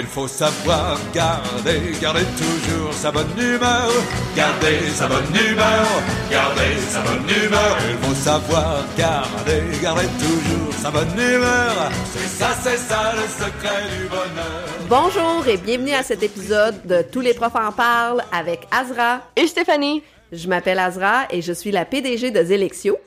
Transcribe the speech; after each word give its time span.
Il 0.00 0.06
faut 0.06 0.28
savoir 0.28 0.96
garder, 1.12 1.80
garder 2.00 2.24
toujours 2.36 2.92
sa 2.92 3.10
bonne 3.10 3.36
humeur. 3.36 3.90
Garder 4.36 4.88
sa 4.94 5.08
bonne 5.08 5.34
humeur, 5.34 5.86
garder 6.30 6.78
sa 6.88 7.00
bonne 7.00 7.28
humeur. 7.28 7.76
Il 7.90 7.96
faut 8.06 8.14
savoir 8.14 8.84
garder, 8.96 9.60
garder 9.82 10.06
toujours 10.20 10.72
sa 10.72 10.92
bonne 10.92 11.18
humeur. 11.18 11.90
C'est 12.12 12.28
ça, 12.28 12.50
c'est 12.62 12.76
ça 12.76 13.12
le 13.16 13.22
secret 13.22 13.88
du 13.98 14.06
bonheur. 14.06 14.68
Bonjour 14.88 15.48
et 15.48 15.56
bienvenue 15.56 15.94
à 15.94 16.04
cet 16.04 16.22
épisode 16.22 16.80
de 16.86 17.02
Tous 17.02 17.20
les 17.20 17.34
profs 17.34 17.56
en 17.56 17.72
parlent 17.72 18.22
avec 18.30 18.68
Azra. 18.70 19.22
Et 19.34 19.48
Stéphanie. 19.48 20.04
Je 20.30 20.46
m'appelle 20.46 20.78
Azra 20.78 21.26
et 21.30 21.42
je 21.42 21.52
suis 21.52 21.72
la 21.72 21.84
PDG 21.84 22.30
de 22.30 22.44
Zélexio. 22.44 22.98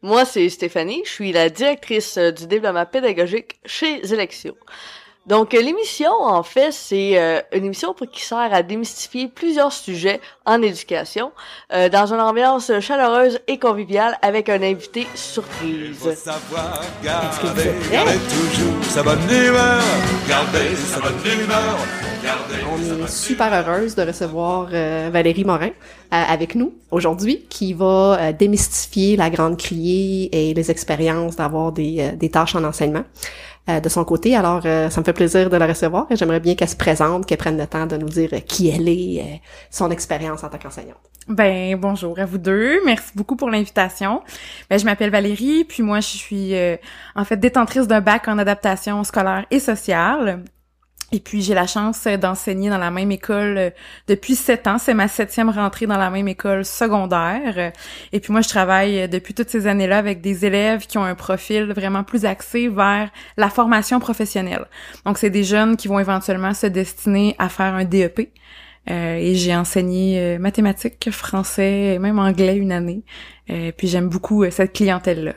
Moi, 0.00 0.24
c'est 0.24 0.48
Stéphanie. 0.48 1.02
Je 1.04 1.10
suis 1.10 1.32
la 1.32 1.50
directrice 1.50 2.16
euh, 2.16 2.30
du 2.30 2.46
développement 2.46 2.86
pédagogique 2.86 3.58
chez 3.66 4.00
Zélexio. 4.06 4.56
Donc, 5.28 5.52
l'émission, 5.52 6.10
en 6.22 6.42
fait, 6.42 6.72
c'est 6.72 7.18
euh, 7.18 7.40
une 7.52 7.66
émission 7.66 7.92
pour- 7.92 8.10
qui 8.10 8.22
sert 8.24 8.38
à 8.52 8.62
démystifier 8.62 9.28
plusieurs 9.28 9.72
sujets 9.72 10.22
en 10.46 10.62
éducation 10.62 11.32
euh, 11.74 11.90
dans 11.90 12.12
une 12.14 12.20
ambiance 12.20 12.72
chaleureuse 12.80 13.38
et 13.46 13.58
conviviale 13.58 14.16
avec 14.22 14.48
un 14.48 14.62
invité 14.62 15.06
Il 15.12 15.18
surprise. 15.18 15.98
faut 15.98 16.12
savoir 16.12 16.80
Est-ce 17.02 17.40
que 17.40 17.46
vous 17.46 17.54
garder, 17.54 17.62
êtes 17.68 17.78
prêts? 17.80 17.92
garder 17.92 18.18
toujours 18.30 18.84
sa 18.84 19.02
bonne 19.02 19.18
humeur. 19.30 19.82
Garder 20.26 20.74
sa 20.76 21.00
bonne 21.00 21.42
humeur. 21.44 21.76
Garder 22.24 22.64
On 22.72 23.04
est 23.04 23.08
super 23.10 23.52
heureuse 23.52 23.94
de 23.94 24.02
recevoir 24.02 24.68
euh, 24.72 25.10
Valérie 25.12 25.44
Morin 25.44 25.66
euh, 25.68 25.70
avec 26.10 26.54
nous 26.54 26.72
aujourd'hui, 26.90 27.44
qui 27.50 27.74
va 27.74 28.18
euh, 28.18 28.32
démystifier 28.32 29.16
la 29.16 29.28
grande 29.28 29.58
criée 29.58 30.30
et 30.32 30.54
les 30.54 30.70
expériences 30.70 31.36
d'avoir 31.36 31.70
des, 31.72 31.96
euh, 32.00 32.16
des 32.16 32.30
tâches 32.30 32.54
en 32.54 32.64
enseignement 32.64 33.04
euh, 33.68 33.80
de 33.80 33.88
son 33.88 34.04
côté. 34.04 34.36
Alors, 34.36 34.62
euh, 34.64 34.90
ça 34.90 35.00
me 35.00 35.04
fait 35.04 35.12
plaisir 35.12 35.50
de 35.50 35.56
la 35.56 35.66
recevoir 35.66 36.06
et 36.10 36.16
j'aimerais 36.16 36.40
bien 36.40 36.54
qu'elle 36.54 36.68
se 36.68 36.76
présente, 36.76 37.26
qu'elle 37.26 37.38
prenne 37.38 37.58
le 37.58 37.66
temps 37.66 37.86
de 37.86 37.96
nous 37.96 38.08
dire 38.08 38.30
euh, 38.32 38.40
qui 38.40 38.68
elle 38.68 38.88
est, 38.88 39.20
euh, 39.20 39.36
son 39.70 39.90
expérience 39.90 40.44
en 40.44 40.48
tant 40.48 40.58
qu'enseignante. 40.58 40.98
Ben 41.28 41.78
bonjour 41.78 42.18
à 42.18 42.24
vous 42.24 42.38
deux, 42.38 42.82
merci 42.86 43.12
beaucoup 43.14 43.36
pour 43.36 43.50
l'invitation. 43.50 44.22
Ben 44.70 44.78
je 44.78 44.86
m'appelle 44.86 45.10
Valérie, 45.10 45.64
puis 45.64 45.82
moi 45.82 46.00
je 46.00 46.06
suis 46.06 46.54
euh, 46.54 46.76
en 47.14 47.24
fait 47.24 47.36
détentrice 47.36 47.86
d'un 47.86 48.00
bac 48.00 48.28
en 48.28 48.38
adaptation 48.38 49.04
scolaire 49.04 49.44
et 49.50 49.60
sociale. 49.60 50.42
Et 51.10 51.20
puis 51.20 51.40
j'ai 51.40 51.54
la 51.54 51.66
chance 51.66 52.04
d'enseigner 52.04 52.68
dans 52.68 52.78
la 52.78 52.90
même 52.90 53.10
école 53.10 53.56
euh, 53.56 53.70
depuis 54.08 54.34
sept 54.34 54.66
ans. 54.66 54.76
C'est 54.78 54.92
ma 54.92 55.08
septième 55.08 55.48
rentrée 55.48 55.86
dans 55.86 55.96
la 55.96 56.10
même 56.10 56.28
école 56.28 56.66
secondaire. 56.66 57.72
Et 58.12 58.20
puis 58.20 58.30
moi 58.30 58.42
je 58.42 58.48
travaille 58.48 59.00
euh, 59.00 59.06
depuis 59.06 59.32
toutes 59.32 59.48
ces 59.48 59.66
années-là 59.66 59.98
avec 59.98 60.20
des 60.20 60.44
élèves 60.44 60.86
qui 60.86 60.98
ont 60.98 61.04
un 61.04 61.14
profil 61.14 61.72
vraiment 61.72 62.04
plus 62.04 62.26
axé 62.26 62.68
vers 62.68 63.10
la 63.38 63.48
formation 63.48 64.00
professionnelle. 64.00 64.66
Donc 65.06 65.16
c'est 65.16 65.30
des 65.30 65.44
jeunes 65.44 65.76
qui 65.76 65.88
vont 65.88 65.98
éventuellement 65.98 66.52
se 66.52 66.66
destiner 66.66 67.34
à 67.38 67.48
faire 67.48 67.74
un 67.74 67.84
DEP. 67.84 68.30
Euh, 68.90 69.16
et 69.16 69.34
j'ai 69.34 69.54
enseigné 69.54 70.18
euh, 70.18 70.38
mathématiques, 70.38 71.10
français, 71.10 71.98
même 71.98 72.18
anglais 72.18 72.56
une 72.56 72.72
année. 72.72 73.04
Euh, 73.50 73.72
puis 73.76 73.88
j'aime 73.88 74.08
beaucoup 74.08 74.48
cette 74.50 74.72
clientèle-là. 74.72 75.34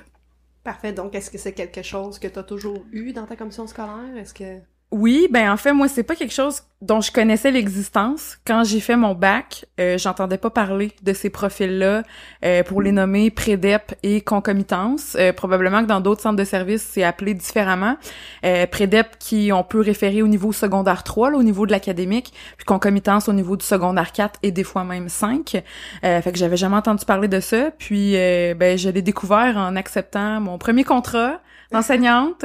Parfait. 0.63 0.93
Donc, 0.93 1.15
est-ce 1.15 1.29
que 1.29 1.37
c'est 1.37 1.53
quelque 1.53 1.81
chose 1.81 2.19
que 2.19 2.27
tu 2.27 2.39
as 2.39 2.43
toujours 2.43 2.85
eu 2.91 3.13
dans 3.13 3.25
ta 3.25 3.35
commission 3.35 3.67
scolaire? 3.67 4.15
Est-ce 4.17 4.33
que... 4.33 4.59
Oui, 4.91 5.29
ben 5.31 5.49
en 5.49 5.55
fait, 5.55 5.71
moi, 5.71 5.87
c'est 5.87 6.03
pas 6.03 6.15
quelque 6.15 6.33
chose 6.33 6.63
dont 6.81 6.99
je 6.99 7.13
connaissais 7.13 7.49
l'existence. 7.49 8.37
Quand 8.45 8.65
j'ai 8.65 8.81
fait 8.81 8.97
mon 8.97 9.15
bac, 9.15 9.65
euh, 9.79 9.97
j'entendais 9.97 10.37
pas 10.37 10.49
parler 10.49 10.91
de 11.01 11.13
ces 11.13 11.29
profils-là 11.29 12.03
euh, 12.43 12.63
pour 12.63 12.81
les 12.81 12.91
nommer 12.91 13.31
prédep 13.31 13.93
et 14.03 14.19
concomitance. 14.19 15.15
Euh, 15.17 15.31
probablement 15.31 15.81
que 15.81 15.87
dans 15.87 16.01
d'autres 16.01 16.21
centres 16.21 16.35
de 16.35 16.43
services, 16.43 16.85
c'est 16.91 17.03
appelé 17.03 17.33
différemment. 17.33 17.95
Euh, 18.43 18.67
prédep 18.67 19.17
qui 19.17 19.53
on 19.53 19.63
peut 19.63 19.79
référer 19.79 20.21
au 20.23 20.27
niveau 20.27 20.51
secondaire 20.51 21.03
3, 21.03 21.31
là, 21.31 21.37
au 21.37 21.43
niveau 21.43 21.65
de 21.65 21.71
l'académique, 21.71 22.33
puis 22.57 22.65
concomitance 22.65 23.29
au 23.29 23.33
niveau 23.33 23.55
du 23.55 23.65
secondaire 23.65 24.11
4 24.11 24.39
et 24.43 24.51
des 24.51 24.65
fois 24.65 24.83
même 24.83 25.07
5. 25.07 25.63
Euh, 26.03 26.21
fait 26.21 26.31
que 26.33 26.37
j'avais 26.37 26.57
jamais 26.57 26.75
entendu 26.75 27.05
parler 27.05 27.29
de 27.29 27.39
ça. 27.39 27.71
Puis 27.77 28.11
ben 28.11 28.77
je 28.77 28.89
l'ai 28.89 29.01
découvert 29.01 29.55
en 29.55 29.77
acceptant 29.77 30.41
mon 30.41 30.57
premier 30.57 30.83
contrat 30.83 31.39
d'enseignante. 31.71 32.43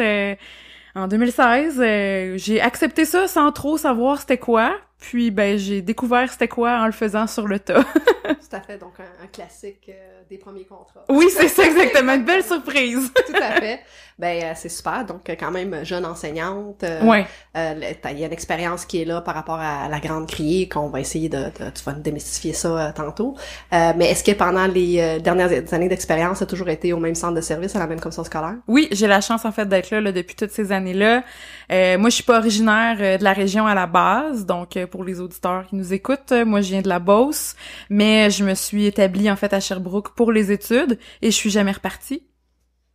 En 0.96 1.08
2016, 1.08 1.78
euh, 1.78 2.34
j'ai 2.38 2.60
accepté 2.60 3.04
ça 3.04 3.28
sans 3.28 3.52
trop 3.52 3.76
savoir 3.76 4.20
c'était 4.20 4.38
quoi. 4.38 4.76
Puis 4.98 5.30
ben 5.30 5.58
j'ai 5.58 5.82
découvert 5.82 6.32
c'était 6.32 6.48
quoi 6.48 6.78
en 6.78 6.86
le 6.86 6.92
faisant 6.92 7.26
sur 7.26 7.46
le 7.46 7.58
tas. 7.58 7.84
Tout 8.24 8.56
à 8.56 8.60
fait. 8.60 8.78
Donc, 8.78 8.94
un, 8.98 9.24
un 9.24 9.26
classique 9.26 9.90
euh, 9.90 10.22
des 10.28 10.38
premiers 10.38 10.64
contrats. 10.64 11.04
oui, 11.10 11.26
c'est 11.30 11.48
ça 11.48 11.64
exactement, 11.64 12.14
une 12.14 12.24
belle 12.24 12.42
surprise. 12.52 13.12
Tout 13.26 13.36
à 13.36 13.60
fait. 13.60 13.80
Ben, 14.18 14.42
euh, 14.42 14.52
c'est 14.56 14.70
super. 14.70 15.04
Donc, 15.04 15.28
euh, 15.28 15.34
quand 15.38 15.50
même, 15.50 15.84
jeune 15.84 16.06
enseignante. 16.06 16.82
euh, 16.84 17.02
ouais. 17.04 17.26
euh, 17.54 17.74
Il 18.10 18.18
y 18.18 18.22
a 18.24 18.26
une 18.26 18.32
expérience 18.32 18.86
qui 18.86 19.02
est 19.02 19.04
là 19.04 19.20
par 19.20 19.34
rapport 19.34 19.58
à 19.60 19.88
la 19.90 20.00
grande 20.00 20.26
criée 20.26 20.70
qu'on 20.70 20.88
va 20.88 21.00
essayer 21.00 21.28
de, 21.28 21.36
de- 21.36 21.70
tu 21.74 21.84
vas 21.84 21.92
démystifier 21.92 22.54
ça 22.54 22.92
tantôt. 22.94 23.34
Euh, 23.74 23.92
mais 23.94 24.06
est-ce 24.10 24.24
que 24.24 24.32
pendant 24.32 24.66
les 24.66 25.20
dernières 25.20 25.50
années 25.74 25.88
d'expérience, 25.90 26.38
tu 26.38 26.44
as 26.44 26.46
toujours 26.46 26.70
été 26.70 26.94
au 26.94 26.98
même 26.98 27.14
centre 27.14 27.34
de 27.34 27.42
service, 27.42 27.76
à 27.76 27.78
la 27.78 27.86
même 27.86 28.00
commission 28.00 28.24
scolaire? 28.24 28.54
Oui, 28.68 28.88
j'ai 28.90 29.06
la 29.06 29.20
chance 29.20 29.44
en 29.44 29.52
fait 29.52 29.66
d'être 29.68 29.90
là, 29.90 30.00
là, 30.00 30.12
depuis 30.12 30.34
toutes 30.34 30.50
ces 30.50 30.72
années-là. 30.72 31.22
Euh, 31.70 31.98
moi, 31.98 32.08
je 32.08 32.14
suis 32.14 32.24
pas 32.24 32.38
originaire 32.38 33.18
de 33.18 33.22
la 33.24 33.32
région 33.34 33.66
à 33.66 33.74
la 33.74 33.86
base, 33.86 34.46
donc 34.46 34.82
pour 34.86 35.04
les 35.04 35.20
auditeurs 35.20 35.66
qui 35.66 35.76
nous 35.76 35.92
écoutent, 35.92 36.32
moi 36.46 36.62
je 36.62 36.68
viens 36.70 36.80
de 36.82 36.88
la 36.88 37.00
Beauce, 37.00 37.54
mais 37.90 38.30
je 38.30 38.44
me 38.44 38.54
suis 38.54 38.86
établie 38.86 39.30
en 39.30 39.36
fait 39.36 39.52
à 39.52 39.60
Sherbrooke 39.60 40.14
pour 40.14 40.32
les 40.32 40.52
études 40.52 40.98
et 41.20 41.30
je 41.30 41.36
suis 41.36 41.50
jamais 41.50 41.72
repartie. 41.72 42.22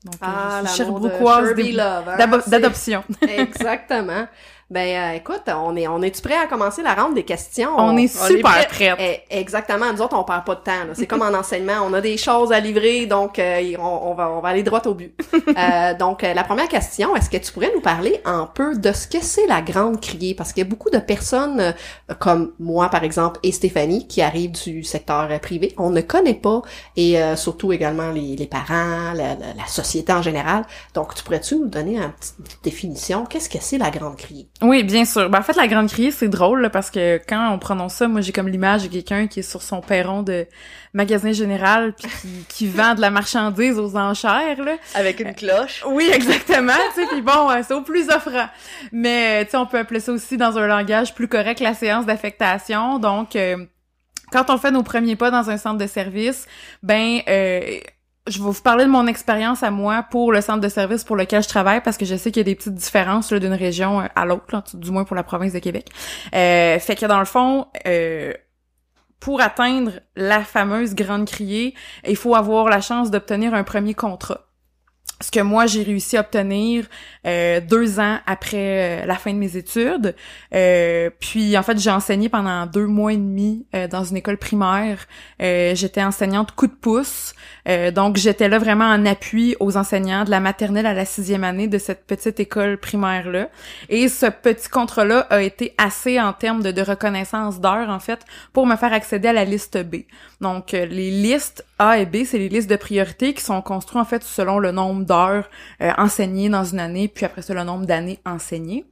Donc 0.04 0.16
euh, 0.24 0.62
je 0.66 1.62
suis 1.62 1.72
Love, 1.74 2.10
hein? 2.10 2.40
d'adoption. 2.48 3.04
Exactement. 3.22 4.28
Ben, 4.72 4.88
euh, 5.14 5.18
écoute, 5.18 5.44
on 5.48 5.76
est, 5.76 5.86
on 5.88 6.02
est-tu 6.02 6.22
prêt 6.22 6.38
à 6.38 6.48
commencer 6.48 6.82
la 6.82 6.94
ronde 6.94 7.14
des 7.14 7.24
questions? 7.24 7.72
On 7.78 7.98
est 7.98 8.08
super 8.08 8.68
prêt. 8.70 8.96
prêtes. 8.96 9.24
Eh, 9.30 9.40
exactement. 9.40 9.92
Nous 9.92 10.02
autres, 10.02 10.18
on 10.18 10.24
perd 10.24 10.46
pas 10.46 10.56
de 10.56 10.62
temps. 10.62 10.72
C'est 10.94 11.06
comme 11.08 11.22
en 11.22 11.34
enseignement. 11.38 11.74
On 11.86 11.92
a 11.94 12.00
des 12.00 12.16
choses 12.18 12.54
à 12.54 12.60
livrer, 12.62 13.06
donc 13.06 13.38
euh, 13.38 13.76
on, 13.78 13.84
on 14.12 14.14
va, 14.14 14.30
on 14.32 14.40
va 14.40 14.48
aller 14.50 14.64
droit 14.64 14.82
au 14.86 14.94
but. 14.94 15.14
Euh, 15.58 15.94
donc, 15.96 16.24
euh, 16.24 16.34
la 16.34 16.44
première 16.46 16.70
question, 16.70 17.14
est-ce 17.16 17.30
que 17.30 17.36
tu 17.36 17.52
pourrais 17.52 17.72
nous 17.76 17.82
parler 17.82 18.22
un 18.24 18.46
peu 18.46 18.76
de 18.78 18.94
ce 18.94 19.06
que 19.06 19.22
c'est 19.22 19.46
la 19.48 19.62
grande 19.62 20.00
criée? 20.00 20.34
Parce 20.34 20.54
qu'il 20.54 20.64
y 20.64 20.66
a 20.66 20.70
beaucoup 20.70 20.90
de 20.90 20.98
personnes, 21.00 21.60
euh, 21.60 21.72
comme 22.20 22.54
moi, 22.58 22.88
par 22.90 23.04
exemple, 23.04 23.40
et 23.44 23.52
Stéphanie, 23.52 24.08
qui 24.08 24.22
arrivent 24.22 24.52
du 24.52 24.84
secteur 24.84 25.28
euh, 25.30 25.40
privé. 25.40 25.74
On 25.78 25.90
ne 25.90 26.00
connaît 26.00 26.34
pas, 26.36 26.62
et 26.96 27.22
euh, 27.22 27.36
surtout 27.36 27.74
également 27.74 28.12
les, 28.12 28.38
les 28.38 28.48
parents, 28.48 29.12
la, 29.14 29.36
la- 29.36 29.54
la 29.58 29.68
société 29.68 30.14
en 30.14 30.22
général. 30.22 30.64
Donc, 30.94 31.16
tu 31.16 31.24
pourrais-tu 31.24 31.56
nous 31.58 31.68
donner 31.68 31.98
une 31.98 32.12
petite 32.14 32.64
définition? 32.64 33.26
Qu'est-ce 33.26 33.50
que 33.50 33.58
c'est 33.60 33.78
la 33.78 33.90
grande 33.90 34.16
criée? 34.16 34.48
Oui, 34.62 34.84
bien 34.84 35.06
sûr. 35.06 35.30
Ben, 35.30 35.40
en 35.40 35.42
fait, 35.42 35.56
la 35.56 35.68
grande 35.68 35.90
criée, 35.90 36.12
c'est 36.12 36.28
drôle 36.28 36.62
là, 36.62 36.70
parce 36.70 36.92
que 36.92 37.20
quand 37.28 37.52
on 37.52 37.58
prononce 37.58 37.96
ça, 37.96 38.08
moi 38.08 38.22
j'ai 38.22 38.32
comme 38.32 38.48
l'image 38.48 38.84
de 38.84 38.88
quelqu'un 38.90 39.28
qui 39.28 39.40
est 39.40 39.44
sur 39.44 39.62
son 39.62 39.82
perron 39.82 40.22
de 40.22 40.46
magasin 40.94 41.32
général 41.32 41.94
puis 41.94 42.10
qui, 42.22 42.46
qui 42.48 42.68
vend 42.70 42.94
de 42.94 43.02
la 43.02 43.10
marchandise 43.10 43.80
aux 43.80 43.96
enchères 43.96 44.64
là. 44.64 44.76
Avec 44.94 45.20
une 45.20 45.34
cloche. 45.34 45.84
Oui, 45.88 46.10
exactement. 46.14 46.74
tu 46.94 47.02
sais, 47.02 47.08
puis 47.08 47.22
bon, 47.22 47.50
euh, 47.50 47.62
c'est 47.68 47.74
au 47.74 47.82
plus 47.82 48.10
offrant. 48.10 48.50
Mais 48.92 49.42
euh, 49.42 49.46
tu 49.46 49.52
sais, 49.52 49.58
on 49.58 49.66
peut 49.66 49.80
appeler 49.80 50.00
ça 50.00 50.12
aussi 50.12 50.38
dans 50.38 50.58
un 50.58 50.68
langage 50.68 51.16
plus 51.16 51.28
correct 51.28 51.60
la 51.60 51.74
séance 51.74 52.06
d'affectation. 52.06 53.00
Donc, 53.00 53.36
euh, 53.36 53.66
quand 54.32 54.50
on 54.50 54.58
fait 54.58 54.72
nos 54.72 54.84
premiers 54.84 55.16
pas 55.16 55.30
dans 55.30 55.50
un 55.50 55.58
centre 55.58 55.78
de 55.78 55.88
service, 55.88 56.48
ben 56.84 57.20
euh, 57.28 57.80
je 58.28 58.38
vais 58.38 58.44
vous 58.44 58.62
parler 58.62 58.86
de 58.86 58.90
mon 58.90 59.08
expérience 59.08 59.64
à 59.64 59.72
moi 59.72 60.06
pour 60.10 60.32
le 60.32 60.42
centre 60.42 60.62
de 60.62 60.70
service 60.70 61.04
pour 61.04 61.16
lequel 61.16 61.42
je 61.42 61.48
travaille 61.48 61.82
parce 61.82 61.98
que 61.98 62.06
je 62.06 62.16
sais 62.16 62.32
qu'il 62.32 62.42
y 62.42 62.46
a 62.46 62.52
des 62.52 62.56
petites 62.56 62.76
différences 62.76 63.34
d'une 63.34 63.54
région 63.54 64.02
euh, 64.02 64.08
à 64.16 64.26
l'autre, 64.26 64.64
du 64.76 64.92
moins 64.92 65.06
pour 65.06 65.16
la 65.16 65.24
province 65.24 65.54
de 65.54 65.60
Québec. 65.60 65.90
Euh, 66.36 66.78
fait 66.80 66.96
que 66.96 67.06
dans 67.06 67.20
le 67.20 67.26
fond, 67.26 67.68
euh, 67.88 68.34
pour 69.20 69.42
atteindre 69.42 69.94
la 70.16 70.44
fameuse 70.44 70.94
grande 70.94 71.26
criée, 71.26 71.74
il 72.08 72.16
faut 72.16 72.36
avoir 72.36 72.70
la 72.70 72.82
chance 72.82 73.10
d'obtenir 73.10 73.54
un 73.54 73.64
premier 73.64 73.96
contrat. 73.96 74.51
Ce 75.22 75.30
que 75.30 75.40
moi 75.40 75.68
j'ai 75.68 75.84
réussi 75.84 76.18
à 76.18 76.22
obtenir 76.22 76.86
euh, 77.28 77.62
deux 77.62 78.00
ans 78.00 78.18
après 78.26 79.04
euh, 79.04 79.06
la 79.06 79.16
fin 79.16 79.32
de 79.32 79.38
mes 79.38 79.56
études. 79.56 80.16
Euh, 80.54 81.10
puis 81.20 81.56
en 81.58 81.64
fait 81.64 81.78
j'ai 81.80 81.92
enseigné 81.92 82.28
pendant 82.28 82.66
deux 82.66 82.88
mois 82.88 83.14
et 83.14 83.18
demi 83.18 83.66
euh, 83.76 83.88
dans 83.88 84.04
une 84.04 84.18
école 84.18 84.38
primaire. 84.38 85.06
Euh, 85.42 85.76
j'étais 85.76 86.04
enseignante 86.04 86.54
coup 86.54 86.68
de 86.68 86.74
pouce. 86.74 87.34
Donc 87.96 88.18
j'étais 88.18 88.50
là 88.50 88.58
vraiment 88.58 88.86
en 88.86 89.06
appui 89.06 89.56
aux 89.60 89.78
enseignants 89.78 90.24
de 90.24 90.32
la 90.32 90.40
maternelle 90.40 90.88
à 90.88 90.96
la 90.96 91.06
sixième 91.06 91.44
année 91.44 91.68
de 91.68 91.78
cette 91.78 92.08
petite 92.08 92.40
école 92.40 92.80
primaire 92.80 93.30
là. 93.30 93.50
Et 93.88 94.10
ce 94.10 94.26
petit 94.26 94.68
contrat-là 94.68 95.28
a 95.30 95.44
été 95.44 95.76
assez 95.78 96.20
en 96.20 96.34
termes 96.34 96.64
de, 96.64 96.72
de 96.72 96.82
reconnaissance 96.82 97.62
d'heures 97.62 97.90
en 97.90 98.00
fait 98.00 98.26
pour 98.52 98.66
me 98.66 98.76
faire 98.76 98.94
accéder 98.94 99.28
à 99.28 99.34
la 99.34 99.46
liste 99.46 99.78
B. 99.78 99.98
Donc 100.42 100.72
les 100.72 101.12
listes 101.12 101.64
A 101.82 101.98
et 101.98 102.06
B, 102.06 102.26
c'est 102.26 102.38
les 102.38 102.48
listes 102.48 102.70
de 102.70 102.76
priorité 102.76 103.34
qui 103.34 103.42
sont 103.42 103.60
construites 103.64 104.00
en 104.00 104.06
fait 104.06 104.24
selon 104.24 104.60
le 104.60 104.72
nombre 104.72 105.04
d'heures 105.04 105.50
euh, 105.82 105.92
enseignées 105.98 106.48
dans 106.48 106.64
une 106.64 106.80
année, 106.80 107.08
puis 107.08 107.26
après 107.26 107.42
ça 107.42 107.56
le 107.56 107.64
nombre 107.64 107.88
d'années 107.88 108.20
enseignées. 108.24 108.86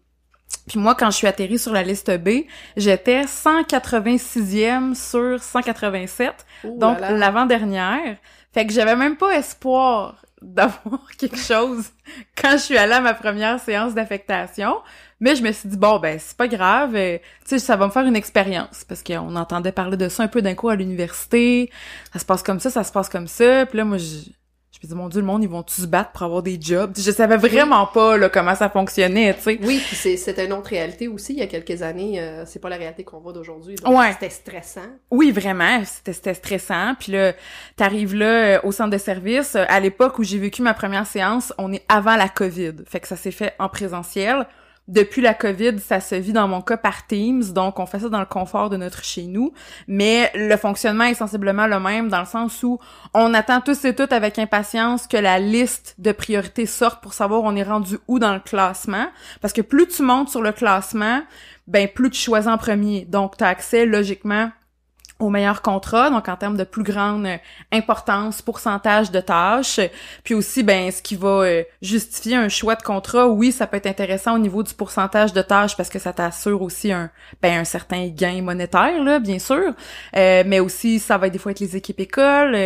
Puis 0.67 0.79
moi, 0.79 0.95
quand 0.95 1.11
je 1.11 1.17
suis 1.17 1.27
atterrie 1.27 1.59
sur 1.59 1.71
la 1.71 1.83
liste 1.83 2.09
B, 2.17 2.45
j'étais 2.77 3.25
186e 3.25 4.95
sur 4.95 5.41
187, 5.41 6.33
Ouh 6.63 6.79
donc 6.79 6.99
l'avant-dernière. 6.99 8.17
Fait 8.51 8.65
que 8.65 8.73
j'avais 8.73 8.95
même 8.95 9.17
pas 9.17 9.37
espoir 9.37 10.25
d'avoir 10.41 11.11
quelque 11.19 11.37
chose 11.37 11.91
quand 12.35 12.53
je 12.53 12.63
suis 12.63 12.77
allée 12.77 12.93
à 12.93 13.01
ma 13.01 13.13
première 13.13 13.59
séance 13.59 13.93
d'affectation. 13.93 14.77
Mais 15.19 15.35
je 15.35 15.43
me 15.43 15.51
suis 15.51 15.67
dit, 15.67 15.77
bon, 15.77 15.99
ben, 15.99 16.17
c'est 16.19 16.37
pas 16.37 16.47
grave, 16.47 16.95
euh, 16.95 17.17
tu 17.17 17.49
sais, 17.49 17.59
ça 17.59 17.75
va 17.75 17.85
me 17.87 17.91
faire 17.91 18.05
une 18.05 18.15
expérience. 18.15 18.85
Parce 18.87 19.03
qu'on 19.03 19.35
entendait 19.35 19.71
parler 19.73 19.97
de 19.97 20.07
ça 20.07 20.23
un 20.23 20.27
peu 20.27 20.41
d'un 20.41 20.55
coup 20.55 20.69
à 20.69 20.75
l'université. 20.75 21.69
Ça 22.13 22.19
se 22.19 22.25
passe 22.25 22.41
comme 22.43 22.59
ça, 22.59 22.69
ça 22.69 22.83
se 22.83 22.91
passe 22.91 23.09
comme 23.09 23.27
ça. 23.27 23.65
Puis 23.65 23.77
là, 23.77 23.83
moi, 23.83 23.97
je, 23.97 24.05
je 24.05 24.87
me 24.87 24.87
dis, 24.87 24.95
mon 24.95 25.09
Dieu, 25.09 25.19
le 25.19 25.27
monde, 25.27 25.43
ils 25.43 25.49
vont-tu 25.49 25.81
se 25.81 25.87
battre 25.87 26.11
pour 26.11 26.23
avoir 26.23 26.41
des 26.41 26.57
jobs? 26.61 26.93
Je 26.97 27.11
savais 27.11 27.35
vraiment 27.35 27.85
pas, 27.87 28.15
là, 28.15 28.29
comment 28.29 28.55
ça 28.55 28.69
fonctionnait, 28.69 29.33
tu 29.33 29.41
sais. 29.41 29.59
Oui, 29.61 29.81
puis 29.85 29.95
c'est, 29.97 30.15
c'était 30.15 30.45
une 30.45 30.53
autre 30.53 30.69
réalité 30.69 31.09
aussi, 31.09 31.33
il 31.33 31.39
y 31.39 31.41
a 31.41 31.47
quelques 31.47 31.81
années. 31.81 32.21
euh, 32.21 32.45
c'est 32.45 32.59
pas 32.59 32.69
la 32.69 32.77
réalité 32.77 33.03
qu'on 33.03 33.19
voit 33.19 33.33
d'aujourd'hui. 33.33 33.75
Ouais. 33.85 34.13
C'était 34.13 34.29
stressant. 34.29 34.87
Oui, 35.11 35.31
vraiment, 35.33 35.83
c'était 35.83 36.13
c'était 36.13 36.33
stressant. 36.33 36.95
Puis 36.97 37.11
là, 37.11 37.33
t'arrives 37.75 38.15
là 38.15 38.25
euh, 38.25 38.59
au 38.63 38.71
centre 38.71 38.91
de 38.91 38.97
service. 38.97 39.55
Euh, 39.57 39.65
À 39.67 39.81
l'époque 39.81 40.17
où 40.17 40.23
j'ai 40.23 40.37
vécu 40.37 40.61
ma 40.61 40.73
première 40.73 41.05
séance, 41.05 41.51
on 41.57 41.73
est 41.73 41.83
avant 41.89 42.15
la 42.15 42.29
COVID. 42.29 42.75
Fait 42.87 43.01
que 43.01 43.07
ça 43.09 43.17
s'est 43.17 43.31
fait 43.31 43.53
en 43.59 43.67
présentiel. 43.67 44.47
Depuis 44.89 45.21
la 45.21 45.35
COVID, 45.35 45.77
ça 45.77 45.99
se 45.99 46.15
vit 46.15 46.33
dans 46.33 46.47
mon 46.47 46.61
cas 46.61 46.75
par 46.75 47.05
Teams, 47.05 47.43
donc 47.53 47.77
on 47.77 47.85
fait 47.85 47.99
ça 47.99 48.09
dans 48.09 48.19
le 48.19 48.25
confort 48.25 48.71
de 48.71 48.75
notre 48.75 49.03
chez 49.03 49.27
nous. 49.27 49.53
Mais 49.87 50.31
le 50.33 50.57
fonctionnement 50.57 51.03
est 51.03 51.13
sensiblement 51.13 51.67
le 51.67 51.79
même 51.79 52.09
dans 52.09 52.21
le 52.21 52.25
sens 52.25 52.63
où 52.63 52.79
on 53.13 53.35
attend 53.35 53.61
tous 53.61 53.85
et 53.85 53.93
toutes 53.93 54.11
avec 54.13 54.39
impatience 54.39 55.05
que 55.05 55.17
la 55.17 55.37
liste 55.37 55.93
de 55.99 56.11
priorités 56.11 56.65
sorte 56.65 57.03
pour 57.03 57.13
savoir 57.13 57.43
on 57.43 57.55
est 57.55 57.61
rendu 57.61 57.99
où 58.07 58.17
dans 58.17 58.33
le 58.33 58.39
classement. 58.39 59.05
Parce 59.41 59.53
que 59.53 59.61
plus 59.61 59.87
tu 59.87 60.01
montes 60.01 60.29
sur 60.29 60.41
le 60.41 60.53
classement, 60.53 61.21
ben 61.67 61.87
plus 61.87 62.09
tu 62.09 62.19
choisis 62.19 62.49
en 62.49 62.57
premier. 62.57 63.05
Donc 63.05 63.37
tu 63.37 63.43
as 63.43 63.47
accès 63.47 63.85
logiquement 63.85 64.49
au 65.19 65.29
meilleur 65.29 65.61
contrat, 65.61 66.09
donc 66.09 66.29
en 66.29 66.37
termes 66.37 66.55
de 66.55 66.63
plus 66.63 66.83
grande 66.83 67.25
euh, 67.25 67.37
importance, 67.73 68.41
pourcentage 68.41 69.11
de 69.11 69.19
tâches, 69.19 69.81
puis 70.23 70.33
aussi 70.33 70.63
ben 70.63 70.89
ce 70.91 71.01
qui 71.01 71.17
va 71.17 71.27
euh, 71.27 71.63
justifier 71.81 72.37
un 72.37 72.47
choix 72.47 72.75
de 72.75 72.83
contrat, 72.83 73.27
oui, 73.27 73.51
ça 73.51 73.67
peut 73.67 73.77
être 73.77 73.87
intéressant 73.87 74.35
au 74.35 74.39
niveau 74.39 74.63
du 74.63 74.73
pourcentage 74.73 75.33
de 75.33 75.41
tâches 75.41 75.75
parce 75.75 75.89
que 75.89 75.99
ça 75.99 76.13
t'assure 76.13 76.61
aussi 76.61 76.93
un 76.93 77.09
ben 77.41 77.59
un 77.59 77.65
certain 77.65 78.07
gain 78.07 78.41
monétaire 78.41 79.03
là, 79.03 79.19
bien 79.19 79.39
sûr, 79.39 79.73
Euh, 80.15 80.43
mais 80.45 80.59
aussi 80.59 80.99
ça 80.99 81.17
va 81.17 81.29
des 81.29 81.37
fois 81.37 81.51
être 81.51 81.59
les 81.59 81.75
équipes 81.75 81.99
écoles 81.99 82.57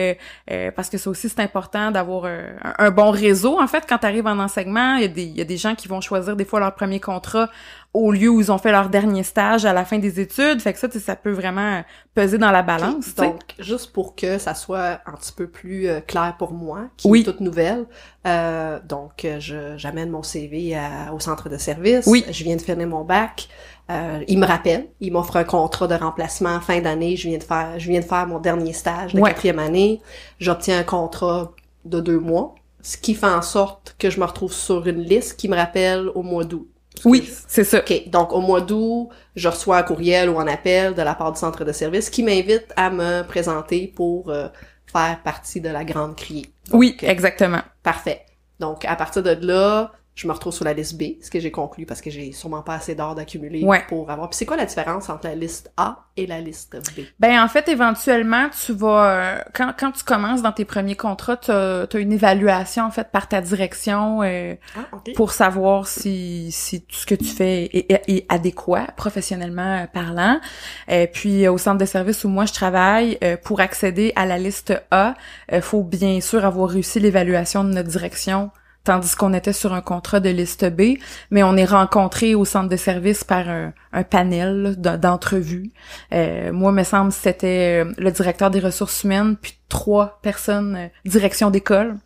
parce 0.75 0.89
que 0.89 0.97
ça 0.97 1.09
aussi 1.09 1.29
c'est 1.29 1.41
important 1.41 1.91
d'avoir 1.91 2.25
un, 2.25 2.91
bon 2.91 3.11
réseau 3.11 3.59
en 3.59 3.67
fait 3.67 3.85
quand 3.87 3.97
tu 3.97 4.05
arrives 4.05 4.27
en 4.27 4.39
enseignement, 4.39 4.95
il 4.95 5.03
y 5.03 5.09
des 5.09 5.23
il 5.23 5.37
y 5.37 5.41
a 5.41 5.45
des 5.45 5.57
gens 5.57 5.75
qui 5.75 5.87
vont 5.87 6.01
choisir 6.01 6.35
des 6.35 6.45
fois 6.45 6.59
leur 6.59 6.75
premier 6.75 6.99
contrat 6.99 7.49
au 7.93 8.11
lieu 8.11 8.27
où 8.29 8.41
ils 8.41 8.51
ont 8.51 8.57
fait 8.57 8.71
leur 8.71 8.89
dernier 8.89 9.21
stage 9.23 9.65
à 9.65 9.73
la 9.73 9.85
fin 9.85 9.99
des 9.99 10.19
études. 10.19 10.59
Fait 10.61 10.73
que 10.73 10.79
ça, 10.79 10.89
ça 10.89 11.15
peut 11.15 11.31
vraiment 11.31 11.83
peser 12.15 12.37
dans 12.39 12.49
la 12.51 12.63
balance. 12.63 13.05
sais. 13.05 13.27
Donc, 13.27 13.41
juste 13.59 13.93
pour 13.93 14.15
que 14.15 14.39
ça 14.39 14.55
soit 14.55 14.99
un 15.05 15.11
petit 15.13 15.31
peu 15.31 15.47
plus 15.47 15.87
euh, 15.87 15.99
clair 16.01 16.35
pour 16.39 16.53
moi, 16.53 16.89
qui 16.97 17.07
Oui. 17.07 17.21
est 17.21 17.23
toute 17.23 17.39
nouvelle, 17.39 17.85
euh, 18.25 18.79
donc 18.87 19.25
euh, 19.25 19.39
je 19.39 19.77
j'amène 19.77 20.09
mon 20.09 20.23
CV 20.23 20.75
à- 20.75 21.13
au 21.13 21.19
centre 21.19 21.49
de 21.49 21.57
service. 21.57 22.07
Oui. 22.07 22.25
Je 22.31 22.43
viens 22.43 22.55
de 22.55 22.61
finir 22.61 22.87
mon 22.87 23.03
bac. 23.03 23.47
Euh, 23.91 24.23
il 24.27 24.39
me 24.39 24.45
rappelle, 24.47 24.87
il 25.01 25.11
m'offre 25.11 25.35
un 25.35 25.43
contrat 25.43 25.87
de 25.87 25.95
remplacement 25.95 26.59
fin 26.61 26.79
d'année. 26.79 27.15
Je 27.17 27.27
viens 27.27 27.37
de 27.37 27.43
faire, 27.43 27.77
je 27.77 27.89
viens 27.89 27.99
de 27.99 28.05
faire 28.05 28.25
mon 28.25 28.39
dernier 28.39 28.73
stage 28.73 29.13
de 29.13 29.19
Ouais. 29.19 29.29
quatrième 29.31 29.59
année. 29.59 30.01
J'obtiens 30.39 30.79
un 30.79 30.83
contrat 30.83 31.51
de 31.85 31.99
deux 31.99 32.17
mois, 32.19 32.55
ce 32.81 32.95
qui 32.97 33.13
fait 33.13 33.27
en 33.27 33.41
sorte 33.41 33.95
que 33.99 34.09
je 34.09 34.19
me 34.19 34.25
retrouve 34.25 34.53
sur 34.53 34.87
une 34.87 35.01
liste 35.01 35.37
qui 35.37 35.49
me 35.49 35.55
rappelle 35.57 36.07
au 36.15 36.23
mois 36.23 36.45
d'août. 36.45 36.67
Oui, 37.05 37.29
c'est 37.47 37.63
ça. 37.63 37.79
OK. 37.79 38.09
Donc, 38.09 38.33
au 38.33 38.41
mois 38.41 38.61
d'août, 38.61 39.09
je 39.35 39.47
reçois 39.47 39.77
un 39.77 39.83
courriel 39.83 40.29
ou 40.29 40.39
un 40.39 40.47
appel 40.47 40.93
de 40.93 41.01
la 41.01 41.15
part 41.15 41.31
du 41.31 41.39
centre 41.39 41.65
de 41.65 41.71
service 41.71 42.09
qui 42.09 42.23
m'invite 42.23 42.71
à 42.75 42.89
me 42.89 43.23
présenter 43.23 43.87
pour 43.87 44.29
euh, 44.29 44.47
faire 44.85 45.19
partie 45.23 45.61
de 45.61 45.69
la 45.69 45.83
grande 45.83 46.15
criée. 46.15 46.53
Oui, 46.71 46.97
exactement. 47.01 47.61
Parfait. 47.81 48.21
Donc, 48.59 48.85
à 48.85 48.95
partir 48.95 49.23
de 49.23 49.31
là, 49.45 49.91
je 50.15 50.27
me 50.27 50.33
retrouve 50.33 50.53
sur 50.53 50.63
la 50.63 50.73
liste 50.73 50.95
B, 50.97 51.15
ce 51.23 51.31
que 51.31 51.39
j'ai 51.39 51.49
conclu 51.49 51.85
parce 51.87 51.99
que 51.99 52.11
j'ai 52.11 52.31
sûrement 52.33 52.61
pas 52.61 52.75
assez 52.75 52.93
d'heures 52.93 53.15
d'accumuler 53.15 53.63
Ouais. 53.63 53.83
pour 53.89 54.11
avoir. 54.11 54.29
Puis 54.29 54.37
c'est 54.37 54.45
quoi 54.45 54.57
la 54.57 54.65
différence 54.65 55.09
entre 55.09 55.25
la 55.27 55.33
liste 55.33 55.71
A 55.75 56.05
et 56.17 56.27
la 56.27 56.39
liste 56.39 56.75
B? 56.95 57.01
Ben 57.19 57.41
en 57.43 57.47
fait, 57.47 57.67
éventuellement, 57.67 58.47
tu 58.63 58.73
vas 58.73 59.09
euh, 59.09 59.41
quand 59.55 59.73
quand 59.77 59.91
tu 59.91 60.03
commences 60.03 60.43
dans 60.43 60.51
tes 60.51 60.65
premiers 60.65 60.95
contrats, 60.95 61.37
tu 61.37 61.49
as, 61.51 61.87
une 61.95 62.11
évaluation 62.13 62.83
en 62.85 62.91
fait 62.91 63.09
par 63.11 63.27
ta 63.27 63.41
direction 63.41 64.21
euh, 64.21 64.53
Ah, 64.77 64.97
pour 65.15 65.31
savoir 65.31 65.87
si 65.87 66.51
si 66.51 66.81
tout 66.83 66.95
ce 66.95 67.05
que 67.07 67.15
tu 67.15 67.25
fais 67.25 67.63
est, 67.73 67.91
est- 67.91 68.03
est 68.07 68.25
adéquat 68.29 68.87
professionnellement 68.95 69.81
euh, 69.83 69.87
parlant. 69.87 70.39
Et 70.87 71.07
puis 71.07 71.45
euh, 71.47 71.51
au 71.51 71.57
centre 71.57 71.79
de 71.79 71.85
service 71.85 72.23
où 72.23 72.29
moi 72.29 72.45
je 72.45 72.53
travaille, 72.53 73.17
pour 73.43 73.61
accéder 73.61 74.13
à 74.15 74.25
la 74.27 74.37
liste 74.37 74.73
A, 74.91 75.15
il 75.51 75.61
faut 75.61 75.81
bien 75.83 76.21
sûr 76.21 76.45
avoir 76.45 76.69
réussi 76.69 76.99
l'évaluation 76.99 77.63
de 77.63 77.69
notre 77.69 77.89
direction 77.89 78.51
tandis 78.83 79.15
qu'on 79.15 79.33
était 79.33 79.53
sur 79.53 79.73
un 79.73 79.81
contrat 79.81 80.19
de 80.19 80.29
liste 80.29 80.65
B, 80.65 80.97
mais 81.31 81.43
on 81.43 81.55
est 81.55 81.65
rencontré 81.65 82.35
au 82.35 82.45
centre 82.45 82.69
de 82.69 82.75
service 82.75 83.23
par 83.23 83.47
un, 83.49 83.73
panel 84.09 84.75
d'entrevues. 84.77 85.71
Euh, 86.13 86.51
moi, 86.51 86.71
me 86.71 86.83
semble, 86.83 87.11
c'était 87.11 87.83
euh, 87.83 87.93
le 87.97 88.11
directeur 88.11 88.49
des 88.49 88.59
ressources 88.59 89.03
humaines, 89.03 89.37
puis 89.41 89.57
trois 89.69 90.19
personnes 90.21 90.75
euh, 90.75 90.87
direction 91.05 91.49
d'école. 91.49 91.97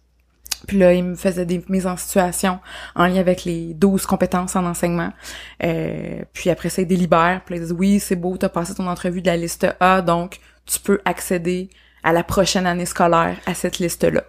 Puis 0.66 0.78
là, 0.78 0.94
il 0.94 1.04
me 1.04 1.16
faisait 1.16 1.46
des 1.46 1.64
mises 1.70 1.86
en 1.86 1.98
situation 1.98 2.60
en 2.96 3.06
lien 3.06 3.20
avec 3.20 3.46
les 3.46 3.74
12 3.74 4.06
compétences 4.06 4.56
en 4.56 4.66
enseignement. 4.66 5.14
Euh, 5.64 6.22
puis 6.34 6.50
après 6.50 6.70
ça, 6.70 6.82
il 6.82 6.88
délibère. 6.88 7.42
Puis 7.46 7.56
il 7.56 7.66
dit, 7.66 7.72
oui, 7.72 8.00
c'est 8.00 8.16
beau, 8.16 8.38
t'as 8.38 8.50
passé 8.50 8.74
ton 8.74 8.88
entrevue 8.88 9.22
de 9.22 9.28
la 9.28 9.38
liste 9.38 9.68
A, 9.80 10.02
donc 10.02 10.40
tu 10.66 10.80
peux 10.80 11.00
accéder 11.06 11.70
à 12.04 12.12
la 12.12 12.24
prochaine 12.24 12.66
année 12.66 12.86
scolaire 12.86 13.38
à 13.46 13.54
cette 13.54 13.80
liste-là. 13.80 14.24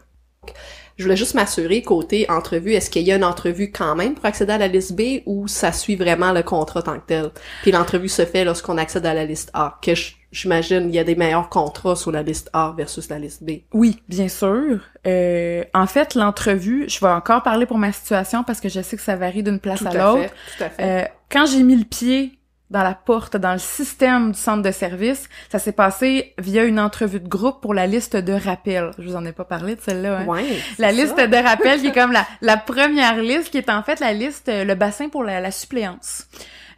Je 0.99 1.05
voulais 1.05 1.17
juste 1.17 1.35
m'assurer, 1.35 1.83
côté 1.83 2.29
entrevue, 2.29 2.73
est-ce 2.75 2.91
qu'il 2.91 3.03
y 3.03 3.13
a 3.13 3.17
une 3.17 3.25
entrevue 3.25 3.71
quand 3.71 3.95
même 3.95 4.15
pour 4.15 4.25
accéder 4.27 4.53
à 4.53 4.59
la 4.59 4.67
liste 4.69 4.95
B 4.97 5.23
ou 5.27 5.47
ça 5.47 5.71
suit 5.73 5.95
vraiment 5.97 6.33
le 6.33 6.43
contrat 6.43 6.83
tant 6.83 6.97
que 6.99 7.07
tel? 7.07 7.31
Puis 7.63 7.71
l'entrevue 7.71 8.09
se 8.09 8.25
fait 8.25 8.45
lorsqu'on 8.45 8.77
accède 8.79 9.07
à 9.07 9.15
la 9.15 9.25
liste 9.25 9.51
A, 9.55 9.79
que 9.81 9.95
je- 9.95 10.15
j'imagine 10.33 10.89
il 10.89 10.95
y 10.95 10.99
a 10.99 11.05
des 11.05 11.15
meilleurs 11.15 11.49
contrats 11.49 11.95
sur 11.97 12.11
la 12.11 12.23
liste 12.23 12.51
A 12.53 12.75
versus 12.77 13.09
la 13.09 13.19
liste 13.21 13.45
B. 13.45 13.61
Oui, 13.73 14.03
bien 14.09 14.29
sûr. 14.29 14.81
Euh, 15.07 15.65
en 15.73 15.87
fait, 15.87 16.15
l'entrevue, 16.17 16.87
je 16.89 16.99
vais 17.01 17.11
encore 17.13 17.43
parler 17.45 17.65
pour 17.65 17.79
ma 17.79 17.93
situation 17.93 18.43
parce 18.43 18.61
que 18.61 18.69
je 18.69 18.81
sais 18.83 18.97
que 18.97 19.03
ça 19.03 19.15
varie 19.17 19.43
d'une 19.45 19.61
place 19.61 19.79
Tout 19.79 19.87
à 19.87 19.91
à 19.91 19.95
l'autre. 19.95 20.31
tout 20.59 20.65
à 20.65 20.69
fait. 20.69 20.83
Euh, 20.83 21.05
quand 21.31 21.47
j'ai 21.47 21.63
mis 21.63 21.77
le 21.77 21.85
pied 21.85 22.38
dans 22.71 22.83
la 22.83 22.95
porte, 22.95 23.37
dans 23.37 23.53
le 23.53 23.59
système 23.59 24.33
du 24.33 24.39
centre 24.39 24.63
de 24.63 24.71
service, 24.71 25.29
ça 25.51 25.59
s'est 25.59 25.73
passé 25.73 26.35
via 26.39 26.65
une 26.65 26.79
entrevue 26.79 27.21
de 27.21 27.29
groupe 27.29 27.61
pour 27.61 27.75
la 27.75 27.87
liste 27.87 28.17
de 28.17 28.33
rappel. 28.33 28.91
Je 28.99 29.09
vous 29.09 29.17
en 29.17 29.25
ai 29.25 29.33
pas 29.33 29.45
parlé 29.45 29.75
de 29.75 29.81
celle-là. 29.81 30.19
Hein? 30.19 30.27
ouais, 30.27 30.45
La 30.79 30.93
liste 30.93 31.17
de 31.17 31.37
rappel 31.49 31.81
qui 31.81 31.89
est 31.89 31.93
comme 31.93 32.13
la, 32.13 32.27
la 32.43 32.57
première 32.57 33.17
liste, 33.17 33.51
qui 33.51 33.59
est 33.59 33.71
en 33.71 33.83
fait 33.83 34.01
la 34.01 34.13
liste, 34.13 34.49
euh, 34.49 34.65
le 34.65 34.75
bassin 34.75 35.09
pour 35.09 35.25
la, 35.25 35.41
la 35.41 35.51
suppléance. 35.51 36.27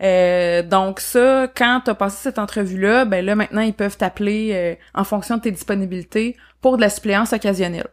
Euh, 0.03 0.62
donc 0.62 1.00
ça, 1.00 1.49
quand 1.55 1.83
t'as 1.85 1.95
passé 1.95 2.17
cette 2.23 2.38
entrevue-là, 2.38 3.05
ben 3.05 3.25
là 3.25 3.35
maintenant 3.35 3.61
ils 3.61 3.75
peuvent 3.75 3.97
t'appeler 3.97 4.50
euh, 4.53 4.75
en 4.95 5.05
fonction 5.05 5.37
de 5.37 5.43
tes 5.43 5.50
disponibilités 5.50 6.37
pour 6.62 6.76
de 6.76 6.83
la 6.83 6.88
suppléance 6.88 7.33
occasionnelle 7.33 7.88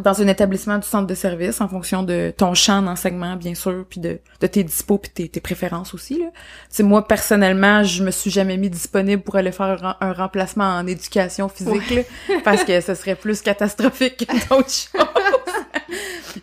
dans 0.00 0.22
un 0.22 0.28
établissement 0.28 0.78
du 0.78 0.86
centre 0.86 1.06
de 1.06 1.14
service 1.14 1.60
en 1.60 1.68
fonction 1.68 2.02
de 2.02 2.32
ton 2.36 2.54
champ 2.54 2.82
d'enseignement 2.82 3.36
bien 3.36 3.54
sûr 3.54 3.84
puis 3.88 4.00
de, 4.00 4.20
de 4.40 4.46
tes 4.46 4.64
dispos 4.64 4.98
puis 4.98 5.10
tes, 5.10 5.28
tes 5.28 5.40
préférences 5.40 5.94
aussi 5.94 6.18
là. 6.18 6.26
C'est 6.68 6.82
moi 6.82 7.06
personnellement, 7.06 7.82
je 7.84 8.02
me 8.02 8.10
suis 8.10 8.30
jamais 8.30 8.56
mis 8.56 8.70
disponible 8.70 9.22
pour 9.22 9.36
aller 9.36 9.52
faire 9.52 9.84
un, 9.84 9.96
un 10.00 10.12
remplacement 10.12 10.64
en 10.64 10.86
éducation 10.86 11.48
physique 11.48 11.90
là, 11.90 12.02
parce 12.44 12.64
que 12.64 12.80
ce 12.80 12.94
serait 12.94 13.16
plus 13.16 13.42
catastrophique 13.42 14.26
que 14.26 14.48
d'autres 14.48 14.68
choses. 14.70 15.94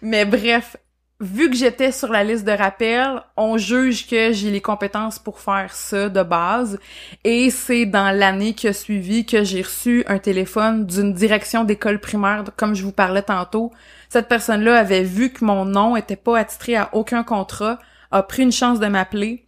Mais 0.01 0.25
bref, 0.25 0.77
vu 1.21 1.49
que 1.49 1.55
j'étais 1.55 1.91
sur 1.91 2.09
la 2.11 2.23
liste 2.23 2.45
de 2.45 2.51
rappel, 2.51 3.21
on 3.37 3.57
juge 3.57 4.07
que 4.07 4.33
j'ai 4.33 4.51
les 4.51 4.61
compétences 4.61 5.17
pour 5.17 5.39
faire 5.39 5.73
ça 5.73 6.09
de 6.09 6.23
base. 6.23 6.79
Et 7.23 7.49
c'est 7.49 7.85
dans 7.85 8.15
l'année 8.15 8.53
qui 8.53 8.67
a 8.67 8.73
suivi 8.73 9.25
que 9.25 9.43
j'ai 9.43 9.61
reçu 9.61 10.03
un 10.07 10.19
téléphone 10.19 10.85
d'une 10.85 11.13
direction 11.13 11.63
d'école 11.63 11.99
primaire, 11.99 12.43
comme 12.57 12.75
je 12.75 12.83
vous 12.83 12.91
parlais 12.91 13.21
tantôt. 13.21 13.71
Cette 14.09 14.27
personne-là 14.27 14.77
avait 14.77 15.03
vu 15.03 15.31
que 15.31 15.45
mon 15.45 15.65
nom 15.65 15.95
était 15.95 16.15
pas 16.15 16.39
attitré 16.39 16.75
à 16.75 16.89
aucun 16.93 17.23
contrat, 17.23 17.79
a 18.11 18.21
pris 18.23 18.43
une 18.43 18.51
chance 18.51 18.79
de 18.79 18.87
m'appeler. 18.87 19.47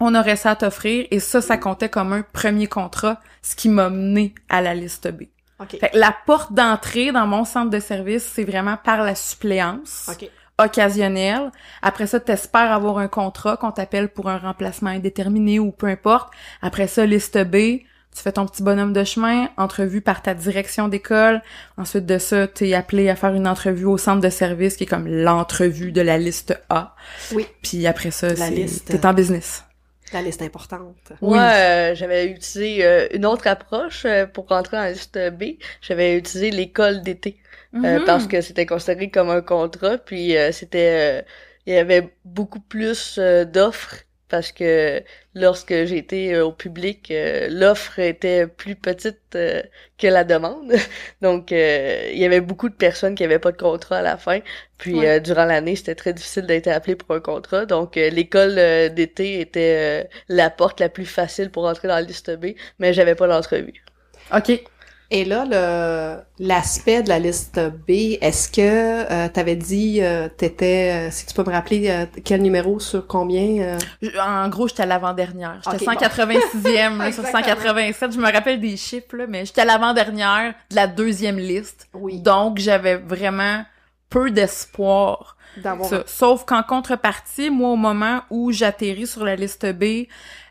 On 0.00 0.14
aurait 0.14 0.36
ça 0.36 0.52
à 0.52 0.56
t'offrir 0.56 1.06
et 1.10 1.20
ça, 1.20 1.40
ça 1.40 1.56
comptait 1.56 1.88
comme 1.88 2.12
un 2.12 2.22
premier 2.22 2.66
contrat, 2.66 3.20
ce 3.42 3.54
qui 3.54 3.68
m'a 3.68 3.90
mené 3.90 4.34
à 4.48 4.62
la 4.62 4.74
liste 4.74 5.08
B. 5.08 5.24
OK. 5.60 5.78
Fait 5.78 5.90
que 5.90 5.98
la 5.98 6.14
porte 6.26 6.52
d'entrée 6.52 7.12
dans 7.12 7.26
mon 7.26 7.44
centre 7.44 7.70
de 7.70 7.78
service, 7.78 8.24
c'est 8.24 8.44
vraiment 8.44 8.76
par 8.76 9.02
la 9.02 9.14
suppléance 9.14 10.10
OK. 10.10 10.28
Occasionnelle. 10.58 11.50
Après 11.82 12.06
ça, 12.06 12.20
t'espères 12.20 12.72
avoir 12.72 12.98
un 12.98 13.08
contrat 13.08 13.56
qu'on 13.56 13.72
t'appelle 13.72 14.08
pour 14.08 14.28
un 14.28 14.38
remplacement 14.38 14.90
indéterminé 14.90 15.58
ou 15.58 15.72
peu 15.72 15.86
importe. 15.86 16.32
Après 16.60 16.86
ça, 16.86 17.06
liste 17.06 17.38
B, 17.38 17.80
tu 18.14 18.22
fais 18.22 18.32
ton 18.32 18.46
petit 18.46 18.62
bonhomme 18.62 18.92
de 18.92 19.04
chemin, 19.04 19.48
entrevue 19.56 20.02
par 20.02 20.20
ta 20.20 20.34
direction 20.34 20.88
d'école. 20.88 21.40
Ensuite 21.78 22.04
de 22.04 22.18
ça, 22.18 22.46
t'es 22.46 22.74
appelé 22.74 23.08
à 23.08 23.16
faire 23.16 23.34
une 23.34 23.48
entrevue 23.48 23.86
au 23.86 23.96
centre 23.96 24.20
de 24.20 24.28
service 24.28 24.76
qui 24.76 24.84
est 24.84 24.86
comme 24.86 25.08
l'entrevue 25.08 25.92
de 25.92 26.02
la 26.02 26.18
liste 26.18 26.58
A. 26.68 26.94
Oui. 27.32 27.46
Puis 27.62 27.86
après 27.86 28.10
ça, 28.10 28.28
t'es 28.34 29.06
en 29.06 29.14
business. 29.14 29.64
La 30.12 30.20
liste 30.22 30.42
importante. 30.42 31.12
Moi, 31.22 31.40
euh, 31.40 31.94
j'avais 31.94 32.26
utilisé 32.26 32.84
euh, 32.84 33.08
une 33.12 33.24
autre 33.24 33.46
approche 33.46 34.04
euh, 34.04 34.26
pour 34.26 34.46
rentrer 34.48 34.78
en 34.78 34.84
liste 34.86 35.18
B. 35.38 35.54
J'avais 35.80 36.16
utilisé 36.18 36.50
l'école 36.50 37.02
d'été 37.02 37.40
euh, 37.84 38.00
Mhm. 38.00 38.04
parce 38.04 38.26
que 38.26 38.40
c'était 38.42 38.66
considéré 38.66 39.10
comme 39.10 39.30
un 39.30 39.40
contrat, 39.42 39.98
puis 39.98 40.36
euh, 40.36 40.52
c'était 40.52 41.22
euh, 41.22 41.28
il 41.66 41.74
y 41.74 41.76
avait 41.78 42.14
beaucoup 42.24 42.60
plus 42.60 43.16
euh, 43.18 43.44
d'offres 43.44 43.96
parce 44.32 44.50
que 44.50 45.02
lorsque 45.34 45.84
j'étais 45.84 46.32
euh, 46.34 46.46
au 46.46 46.52
public, 46.52 47.10
euh, 47.10 47.48
l'offre 47.50 47.98
était 47.98 48.46
plus 48.46 48.76
petite 48.76 49.20
euh, 49.34 49.62
que 49.98 50.06
la 50.06 50.24
demande. 50.24 50.72
Donc, 51.22 51.50
il 51.50 52.16
y 52.18 52.24
avait 52.24 52.40
beaucoup 52.40 52.70
de 52.70 52.74
personnes 52.74 53.14
qui 53.14 53.24
avaient 53.24 53.38
pas 53.38 53.52
de 53.52 53.58
contrat 53.58 53.98
à 53.98 54.02
la 54.02 54.16
fin. 54.16 54.40
Puis, 54.78 54.94
Ouais. 55.00 55.20
durant 55.20 55.44
l'année, 55.44 55.76
c'était 55.76 55.94
très 55.94 56.14
difficile 56.14 56.46
d'être 56.46 56.68
appelé 56.68 56.96
pour 56.96 57.14
un 57.14 57.20
contrat. 57.20 57.66
Donc, 57.66 57.96
l'école 57.96 58.54
d'été 58.94 59.40
était 59.40 60.08
la 60.28 60.48
porte 60.50 60.80
la 60.80 60.88
plus 60.88 61.06
facile 61.06 61.50
pour 61.50 61.66
entrer 61.66 61.88
dans 61.88 61.94
la 61.96 62.00
liste 62.02 62.30
B, 62.36 62.54
mais 62.78 62.94
j'avais 62.94 63.14
pas 63.14 63.26
l'entrevue. 63.26 63.84
OK. 64.32 64.71
Et 65.14 65.26
là, 65.26 65.44
le 65.44 66.22
l'aspect 66.38 67.02
de 67.02 67.10
la 67.10 67.18
liste 67.18 67.60
B, 67.86 68.16
est-ce 68.22 68.48
que 68.48 68.60
euh, 68.60 69.28
t'avais 69.28 69.56
dit 69.56 69.98
euh, 70.00 70.26
t'étais, 70.34 71.08
euh, 71.08 71.10
si 71.10 71.26
tu 71.26 71.34
peux 71.34 71.44
me 71.44 71.52
rappeler 71.52 71.90
euh, 71.90 72.06
quel 72.24 72.40
numéro 72.40 72.80
sur 72.80 73.06
combien 73.06 73.76
euh? 74.02 74.18
En 74.18 74.48
gros, 74.48 74.68
j'étais 74.68 74.84
à 74.84 74.86
l'avant-dernière. 74.86 75.60
J'étais 75.62 75.86
Ok, 75.86 75.94
bon. 75.94 76.06
186e 76.06 76.96
là, 76.96 77.12
sur 77.12 77.26
Exactement. 77.26 77.42
187. 77.42 78.12
Je 78.12 78.18
me 78.18 78.32
rappelle 78.32 78.58
des 78.58 78.78
chiffres, 78.78 79.14
là, 79.14 79.26
mais 79.28 79.44
j'étais 79.44 79.60
à 79.60 79.66
l'avant-dernière 79.66 80.54
de 80.70 80.76
la 80.76 80.86
deuxième 80.86 81.38
liste. 81.38 81.88
Oui. 81.92 82.18
Donc, 82.18 82.56
j'avais 82.56 82.96
vraiment 82.96 83.64
peu 84.08 84.30
d'espoir. 84.30 85.36
D'avoir 85.56 85.88
Ça. 85.88 86.04
Sauf 86.06 86.44
qu'en 86.44 86.62
contrepartie, 86.62 87.50
moi, 87.50 87.70
au 87.70 87.76
moment 87.76 88.22
où 88.30 88.52
j'atterris 88.52 89.06
sur 89.06 89.24
la 89.24 89.36
liste 89.36 89.66
B, 89.72 90.06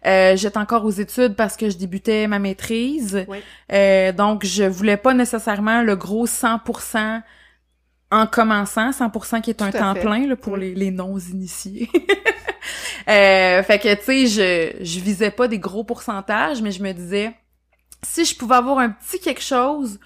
euh, 0.05 0.35
j'étais 0.35 0.57
encore 0.57 0.85
aux 0.85 0.91
études 0.91 1.35
parce 1.35 1.57
que 1.57 1.69
je 1.69 1.77
débutais 1.77 2.27
ma 2.27 2.37
maîtrise. 2.39 3.25
Oui. 3.27 3.39
Euh, 3.71 4.11
donc, 4.11 4.45
je 4.45 4.63
voulais 4.63 4.97
pas 4.97 5.13
nécessairement 5.13 5.81
le 5.81 5.95
gros 5.95 6.27
100% 6.27 7.21
en 8.11 8.27
commençant, 8.27 8.91
100% 8.91 9.41
qui 9.41 9.49
est 9.51 9.61
un 9.61 9.71
Tout 9.71 9.77
temps 9.79 9.93
fait. 9.95 10.01
plein 10.01 10.27
là, 10.27 10.35
pour 10.35 10.53
Oui. 10.53 10.59
les, 10.59 10.75
les 10.75 10.91
non-initiés. 10.91 11.89
euh, 13.09 13.63
fait 13.63 13.79
que, 13.79 13.93
tu 13.95 14.27
sais, 14.27 14.77
je, 14.77 14.83
je 14.83 14.99
visais 14.99 15.31
pas 15.31 15.47
des 15.47 15.59
gros 15.59 15.83
pourcentages, 15.83 16.61
mais 16.61 16.71
je 16.71 16.83
me 16.83 16.91
disais, 16.91 17.33
si 18.03 18.25
je 18.25 18.35
pouvais 18.35 18.55
avoir 18.55 18.79
un 18.79 18.89
petit 18.89 19.19
quelque 19.19 19.41
chose 19.41 19.99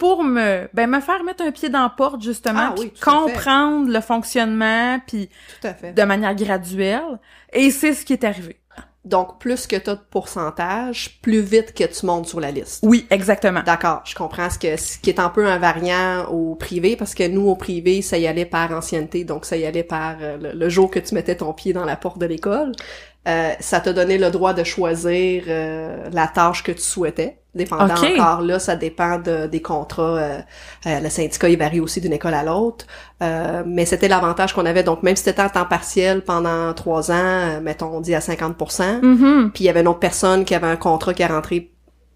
pour 0.00 0.24
me 0.24 0.66
ben 0.72 0.88
me 0.88 0.98
faire 1.00 1.22
mettre 1.22 1.44
un 1.44 1.52
pied 1.52 1.68
dans 1.68 1.82
la 1.82 1.90
porte 1.90 2.22
justement 2.22 2.70
Ah 2.70 2.72
puis 2.74 2.84
oui, 2.86 3.00
comprendre 3.00 3.92
le 3.92 4.00
fonctionnement 4.00 4.98
puis 5.06 5.28
Tout 5.60 5.68
à 5.68 5.74
fait. 5.74 5.92
de 5.92 6.02
manière 6.02 6.34
graduelle 6.34 7.20
et 7.52 7.70
c'est 7.70 7.92
ce 7.92 8.04
qui 8.04 8.14
est 8.14 8.24
arrivé. 8.24 8.56
Donc, 9.02 9.38
plus 9.40 9.66
que 9.66 9.76
t'as 9.76 9.94
de 9.94 10.00
pourcentage, 10.10 11.20
plus 11.22 11.40
vite 11.40 11.72
que 11.72 11.84
tu 11.84 12.04
montes 12.04 12.28
sur 12.28 12.38
la 12.38 12.50
liste. 12.50 12.80
Oui, 12.82 13.06
exactement. 13.08 13.62
D'accord, 13.64 14.02
je 14.04 14.14
comprends 14.14 14.50
ce 14.50 14.58
que 14.58 14.76
ce 14.76 14.98
qui 14.98 15.08
est 15.08 15.18
un 15.18 15.30
peu 15.30 15.46
un 15.46 15.56
variant 15.56 16.26
au 16.26 16.54
privé 16.54 16.96
parce 16.96 17.14
que 17.14 17.26
nous 17.26 17.48
au 17.48 17.56
privé 17.56 18.02
ça 18.02 18.18
y 18.18 18.26
allait 18.26 18.44
par 18.44 18.70
ancienneté 18.72 19.24
donc 19.24 19.46
ça 19.46 19.56
y 19.56 19.64
allait 19.64 19.84
par 19.84 20.16
euh, 20.20 20.36
le, 20.36 20.52
le 20.52 20.68
jour 20.68 20.90
que 20.90 20.98
tu 20.98 21.14
mettais 21.14 21.36
ton 21.36 21.54
pied 21.54 21.72
dans 21.72 21.86
la 21.86 21.96
porte 21.96 22.18
de 22.18 22.26
l'école. 22.26 22.72
Euh, 23.28 23.50
ça 23.60 23.80
te 23.80 23.90
donnait 23.90 24.16
le 24.18 24.30
droit 24.30 24.54
de 24.54 24.64
choisir 24.64 25.44
euh, 25.48 26.08
la 26.12 26.26
tâche 26.26 26.62
que 26.62 26.72
tu 26.72 26.80
souhaitais. 26.82 27.36
Dépendant 27.54 27.94
Ok. 27.94 28.10
encore 28.16 28.40
là, 28.42 28.58
ça 28.58 28.76
dépend 28.76 29.18
de- 29.18 29.46
des 29.46 29.60
contrats. 29.60 30.02
euh, 30.18 30.38
euh, 30.86 31.00
le 31.00 31.08
syndicat 31.10 31.48
il 31.48 31.58
varie 31.58 31.80
aussi 31.80 32.00
d'une 32.00 32.12
école 32.14 32.34
à 32.34 32.42
l'autre, 32.42 32.86
Euh, 33.22 33.62
mais 33.66 33.84
c'était 33.84 34.08
l'avantage 34.08 34.54
qu'on 34.54 34.64
avait. 34.64 34.82
Donc 34.84 35.02
même 35.02 35.14
si 35.16 35.24
c'était 35.24 35.42
en 35.42 35.50
temps 35.50 35.66
partiel 35.66 36.22
pendant 36.22 36.72
trois 36.72 37.10
ans, 37.10 37.60
mettons 37.60 37.88
on 37.96 38.00
dit 38.00 38.14
à 38.14 38.20
50%, 38.20 39.00
Mhm. 39.02 39.50
puis 39.52 39.64
il 39.64 39.66
y 39.66 39.68
avait 39.68 39.80
une 39.82 39.88
autre 39.88 39.98
personne 39.98 40.44
qui 40.46 40.54
avait 40.54 40.68
un 40.68 40.76
contrat 40.76 41.12
qui 41.12 41.22
est 41.22 41.26
rentré 41.26 41.70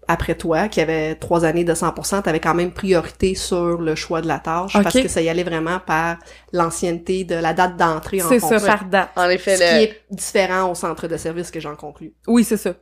après 0.07 0.35
toi, 0.35 0.67
qui 0.67 0.81
avait 0.81 1.15
trois 1.15 1.45
années 1.45 1.63
de 1.63 1.73
100%, 1.73 2.21
t'avais 2.21 2.39
quand 2.39 2.53
même 2.53 2.71
priorité 2.71 3.35
sur 3.35 3.79
le 3.81 3.95
choix 3.95 4.21
de 4.21 4.27
la 4.27 4.39
tâche 4.39 4.73
parce 4.73 4.93
que 4.95 5.07
ça 5.07 5.21
y 5.21 5.29
allait 5.29 5.43
vraiment 5.43 5.79
par 5.79 6.17
l'ancienneté 6.53 7.23
de 7.23 7.35
la 7.35 7.53
date 7.53 7.75
d'entrée 7.77 8.21
en 8.21 8.29
C'est 8.29 8.39
ça 8.39 8.59
par 8.59 8.85
date. 8.85 9.09
En 9.15 9.29
effet, 9.29 9.55
Ce 9.57 9.61
le- 9.63 9.67
qui 9.69 9.83
est 9.83 10.01
différent 10.11 10.71
au 10.71 10.75
centre 10.75 11.07
de 11.07 11.17
service 11.17 11.51
que 11.51 11.59
j'en 11.59 11.75
conclus. 11.75 12.13
Oui, 12.27 12.43
c'est 12.43 12.57
ça. 12.57 12.73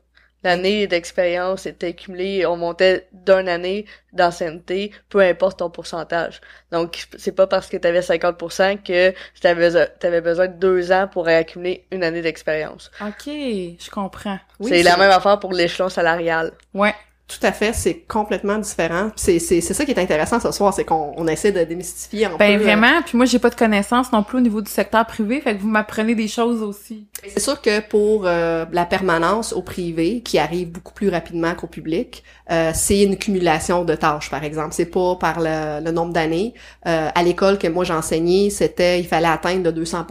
l'année 0.45 0.87
d'expérience 0.87 1.65
était 1.65 1.93
cumulée, 1.93 2.45
on 2.45 2.57
montait 2.57 3.07
d'une 3.13 3.47
année 3.47 3.85
d'ancienneté, 4.11 4.91
peu 5.07 5.21
importe 5.21 5.59
ton 5.59 5.69
pourcentage. 5.69 6.41
Donc, 6.69 7.07
c'est 7.17 7.31
pas 7.31 7.47
parce 7.47 7.67
que 7.69 7.77
tu 7.77 7.87
avais 7.87 8.01
50% 8.01 8.75
que 8.83 9.13
t'avais 9.41 9.61
besoin, 9.67 9.85
t'avais 10.01 10.19
besoin 10.19 10.47
de 10.47 10.53
deux 10.59 10.91
ans 10.91 11.07
pour 11.09 11.29
accumuler 11.29 11.87
une 11.91 12.03
année 12.03 12.21
d'expérience. 12.21 12.91
OK, 12.99 13.25
je 13.25 13.89
comprends. 13.89 14.37
Oui, 14.59 14.69
c'est 14.69 14.83
la 14.83 14.97
même 14.97 15.11
affaire 15.11 15.39
pour 15.39 15.53
l'échelon 15.53 15.87
salarial. 15.87 16.51
Ouais. 16.73 16.93
Tout 17.27 17.47
à 17.47 17.51
fait, 17.51 17.73
c'est 17.73 17.99
complètement 18.07 18.57
différent. 18.57 19.09
C'est 19.15 19.39
c'est 19.39 19.61
c'est 19.61 19.73
ça 19.73 19.85
qui 19.85 19.91
est 19.91 19.99
intéressant 19.99 20.39
ce 20.39 20.51
soir, 20.51 20.73
c'est 20.73 20.83
qu'on 20.83 21.13
on 21.15 21.25
essaie 21.27 21.51
de 21.53 21.63
démystifier 21.63 22.25
un 22.25 22.35
Ben 22.37 22.57
peu. 22.57 22.61
euh, 22.61 22.65
vraiment, 22.65 23.01
puis 23.05 23.17
moi 23.17 23.25
j'ai 23.25 23.39
pas 23.39 23.49
de 23.49 23.55
connaissances 23.55 24.11
non 24.11 24.23
plus 24.23 24.37
au 24.37 24.41
niveau 24.41 24.61
du 24.61 24.69
secteur 24.69 25.05
privé, 25.05 25.39
fait 25.41 25.55
que 25.55 25.61
vous 25.61 25.69
m'apprenez 25.69 26.15
des 26.15 26.27
choses 26.27 26.61
aussi. 26.61 27.07
C'est 27.27 27.39
sûr 27.39 27.61
que 27.61 27.79
pour 27.79 28.23
euh, 28.25 28.65
la 28.71 28.85
permanence 28.85 29.53
au 29.53 29.61
privé, 29.61 30.21
qui 30.21 30.37
arrive 30.37 30.71
beaucoup 30.71 30.93
plus 30.93 31.09
rapidement 31.09 31.55
qu'au 31.55 31.67
public, 31.67 32.23
euh, 32.51 32.71
c'est 32.73 33.01
une 33.03 33.17
cumulation 33.17 33.85
de 33.85 33.95
tâches, 33.95 34.29
par 34.29 34.43
exemple. 34.43 34.73
C'est 34.73 34.85
pas 34.85 35.15
par 35.15 35.39
le, 35.39 35.81
le 35.83 35.91
nombre 35.91 36.11
d'années. 36.11 36.53
Euh, 36.85 37.09
à 37.15 37.23
l'école 37.23 37.57
que 37.57 37.67
moi 37.69 37.85
j'enseignais, 37.85 38.49
c'était 38.49 38.99
il 38.99 39.07
fallait 39.07 39.27
atteindre 39.27 39.63
le 39.63 39.71
200 39.71 40.05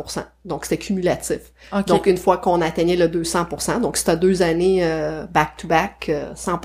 Donc 0.47 0.65
c'était 0.65 0.79
cumulatif. 0.83 1.41
OK. 1.73 1.87
Donc 1.87 2.07
une 2.07 2.17
fois 2.17 2.39
qu'on 2.39 2.63
atteignait 2.63 2.97
le 2.97 3.09
200% 3.09 3.81
donc 3.81 3.97
si 3.99 4.05
t'as 4.05 4.17
deux 4.17 4.43
années 4.43 4.81
euh, 4.83 5.25
back 5.27 5.57
to 5.59 5.69
back 5.69 6.07
euh, 6.09 6.33
100 6.35 6.61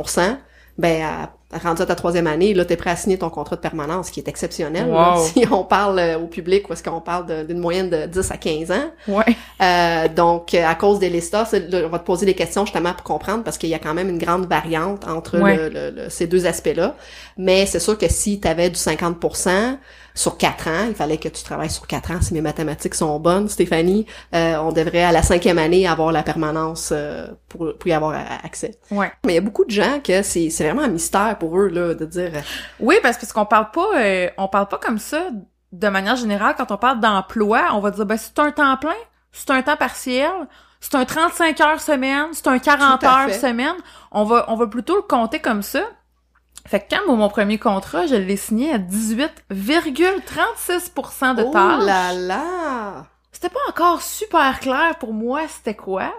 ben 0.77 1.01
à, 1.03 1.57
rendu 1.60 1.81
à 1.81 1.86
ta 1.86 1.96
troisième 1.96 2.27
année, 2.27 2.53
là 2.53 2.65
t'es 2.65 2.75
prêt 2.75 2.89
à 2.91 2.96
signer 2.96 3.17
ton 3.17 3.29
contrat 3.29 3.55
de 3.55 3.62
permanence, 3.62 4.12
qui 4.12 4.19
est 4.19 4.27
exceptionnel. 4.27 4.89
là. 4.91 5.15
Si 5.34 5.46
on 5.51 5.63
parle 5.63 6.00
euh, 6.00 6.19
au 6.19 6.27
public, 6.27 6.69
où 6.69 6.74
est-ce 6.74 6.84
qu'on 6.84 7.01
parle 7.01 7.46
d'une 7.48 7.57
moyenne 7.60 7.89
de 7.89 8.05
10 8.05 8.31
à 8.31 8.38
15 8.38 8.72
ans, 8.72 8.91
ouais. 9.07 9.24
euh, 9.62 10.07
donc, 10.10 10.53
euh, 10.53 10.65
à 10.65 10.75
cause 10.75 11.00
des 11.00 11.10
listas, 11.10 11.51
on 11.53 11.88
va 11.89 12.00
te 12.00 12.05
poser 12.05 12.25
des 12.25 12.34
questions 12.36 12.65
justement 12.65 12.93
pour 12.93 13.03
comprendre 13.03 13.43
parce 13.43 13.57
qu'il 13.57 13.69
y 13.69 13.74
a 13.74 13.79
quand 13.79 13.93
même 13.93 14.10
une 14.10 14.19
grande 14.19 14.46
variante 14.48 15.07
entre 15.07 15.39
Ouais. 15.39 15.55
le- 15.57 15.69
le- 15.69 15.89
le- 16.03 16.10
ces 16.10 16.27
deux 16.27 16.46
aspects-là. 16.46 16.96
Mais 17.38 17.65
c'est 17.65 17.79
sûr 17.79 17.98
que 17.98 18.07
si 18.10 18.39
tu 18.39 18.48
avais 18.48 18.69
du 18.69 18.75
50 18.77 19.17
sur 20.17 20.38
quatre 20.38 20.67
ans, 20.67 20.86
il 20.88 20.95
fallait 20.95 21.19
que 21.19 21.29
tu 21.29 21.43
travailles 21.43 21.69
sur 21.69 21.86
quatre 21.86 22.09
ans. 22.09 22.19
Si 22.21 22.33
mes 22.33 22.41
mathématiques 22.41 22.95
sont 22.95 23.19
bonnes, 23.19 23.47
Stéphanie, 23.47 24.07
euh, 24.33 24.57
on 24.57 24.71
devrait 24.71 25.03
à 25.03 25.12
la 25.12 25.21
cinquième 25.21 25.59
année 25.59 25.88
avoir 25.88 26.12
la 26.12 26.24
permanence 26.24 26.89
euh, 26.91 27.27
pour, 27.47 27.77
pour 27.77 27.88
y 27.88 27.93
avoir 27.93 28.15
accès. 28.43 28.79
Ouais. 28.89 29.12
Mais 29.25 29.33
il 29.33 29.36
y 29.36 29.38
a 29.38 29.41
beaucoup 29.41 29.63
de 29.63 29.69
gens 29.69 30.00
que 30.03 30.24
c'est 30.24 30.50
c'est 30.50 30.63
vraiment 30.63 30.81
un 30.81 30.88
mystère 30.89 31.38
pour 31.38 31.59
eux 31.59 31.67
là 31.67 31.93
de 31.93 32.05
dire 32.05 32.31
euh, 32.33 32.41
Oui, 32.79 32.95
parce 33.03 33.17
parce 33.17 33.31
qu'on 33.31 33.45
parle 33.45 33.69
pas 33.71 33.89
euh, 33.95 34.29
on 34.38 34.47
parle 34.47 34.67
pas 34.67 34.79
comme 34.79 34.97
ça 34.97 35.27
de 35.71 35.88
manière 35.89 36.15
générale 36.15 36.55
quand 36.57 36.71
on 36.71 36.77
parle 36.77 37.00
d'emploi, 37.00 37.69
on 37.74 37.79
va 37.79 37.91
dire 37.91 38.05
ben 38.05 38.17
c'est 38.17 38.39
un 38.39 38.51
temps 38.51 38.77
plein, 38.77 38.95
c'est 39.31 39.51
un 39.51 39.62
temps 39.62 39.77
partiel, 39.77 40.31
c'est 40.79 40.95
un 40.95 41.05
35 41.05 41.62
heures 41.62 41.81
semaine, 41.81 42.27
c'est 42.31 42.47
un 42.47 42.57
40 42.57 43.01
Tout 43.01 43.05
à 43.05 43.25
heures 43.25 43.33
semaine. 43.33 43.75
On 44.12 44.24
va 44.24 44.45
on 44.47 44.55
va 44.55 44.65
plutôt 44.65 44.95
le 44.95 45.03
compter 45.03 45.39
comme 45.39 45.62
ça. 45.62 45.81
Fait 46.67 46.81
que 46.81 46.95
quand 46.95 47.15
mon 47.15 47.29
premier 47.29 47.57
contrat, 47.57 48.05
je 48.07 48.15
l'ai 48.15 48.36
signé 48.36 48.74
à 48.74 48.77
18,36% 48.77 51.36
de 51.36 51.43
oh 51.43 51.51
tâches. 51.51 51.86
là 51.86 52.12
là. 52.13 53.05
C'était 53.31 53.47
pas 53.50 53.59
encore 53.69 54.01
super 54.01 54.59
clair 54.59 54.97
pour 55.00 55.13
moi 55.13 55.43
c'était 55.47 55.75
quoi, 55.75 56.13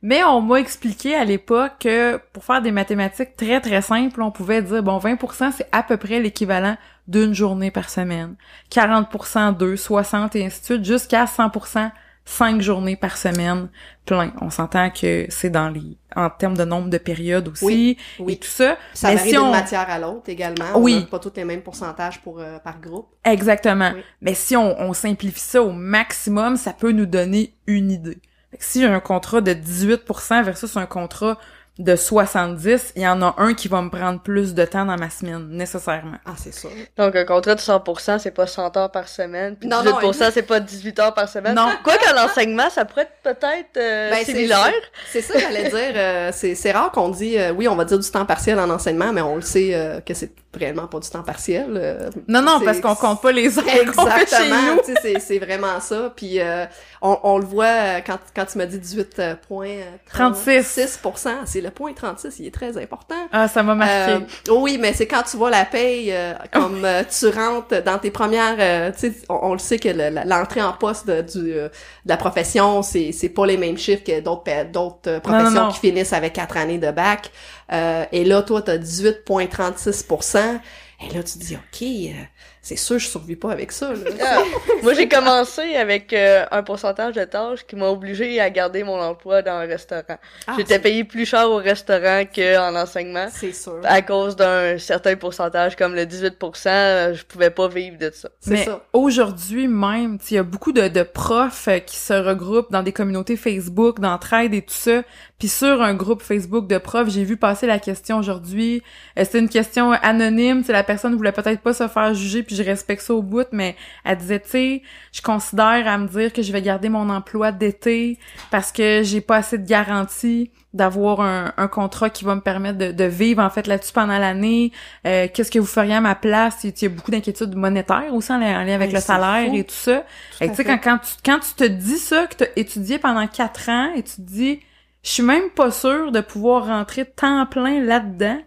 mais 0.00 0.24
on 0.24 0.40
m'a 0.40 0.56
expliqué 0.56 1.14
à 1.14 1.24
l'époque 1.24 1.72
que 1.80 2.16
pour 2.32 2.44
faire 2.44 2.62
des 2.62 2.72
mathématiques 2.72 3.36
très 3.36 3.60
très 3.60 3.82
simples, 3.82 4.22
on 4.22 4.30
pouvait 4.32 4.62
dire 4.62 4.82
bon 4.82 4.98
20% 4.98 5.52
c'est 5.56 5.68
à 5.70 5.82
peu 5.82 5.98
près 5.98 6.18
l'équivalent 6.18 6.76
d'une 7.06 7.34
journée 7.34 7.70
par 7.70 7.90
semaine, 7.90 8.34
40% 8.72 9.54
deux, 9.56 9.76
60 9.76 10.34
et 10.34 10.46
ainsi 10.46 10.60
de 10.60 10.64
suite 10.64 10.84
jusqu'à 10.84 11.26
100% 11.26 11.90
cinq 12.24 12.60
journées 12.62 12.96
par 12.96 13.16
semaine 13.16 13.68
plein. 14.06 14.32
On 14.40 14.50
s'entend 14.50 14.90
que 14.90 15.26
c'est 15.28 15.50
dans 15.50 15.68
les 15.68 15.96
en 16.14 16.28
termes 16.30 16.56
de 16.56 16.64
nombre 16.64 16.90
de 16.90 16.98
périodes 16.98 17.48
aussi 17.48 17.64
Oui, 17.64 17.96
et 18.18 18.22
oui. 18.22 18.38
tout 18.38 18.46
ça. 18.48 18.76
Ça 18.94 19.08
Mais 19.08 19.16
varie 19.16 19.28
si 19.30 19.34
d'une 19.36 19.44
on- 19.44 19.50
matière 19.50 19.88
à 19.88 19.98
l'autre 19.98 20.28
également. 20.28 20.66
Oui. 20.76 20.94
On 20.96 21.00
n'a 21.00 21.06
pas 21.06 21.18
tous 21.18 21.32
les 21.36 21.44
mêmes 21.44 21.62
pourcentages 21.62 22.20
pour 22.20 22.38
euh, 22.40 22.58
par 22.58 22.80
groupe. 22.80 23.08
Exactement. 23.24 23.92
Oui. 23.94 24.02
Mais 24.20 24.34
si 24.34 24.56
on, 24.56 24.78
on 24.80 24.92
simplifie 24.92 25.40
ça 25.40 25.62
au 25.62 25.72
maximum, 25.72 26.56
ça 26.56 26.72
peut 26.72 26.92
nous 26.92 27.06
donner 27.06 27.54
une 27.66 27.90
idée. 27.90 28.18
Si 28.58 28.80
j'ai 28.80 28.86
un 28.86 29.00
contrat 29.00 29.40
de 29.40 29.52
18% 29.54 30.44
versus 30.44 30.76
un 30.76 30.84
contrat 30.86 31.38
de 31.78 31.96
70, 31.96 32.92
il 32.96 33.02
y 33.02 33.08
en 33.08 33.22
a 33.22 33.34
un 33.38 33.54
qui 33.54 33.66
va 33.66 33.80
me 33.80 33.88
prendre 33.88 34.20
plus 34.20 34.52
de 34.54 34.64
temps 34.66 34.84
dans 34.84 34.96
ma 34.96 35.08
semaine, 35.08 35.48
nécessairement. 35.48 36.18
Ah, 36.26 36.32
c'est 36.36 36.52
ça. 36.52 36.68
Donc, 36.98 37.16
un 37.16 37.24
contrat 37.24 37.54
de 37.54 37.60
100%, 37.60 38.18
c'est 38.18 38.30
pas 38.30 38.46
100 38.46 38.76
heures 38.76 38.90
par 38.90 39.08
semaine, 39.08 39.56
puis 39.56 39.68
Non, 39.68 39.82
non, 39.82 39.98
18%, 39.98 40.30
c'est 40.32 40.42
pas 40.42 40.60
18 40.60 40.98
heures 40.98 41.14
par 41.14 41.28
semaine. 41.30 41.54
Non. 41.54 41.70
Quoi 41.82 41.94
qu'en 41.96 42.24
enseignement, 42.26 42.68
ça 42.68 42.84
pourrait 42.84 43.02
être 43.02 43.22
peut-être 43.22 43.76
euh, 43.78 44.10
Ben, 44.10 44.18
c'est- 44.18 44.32
similaire. 44.32 44.72
C'est 45.10 45.22
ça 45.22 45.32
que 45.34 45.40
j'allais 45.40 45.70
dire. 45.70 45.92
euh, 45.96 46.30
c'est 46.34 46.54
c'est 46.54 46.72
rare 46.72 46.92
qu'on 46.92 47.08
dit, 47.08 47.38
euh, 47.38 47.52
oui, 47.52 47.66
on 47.68 47.74
va 47.74 47.86
dire 47.86 47.98
du 47.98 48.10
temps 48.10 48.26
partiel 48.26 48.58
en 48.60 48.68
enseignement, 48.68 49.10
mais 49.12 49.22
on 49.22 49.36
le 49.36 49.40
sait 49.42 49.70
euh, 49.74 50.00
que 50.00 50.12
c'est 50.12 50.30
réellement 50.54 50.86
pas 50.86 50.98
du 51.00 51.08
temps 51.08 51.22
partiel. 51.22 51.66
euh, 51.76 52.10
Non, 52.28 52.42
non, 52.42 52.60
parce 52.64 52.80
qu'on 52.80 52.94
compte 52.94 53.20
pas 53.22 53.32
les 53.32 53.58
heures 53.58 53.64
qu'on 53.64 53.70
fait 54.06 54.28
chez 54.28 54.44
Exactement, 54.44 54.56
nous. 54.76 54.94
c'est- 55.18 55.38
vraiment 55.38 55.80
ça. 55.80 56.12
Puis 56.14 56.40
euh, 56.40 56.64
on, 57.00 57.18
on 57.22 57.38
le 57.38 57.44
voit 57.44 57.64
euh, 57.64 58.00
quand, 58.06 58.18
quand 58.36 58.44
tu 58.44 58.58
m'as 58.58 58.66
dit 58.66 58.78
18 58.78 59.18
euh, 59.18 59.34
points... 59.48 59.66
euh, 59.68 59.90
36. 60.12 60.62
6 60.64 61.00
c'est 61.46 61.60
le 61.60 61.70
point 61.70 61.92
36, 61.92 62.38
il 62.40 62.46
est 62.46 62.54
très 62.54 62.76
important. 62.80 63.14
Ah, 63.32 63.48
ça 63.48 63.62
m'a 63.62 63.74
marqué. 63.74 64.12
Euh, 64.14 64.20
oui, 64.54 64.78
mais 64.80 64.92
c'est 64.92 65.06
quand 65.06 65.22
tu 65.22 65.36
vois 65.36 65.50
la 65.50 65.64
paye, 65.64 66.12
euh, 66.12 66.34
comme 66.52 66.86
tu 67.18 67.28
rentres 67.28 67.82
dans 67.82 67.98
tes 67.98 68.10
premières, 68.10 68.56
euh, 68.58 68.90
tu 68.92 69.10
sais, 69.10 69.12
on, 69.28 69.38
on 69.42 69.52
le 69.54 69.58
sait 69.58 69.78
que 69.78 69.88
le- 69.88 70.28
l'entrée 70.28 70.62
en 70.62 70.72
poste 70.72 71.06
de, 71.06 71.22
du, 71.22 71.52
de 71.54 71.70
la 72.06 72.16
profession, 72.16 72.82
c'est 72.82 73.10
c'est 73.12 73.28
pas 73.30 73.46
les 73.46 73.56
mêmes 73.56 73.78
chiffres 73.78 74.04
que 74.04 74.20
d'autres 74.20 74.70
d'autres 74.70 75.18
professions 75.20 75.64
non. 75.66 75.68
qui 75.70 75.80
finissent 75.80 76.12
avec 76.12 76.34
quatre 76.34 76.56
années 76.56 76.78
de 76.78 76.90
bac. 76.90 77.30
Euh, 77.72 78.04
et 78.12 78.24
là, 78.24 78.42
toi, 78.42 78.62
t'as 78.62 78.78
18,36% 78.78 80.60
Et 81.00 81.14
là, 81.14 81.22
tu 81.22 81.38
te 81.38 81.44
dis, 81.44 81.56
ok, 81.56 81.82
euh, 81.82 82.24
c'est 82.64 82.76
sûr, 82.76 82.96
je 83.00 83.08
survis 83.08 83.34
pas 83.34 83.50
avec 83.50 83.72
ça. 83.72 83.90
Là. 83.92 83.98
Ah, 84.24 84.42
Moi, 84.84 84.94
j'ai 84.94 85.08
commencé 85.08 85.74
avec 85.74 86.12
euh, 86.12 86.44
un 86.52 86.62
pourcentage 86.62 87.14
de 87.16 87.24
tâches 87.24 87.66
qui 87.66 87.74
m'a 87.74 87.88
obligé 87.88 88.38
à 88.40 88.50
garder 88.50 88.84
mon 88.84 89.00
emploi 89.00 89.42
dans 89.42 89.54
un 89.54 89.66
restaurant. 89.66 90.16
Ah, 90.46 90.54
J'étais 90.56 90.78
payé 90.78 91.02
plus 91.02 91.26
cher 91.26 91.50
au 91.50 91.56
restaurant 91.56 92.22
qu'en 92.32 92.76
enseignement. 92.76 93.26
c'est 93.32 93.52
sûr. 93.52 93.80
À 93.82 94.00
cause 94.00 94.36
d'un 94.36 94.78
certain 94.78 95.16
pourcentage, 95.16 95.74
comme 95.74 95.96
le 95.96 96.04
18%, 96.04 96.68
euh, 96.68 97.14
je 97.14 97.24
pouvais 97.24 97.50
pas 97.50 97.66
vivre 97.66 97.98
de 97.98 98.12
ça. 98.14 98.28
C'est 98.38 98.50
Mais 98.52 98.64
ça. 98.64 98.80
aujourd'hui 98.92 99.66
même, 99.66 100.18
tu 100.18 100.26
sais, 100.26 100.34
il 100.34 100.36
y 100.36 100.40
a 100.40 100.44
beaucoup 100.44 100.70
de, 100.72 100.86
de 100.86 101.02
profs 101.02 101.66
euh, 101.66 101.80
qui 101.80 101.96
se 101.96 102.12
regroupent 102.14 102.70
dans 102.70 102.84
des 102.84 102.92
communautés 102.92 103.36
Facebook, 103.36 103.98
d'entraide 103.98 104.54
et 104.54 104.62
tout 104.62 104.72
ça. 104.74 105.02
Puis 105.40 105.48
sur 105.48 105.82
un 105.82 105.94
groupe 105.94 106.22
Facebook 106.22 106.68
de 106.68 106.78
profs, 106.78 107.08
j'ai 107.10 107.24
vu 107.24 107.36
passer 107.36 107.66
la 107.66 107.80
question 107.80 108.18
aujourd'hui. 108.18 108.84
C'était 109.16 109.40
une 109.40 109.48
question 109.48 109.90
anonyme, 109.90 110.60
tu 110.60 110.66
sais, 110.68 110.72
la 110.72 110.84
personne 110.84 111.16
voulait 111.16 111.32
peut-être 111.32 111.60
pas 111.60 111.72
se 111.72 111.88
faire 111.88 112.14
juger, 112.14 112.44
puis 112.54 112.62
je 112.62 112.68
respecte 112.68 113.02
ça 113.02 113.14
au 113.14 113.22
bout, 113.22 113.46
mais 113.52 113.76
elle 114.04 114.18
disait, 114.18 114.40
tu 114.40 114.48
sais, 114.50 114.82
je 115.12 115.22
considère 115.22 115.86
à 115.88 115.96
me 115.98 116.06
dire 116.08 116.32
que 116.32 116.42
je 116.42 116.52
vais 116.52 116.60
garder 116.62 116.88
mon 116.88 117.08
emploi 117.08 117.50
d'été 117.52 118.18
parce 118.50 118.72
que 118.72 119.02
j'ai 119.02 119.20
pas 119.20 119.36
assez 119.36 119.58
de 119.58 119.66
garantie 119.66 120.50
d'avoir 120.74 121.20
un, 121.20 121.52
un 121.58 121.68
contrat 121.68 122.08
qui 122.10 122.24
va 122.24 122.34
me 122.34 122.40
permettre 122.40 122.78
de, 122.78 122.92
de 122.92 123.04
vivre 123.04 123.42
en 123.42 123.50
fait 123.50 123.66
là-dessus 123.66 123.92
pendant 123.92 124.18
l'année. 124.18 124.72
Euh, 125.06 125.28
Qu'est-ce 125.32 125.50
que 125.50 125.58
vous 125.58 125.66
feriez 125.66 125.94
à 125.94 126.00
ma 126.00 126.14
place? 126.14 126.64
Il 126.64 126.72
y 126.80 126.86
a 126.86 126.88
beaucoup 126.88 127.10
d'inquiétudes 127.10 127.54
monétaires 127.54 128.12
aussi 128.14 128.32
en 128.32 128.38
lien 128.38 128.60
en 128.60 128.64
lien 128.64 128.74
avec 128.74 128.90
le 128.92 129.00
salaire 129.00 129.50
fou. 129.50 129.56
et 129.56 129.64
tout 129.64 129.74
ça. 129.74 130.04
Sais, 130.38 130.54
fait. 130.54 130.64
quand, 130.64 130.78
quand, 130.82 130.98
tu, 130.98 131.12
quand 131.24 131.40
tu 131.40 131.54
te 131.54 131.64
dis 131.64 131.98
ça, 131.98 132.26
que 132.26 132.36
tu 132.36 132.44
as 132.44 132.48
étudié 132.56 132.98
pendant 132.98 133.26
quatre 133.26 133.68
ans 133.68 133.92
et 133.94 134.02
tu 134.02 134.16
te 134.16 134.20
dis, 134.22 134.60
je 135.02 135.10
suis 135.10 135.22
même 135.22 135.50
pas 135.50 135.70
sûre 135.70 136.10
de 136.12 136.20
pouvoir 136.20 136.66
rentrer 136.66 137.04
temps 137.04 137.44
plein 137.46 137.80
là-dedans, 137.82 138.38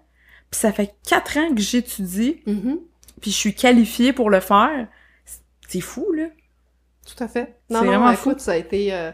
puis 0.50 0.59
ça 0.59 0.71
fait 0.71 0.95
quatre 1.07 1.38
ans 1.38 1.53
que 1.53 1.62
j'étudie, 1.62 2.41
Mhm. 2.47 2.79
Puis 3.25 3.32
je 3.32 3.38
suis 3.38 3.55
qualifiée 3.55 4.13
pour 4.13 4.29
le 4.29 4.39
faire, 4.39 4.88
c'est 5.67 5.82
fou, 5.82 6.12
là. 6.13 6.25
Tout 7.08 7.24
à 7.24 7.27
fait. 7.27 7.58
Non, 7.72 7.84
vraiment 7.84 8.12
écoute, 8.12 8.39
ça 8.39 8.51
a 8.51 8.55
été... 8.55 8.94
euh, 8.94 9.12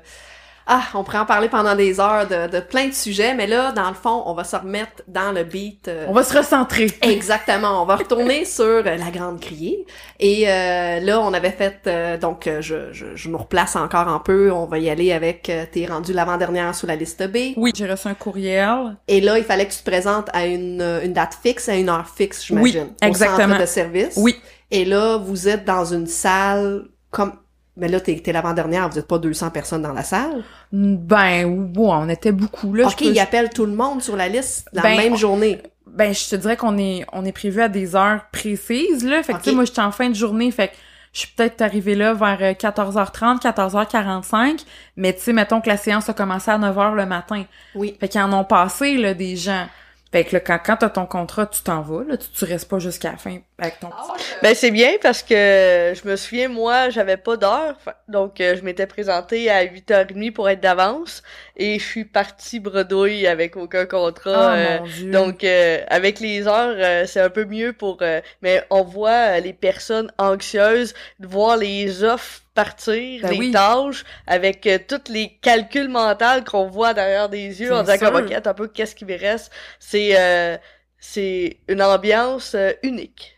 Ah, 0.68 0.84
on 0.94 1.04
pourrait 1.04 1.18
en 1.18 1.26
parler 1.26 1.50
pendant 1.50 1.76
des 1.76 2.00
heures 2.00 2.28
de, 2.28 2.48
de 2.48 2.60
plein 2.60 2.88
de 2.88 2.94
sujets, 2.94 3.34
mais 3.34 3.48
là, 3.48 3.72
dans 3.72 3.90
le 3.90 3.96
fond, 3.96 4.24
on 4.26 4.34
va 4.34 4.44
se 4.44 4.56
remettre 4.56 5.02
dans 5.08 5.32
le 5.32 5.44
beat. 5.44 5.88
euh, 5.88 6.06
On 6.08 6.14
va 6.14 6.24
se 6.24 6.38
recentrer. 6.38 6.88
Exactement. 7.02 7.82
On 7.82 7.86
va 7.86 7.96
retourner 7.98 8.46
sur 8.46 8.64
euh, 8.66 8.82
la 8.84 9.10
grande 9.12 9.40
criée. 9.40 9.86
Et 10.20 10.48
euh, 10.50 11.00
là, 11.00 11.20
on 11.20 11.34
avait 11.34 11.52
fait... 11.52 11.82
euh, 11.88 12.18
donc, 12.18 12.48
euh, 12.48 12.62
je, 12.62 12.94
je, 12.94 13.08
je 13.16 13.30
nous 13.30 13.38
replace 13.40 13.76
encore 13.76 14.08
un 14.08 14.20
peu. 14.20 14.52
On 14.52 14.66
va 14.66 14.78
y 14.80 14.90
aller 14.90 15.12
avec... 15.12 15.50
euh, 15.50 15.66
T'es 15.72 15.86
rendu 15.88 16.14
l'avant-dernière 16.14 16.74
sous 16.76 16.86
la 16.88 16.96
liste 16.96 17.24
B. 17.28 17.54
Oui, 17.58 17.72
j'ai 17.76 17.90
reçu 17.90 18.08
un 18.08 18.14
courriel. 18.14 18.96
Et 19.08 19.20
là, 19.20 19.38
il 19.38 19.44
fallait 19.44 19.66
que 19.68 19.74
tu 19.74 19.80
te 19.80 19.90
présentes 19.90 20.30
à 20.34 20.46
une, 20.46 20.82
une 21.04 21.14
date 21.14 21.38
fixe, 21.42 21.68
à 21.70 21.76
une 21.76 21.90
heure 21.90 22.08
fixe, 22.08 22.46
j'imagine. 22.46 22.84
Oui, 23.02 23.08
exactement. 23.08 23.46
Au 23.46 23.50
centre 23.50 23.62
de 23.62 23.66
service. 23.66 24.14
Oui. 24.18 24.36
Et 24.70 24.86
là, 24.86 25.18
vous 25.18 25.50
êtes 25.50 25.66
dans 25.66 25.86
une 25.86 26.08
salle 26.08 26.84
comme... 27.10 27.34
Mais 27.82 27.90
là, 27.90 28.00
t'es 28.00 28.16
t'es 28.24 28.32
l'avant-dernière, 28.32 28.88
vous 28.88 28.98
êtes 29.00 29.08
pas 29.08 29.18
200 29.18 29.50
personnes 29.50 29.82
dans 29.82 29.92
la 29.92 30.04
salle. 30.04 30.44
Ben, 30.72 31.46
ouais, 31.46 31.72
on 31.76 32.08
était 32.08 32.32
beaucoup, 32.32 32.74
là. 32.74 32.88
OK, 32.88 32.96
peux- 32.98 33.06
ils 33.06 33.20
appellent 33.20 33.50
tout 33.50 33.66
le 33.66 33.74
monde 33.74 34.02
sur 34.02 34.16
la 34.16 34.30
liste 34.30 34.70
la 34.72 34.84
Ben, 34.84 34.96
même 34.98 35.18
journée. 35.18 35.60
Ben, 35.88 36.14
je 36.14 36.30
te 36.30 36.36
dirais 36.38 36.56
qu'on 36.56 36.78
est, 36.78 37.06
on 37.12 37.26
est 37.26 37.32
prévu 37.34 37.62
à 37.62 37.68
des 37.68 37.96
heures 37.96 38.22
précises, 38.32 39.04
là. 39.04 39.22
Fait 39.24 39.34
que, 39.34 39.40
tu 39.40 39.50
sais, 39.50 39.56
moi, 39.56 39.66
j'étais 39.66 39.82
en 39.82 39.92
fin 39.92 40.10
de 40.10 40.16
journée, 40.16 40.50
fait 40.52 40.70
que 40.70 40.74
je 41.12 41.20
suis 41.22 41.28
peut-être 41.36 41.62
arrivée 41.62 41.96
là 41.96 42.14
vers 42.14 42.38
euh, 42.42 42.54
14h30, 42.54 43.42
14h45, 43.42 44.64
mais 44.96 45.14
tu 45.14 45.22
sais, 45.22 45.34
mettons 45.34 45.60
que 45.60 45.68
la 45.68 45.78
séance 45.78 46.08
a 46.08 46.14
commencé 46.14 46.50
à 46.52 46.58
9h 46.58 46.94
le 46.96 47.06
matin. 47.06 47.44
Oui. 47.76 47.98
Fait 48.00 48.08
qu'ils 48.08 48.22
en 48.22 48.32
ont 48.32 48.44
passé, 48.46 48.96
là, 48.98 49.14
des 49.14 49.36
gens. 49.36 49.66
Fait 50.12 50.26
que 50.26 50.34
là, 50.36 50.40
quand, 50.42 50.60
quand 50.66 50.78
t'as 50.78 50.90
ton 50.90 51.06
contrat, 51.06 51.46
tu 51.48 51.62
t'en 51.64 51.82
vas, 51.82 52.04
là. 52.04 52.18
Tu, 52.18 52.28
tu 52.30 52.46
restes 52.46 52.68
pas 52.70 52.80
jusqu'à 52.80 53.12
la 53.12 53.18
fin 53.18 53.38
avec 53.58 53.80
ton 53.80 53.90
petit... 53.90 54.12
Ben 54.42 54.56
c'est 54.56 54.72
bien 54.72 54.92
parce 55.02 55.22
que 55.24 55.94
je 55.96 56.08
me 56.10 56.16
souviens 56.16 56.48
moi 56.50 56.90
j'avais 56.90 57.18
pas 57.18 57.38
d'heure 57.38 57.78
donc 58.08 58.42
euh, 58.42 58.56
je 58.58 58.64
m'étais 58.64 58.88
présentée 58.88 59.52
à 59.52 59.64
8h30 59.66 60.32
pour 60.34 60.50
être 60.50 60.60
d'avance 60.62 61.22
et 61.58 61.78
je 61.78 61.86
suis 61.86 62.06
partie 62.06 62.60
bredouille 62.60 63.28
avec 63.28 63.56
aucun 63.58 63.86
contrat 63.86 64.56
Oh, 64.56 64.58
euh, 64.58 64.80
mon 64.80 64.88
Dieu. 64.88 65.12
donc 65.12 65.44
euh, 65.44 65.80
avec 65.90 66.20
les 66.20 66.48
heures 66.48 66.76
euh, 66.76 67.06
c'est 67.06 67.22
un 67.22 67.30
peu 67.30 67.46
mieux 67.46 67.72
pour 67.74 68.00
euh, 68.02 68.22
mais 68.42 68.64
on 68.72 68.84
voit 68.84 69.38
euh, 69.38 69.40
les 69.42 69.54
personnes 69.54 70.12
anxieuses 70.18 70.94
de 71.20 71.28
voir 71.28 71.58
les 71.58 72.04
offres 72.04 72.41
partir 72.64 73.22
Ben 73.24 73.38
oui. 73.38 73.52
tâches 73.52 74.04
avec 74.28 74.68
euh, 74.68 74.78
tous 74.88 75.12
les 75.12 75.38
calculs 75.42 75.90
mentaux 75.90 76.44
qu'on 76.46 76.68
voit 76.68 76.94
derrière 76.94 77.30
des 77.30 77.62
yeux 77.62 77.74
en 77.74 77.84
disant 77.84 77.98
comme 77.98 78.24
ok 78.24 78.32
un 78.46 78.54
peu 78.54 78.68
qu'est-ce 78.68 78.96
qui 78.96 79.06
me 79.06 79.18
reste? 79.18 79.52
C'est 79.80 80.20
euh, 80.20 80.58
c'est 81.00 81.58
une 81.68 81.82
ambiance 81.82 82.54
euh, 82.54 82.72
unique 82.84 83.36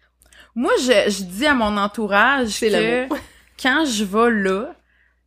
Moi, 0.53 0.73
je, 0.81 1.09
je 1.09 1.23
dis 1.23 1.45
à 1.45 1.53
mon 1.53 1.77
entourage 1.77 2.59
que 2.59 3.07
quand 3.61 3.85
je 3.85 4.03
vais 4.03 4.31
là, 4.31 4.75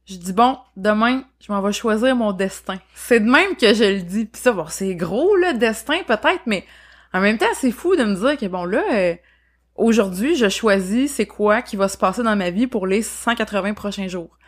je 0.05 0.17
dis 0.17 0.33
bon, 0.35 0.59
demain, 0.77 1.25
je 1.41 1.51
m'en 1.51 1.63
vais 1.63 1.73
choisir 1.73 2.15
mon 2.15 2.33
destin. 2.33 2.79
C'est 2.95 3.21
de 3.21 3.31
même 3.31 3.57
que 3.57 3.73
je 3.73 3.85
le 3.85 4.03
dis. 4.03 4.27
Puis 4.27 4.43
ça, 4.43 4.53
bon, 4.53 4.67
c'est 4.69 4.95
gros 4.95 5.35
le 5.37 5.55
destin 5.55 6.03
peut-être, 6.07 6.43
mais 6.45 6.65
en 7.15 7.21
même 7.21 7.39
temps, 7.39 7.47
c'est 7.55 7.73
fou 7.73 7.97
de 7.97 8.05
me 8.05 8.15
dire 8.15 8.37
que 8.37 8.47
bon 8.47 8.67
là, 8.67 8.83
aujourd'hui, 9.77 10.37
je 10.37 10.49
choisis 10.49 11.15
c'est 11.15 11.27
quoi 11.27 11.63
qui 11.63 11.77
va 11.77 11.89
se 11.89 11.99
passer 11.99 12.23
dans 12.23 12.37
ma 12.37 12.51
vie 12.51 12.67
pour 12.67 12.87
les 12.87 13.03
180 13.03 13.75
prochains 13.75 14.09
jours. 14.09 14.39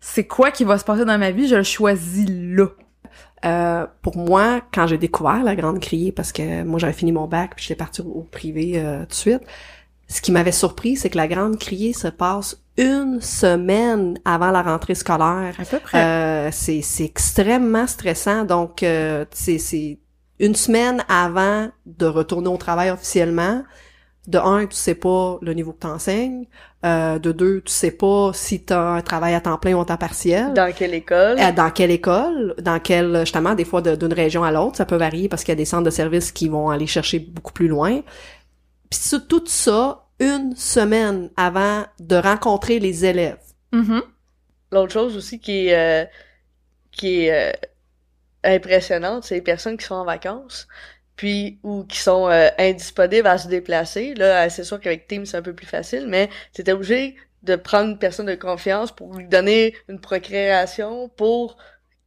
C'est 0.00 0.26
quoi 0.26 0.50
qui 0.50 0.64
va 0.64 0.78
se 0.78 0.84
passer 0.84 1.04
dans 1.04 1.18
ma 1.18 1.30
vie, 1.30 1.48
je 1.48 1.56
le 1.56 1.62
choisis 1.62 2.26
là. 2.28 2.66
Euh, 3.44 3.86
pour 4.02 4.16
moi, 4.16 4.62
quand 4.72 4.86
j'ai 4.86 4.98
découvert 4.98 5.44
la 5.44 5.54
Grande 5.54 5.80
Criée, 5.80 6.12
parce 6.12 6.32
que 6.32 6.62
moi 6.62 6.78
j'avais 6.78 6.92
fini 6.92 7.12
mon 7.12 7.26
bac 7.26 7.52
puis 7.56 7.64
j'étais 7.64 7.76
partie 7.76 8.00
au, 8.00 8.06
au 8.06 8.22
privé 8.22 8.72
euh, 8.76 9.00
tout 9.00 9.08
de 9.08 9.14
suite, 9.14 9.42
ce 10.08 10.20
qui 10.20 10.32
m'avait 10.32 10.52
surpris, 10.52 10.96
c'est 10.96 11.10
que 11.10 11.16
la 11.16 11.28
Grande 11.28 11.58
Criée 11.58 11.92
se 11.92 12.08
passe 12.08 12.58
une 12.76 13.20
semaine 13.20 14.18
avant 14.24 14.50
la 14.50 14.62
rentrée 14.62 14.94
scolaire. 14.94 15.54
À 15.58 15.64
peu 15.64 15.78
près. 15.78 15.98
Euh, 15.98 16.50
c'est 16.52 17.04
extrêmement 17.04 17.86
stressant. 17.86 18.44
Donc, 18.44 18.82
euh, 18.82 19.24
c'est 19.30 19.98
une 20.38 20.54
semaine 20.54 21.04
avant 21.08 21.68
de 21.86 22.06
retourner 22.06 22.48
au 22.48 22.56
travail 22.56 22.90
officiellement. 22.90 23.62
De 24.26 24.38
un, 24.38 24.66
tu 24.66 24.76
sais 24.76 24.94
pas 24.94 25.38
le 25.42 25.52
niveau 25.52 25.72
que 25.72 25.80
t'enseignes. 25.80 26.46
Euh, 26.84 27.18
de 27.18 27.32
deux, 27.32 27.62
tu 27.62 27.72
sais 27.72 27.90
pas 27.90 28.32
si 28.34 28.62
t'as 28.62 28.80
un 28.80 29.00
travail 29.00 29.34
à 29.34 29.40
temps 29.40 29.56
plein 29.58 29.74
ou 29.74 29.80
à 29.80 29.84
temps 29.84 29.96
partiel. 29.96 30.52
Dans 30.54 30.72
quelle 30.72 30.94
école? 30.94 31.38
Euh, 31.38 31.52
Dans 31.52 31.70
quelle 31.70 31.90
école, 31.90 32.54
dans 32.60 32.78
quelle, 32.78 33.20
justement, 33.20 33.54
des 33.54 33.64
fois 33.64 33.80
d'une 33.80 34.12
région 34.12 34.44
à 34.44 34.52
l'autre, 34.52 34.76
ça 34.76 34.84
peut 34.84 34.96
varier 34.96 35.28
parce 35.28 35.44
qu'il 35.44 35.52
y 35.52 35.56
a 35.56 35.56
des 35.56 35.64
centres 35.64 35.84
de 35.84 35.90
services 35.90 36.32
qui 36.32 36.48
vont 36.48 36.70
aller 36.70 36.86
chercher 36.86 37.18
beaucoup 37.18 37.52
plus 37.52 37.68
loin. 37.68 38.02
Puis 38.90 39.00
tout 39.28 39.44
ça, 39.46 40.04
une 40.20 40.54
semaine 40.56 41.30
avant 41.36 41.84
de 42.00 42.16
rencontrer 42.16 42.78
les 42.78 43.04
élèves. 43.04 43.40
Mhm. 43.72 44.02
L'autre 44.70 44.92
chose 44.92 45.16
aussi 45.16 45.40
qui 45.40 45.68
est, 45.68 46.04
euh, 46.04 46.06
qui 46.92 47.26
est 47.26 47.50
euh, 47.50 47.52
impressionnante, 48.44 49.24
c'est 49.24 49.36
les 49.36 49.42
personnes 49.42 49.76
qui 49.76 49.86
sont 49.86 49.94
en 49.94 50.04
vacances, 50.04 50.68
puis 51.16 51.58
ou 51.62 51.84
qui 51.84 51.98
sont 51.98 52.28
euh, 52.28 52.48
indisponibles 52.58 53.26
à 53.26 53.38
se 53.38 53.48
déplacer. 53.48 54.14
Là, 54.14 54.44
euh, 54.44 54.48
c'est 54.50 54.64
sûr 54.64 54.80
qu'avec 54.80 55.06
Teams, 55.06 55.26
c'est 55.26 55.36
un 55.36 55.42
peu 55.42 55.52
plus 55.54 55.66
facile, 55.66 56.06
mais 56.08 56.28
t'es 56.52 56.70
obligé 56.72 57.16
de 57.42 57.56
prendre 57.56 57.90
une 57.90 57.98
personne 57.98 58.26
de 58.26 58.34
confiance 58.34 58.90
pour 58.90 59.14
lui 59.14 59.26
donner 59.28 59.74
une 59.88 60.00
procréation 60.00 61.08
pour 61.10 61.56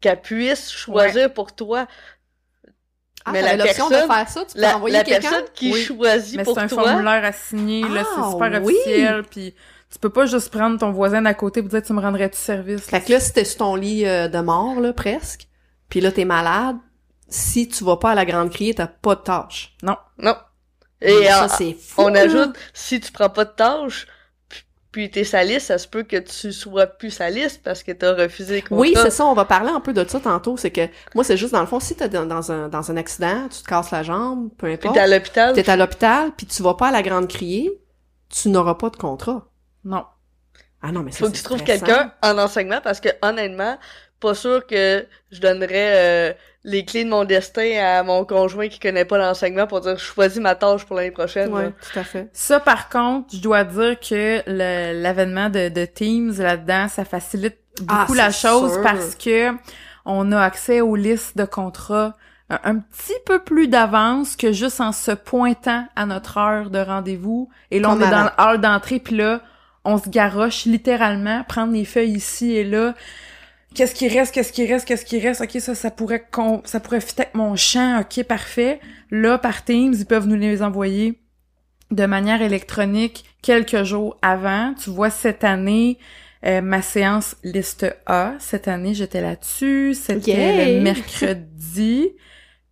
qu'elle 0.02 0.20
puisse 0.22 0.72
choisir 0.72 1.34
pour 1.34 1.56
toi. 1.56 1.88
Ah, 3.26 3.32
Mais 3.34 3.42
la 3.42 3.56
l'option 3.58 3.90
personne- 3.90 4.08
de 4.08 4.14
faire 4.14 4.30
ça, 4.30 4.46
tu 4.46 4.54
peux 4.56 4.62
La, 4.62 4.78
envoyer 4.78 4.98
la 4.98 5.04
personne 5.04 5.44
qui 5.54 5.72
Oui. 5.74 5.84
choisit 5.84 6.38
Mais 6.38 6.44
pour 6.44 6.56
c'est 6.56 6.62
un 6.62 6.68
toi. 6.68 6.84
formulaire 6.84 7.24
à 7.26 7.32
signer, 7.34 7.82
là, 7.84 8.04
Ah, 8.06 8.10
c'est 8.16 8.32
super 8.32 8.62
oui. 8.64 8.74
officiel, 8.76 9.24
puis 9.30 9.54
tu 9.92 10.00
peux 10.00 10.10
pas 10.10 10.26
juste 10.26 10.50
prendre 10.50 10.80
ton 10.80 10.92
voisin 10.92 11.22
d'à 11.22 11.34
côté 11.34 11.62
pour 11.62 11.70
dire 11.70 11.82
tu 11.82 11.94
me 11.94 12.00
rendrais-tu 12.02 12.38
service. 12.38 12.86
Fait 12.86 13.02
que 13.02 13.12
là, 13.12 13.20
si 13.20 13.34
t'es 13.34 13.44
sur 13.44 13.58
ton 13.58 13.76
lit 13.76 14.06
euh, 14.06 14.28
de 14.30 14.40
mort, 14.40 14.80
là, 14.80 14.94
presque, 14.94 15.48
puis 15.90 16.00
là, 16.00 16.12
t'es 16.12 16.26
malade, 16.26 16.78
si 17.30 17.68
tu 17.68 17.84
vas 17.84 17.98
pas 17.98 18.12
à 18.12 18.16
la 18.16 18.26
grande 18.26 18.52
criée, 18.52 18.74
t'as 18.74 18.88
pas 18.88 19.16
de 19.16 19.22
tâche. 19.22 19.76
Non. 19.84 19.98
Et 21.02 21.26
ça, 21.26 21.48
c'est 21.48 21.74
fou, 21.74 22.02
on 22.02 22.08
là. 22.10 22.22
ajoute, 22.22 22.56
si 22.74 23.00
tu 23.00 23.12
prends 23.12 23.30
pas 23.30 23.46
de 23.46 23.52
tâche, 23.52 24.08
puis 24.92 25.12
t'es 25.12 25.24
saliste, 25.24 25.68
ça 25.68 25.78
se 25.78 25.88
peut 25.88 26.02
que 26.04 26.18
tu 26.18 26.52
sois 26.52 26.88
plus 26.88 27.12
saliste 27.12 27.62
parce 27.64 27.84
que 27.84 27.92
t'as 27.92 28.16
refusé 28.16 28.56
le 28.56 28.62
contrat. 28.62 28.78
Oui, 28.82 28.94
c'est 28.96 29.12
ça, 29.12 29.26
on 29.26 29.34
va 29.36 29.46
parler 29.46 29.70
un 29.70 29.80
peu 29.80 29.94
de 29.94 30.08
ça 30.08 30.20
tantôt, 30.20 30.58
c'est 30.58 30.72
que 30.72 30.88
moi, 31.14 31.24
c'est 31.24 31.38
juste, 31.38 31.54
dans 31.54 31.62
le 31.62 31.68
fond, 31.68 31.80
si 31.80 31.96
t'es 31.96 32.10
dans, 32.10 32.26
dans 32.26 32.52
un, 32.52 32.68
dans 32.68 32.90
un 32.90 32.98
accident, 32.98 33.48
tu 33.50 33.62
te 33.62 33.68
casses 33.68 33.92
la 33.92 34.02
jambe, 34.02 34.50
peu 34.58 34.66
Puis 34.68 34.74
importe, 34.74 34.96
t'es 34.96 35.00
à 35.02 35.08
l'hôpital. 35.08 35.54
t'es 35.54 35.70
à 35.70 35.76
l'hôpital, 35.76 36.32
puis 36.36 36.48
tu 36.48 36.64
vas 36.64 36.74
pas 36.74 36.88
à 36.88 36.92
la 36.92 37.04
grande 37.04 37.28
criée, 37.28 37.72
tu 38.30 38.50
n'auras 38.50 38.76
pas 38.76 38.90
de 38.90 38.98
contrat. 38.98 39.46
Non. 39.84 40.06
Ah 40.82 40.92
non, 40.92 41.04
mais 41.04 41.12
ça, 41.12 41.20
Faut 41.20 41.32
que 41.32 41.36
tu 41.38 41.44
trouves 41.44 41.64
quelqu'un 41.64 42.14
en 42.24 42.38
enseignement 42.38 42.82
parce 42.84 43.00
que 43.00 43.10
honnêtement, 43.22 43.78
pas 44.20 44.34
sûr 44.36 44.66
que 44.68 45.06
je 45.32 45.40
donnerais 45.40 46.32
euh, 46.32 46.34
les 46.64 46.86
clés 46.86 47.04
de 47.06 47.10
mon 47.10 47.24
destin 47.26 47.70
à 47.82 48.04
mon 48.04 48.26
conjoint 48.26 48.68
qui 48.68 48.80
connaît 48.80 49.06
pas 49.06 49.18
l'enseignement 49.18 49.68
pour 49.68 49.82
dire 49.82 49.98
je 49.98 50.04
choisis 50.04 50.40
ma 50.42 50.56
tâche 50.56 50.86
pour 50.86 50.96
l'année 50.96 51.12
prochaine. 51.12 51.52
Ouais, 51.54 51.64
là. 51.64 51.72
tout 51.82 52.00
à 52.00 52.04
fait. 52.04 52.30
Ça, 52.34 52.60
par 52.60 52.90
contre, 52.90 53.36
je 53.36 53.42
dois 53.42 53.64
dire 53.64 54.00
que 54.00 54.42
l'avènement 54.48 55.50
de, 55.50 55.70
de 55.70 55.86
Teams 55.86 56.34
là-dedans, 56.38 56.88
ça 56.88 57.06
facilite 57.06 57.58
beaucoup 57.82 58.14
Ah, 58.14 58.16
la 58.16 58.32
c'est 58.32 58.48
chose 58.50 58.74
sûr. 58.74 58.82
parce 58.82 59.16
que 59.16 59.52
on 60.06 60.32
a 60.32 60.42
accès 60.42 60.82
aux 60.82 60.96
listes 60.96 61.38
de 61.38 61.46
contrats 61.46 62.16
un, 62.50 62.60
un 62.64 62.76
petit 62.80 63.14
peu 63.26 63.40
plus 63.44 63.68
d'avance 63.68 64.36
que 64.38 64.52
juste 64.54 64.80
en 64.82 64.94
se 64.94 65.12
pointant 65.12 65.86
à 65.96 66.06
notre 66.06 66.38
heure 66.38 66.70
de 66.70 66.80
rendez-vous. 66.80 67.50
Et 67.72 67.80
là, 67.80 67.90
Comme 67.90 68.02
on 68.02 68.06
est 68.06 68.10
dans 68.10 68.28
avant. 68.38 68.52
hall 68.54 68.62
d'entrée, 68.62 69.00
puis 69.00 69.16
là, 69.18 69.42
on 69.84 69.98
se 69.98 70.10
garoche 70.10 70.66
littéralement, 70.66 71.44
prendre 71.44 71.74
les 71.74 71.86
feuilles 71.86 72.12
ici 72.14 72.54
et 72.56 72.64
là. 72.64 72.94
Qu'est-ce 73.78 73.94
qui 73.94 74.08
reste, 74.08 74.34
qu'est-ce 74.34 74.52
qui 74.52 74.66
reste, 74.66 74.88
qu'est-ce 74.88 75.06
qui 75.06 75.20
reste? 75.20 75.40
OK, 75.42 75.52
ça, 75.62 75.76
ça 75.76 75.92
pourrait, 75.92 76.26
con- 76.32 76.64
ça 76.66 76.80
pourrait 76.80 77.00
fitter 77.00 77.22
avec 77.22 77.36
mon 77.36 77.56
champ. 77.56 78.02
OK, 78.02 78.24
parfait. 78.24 78.80
Là, 79.12 79.38
par 79.38 79.64
Teams, 79.64 79.94
ils 79.94 80.06
peuvent 80.08 80.26
nous 80.28 80.36
les 80.36 80.64
envoyer 80.64 81.22
de 81.92 82.08
manière 82.08 82.42
électronique 82.42 83.24
quelques 83.44 83.84
jours 83.84 84.18
avant. 84.24 84.74
Tu 84.74 84.90
vois, 84.90 85.12
cette 85.12 85.44
année, 85.44 86.00
euh, 86.44 86.62
ma 86.62 86.82
séance 86.82 87.36
liste 87.44 87.86
A, 88.08 88.34
cette 88.40 88.68
année, 88.68 88.96
j'étais 88.96 89.22
là-dessus. 89.22 89.94
C'était 89.94 90.74
le 90.78 90.82
mercredi. 90.82 92.10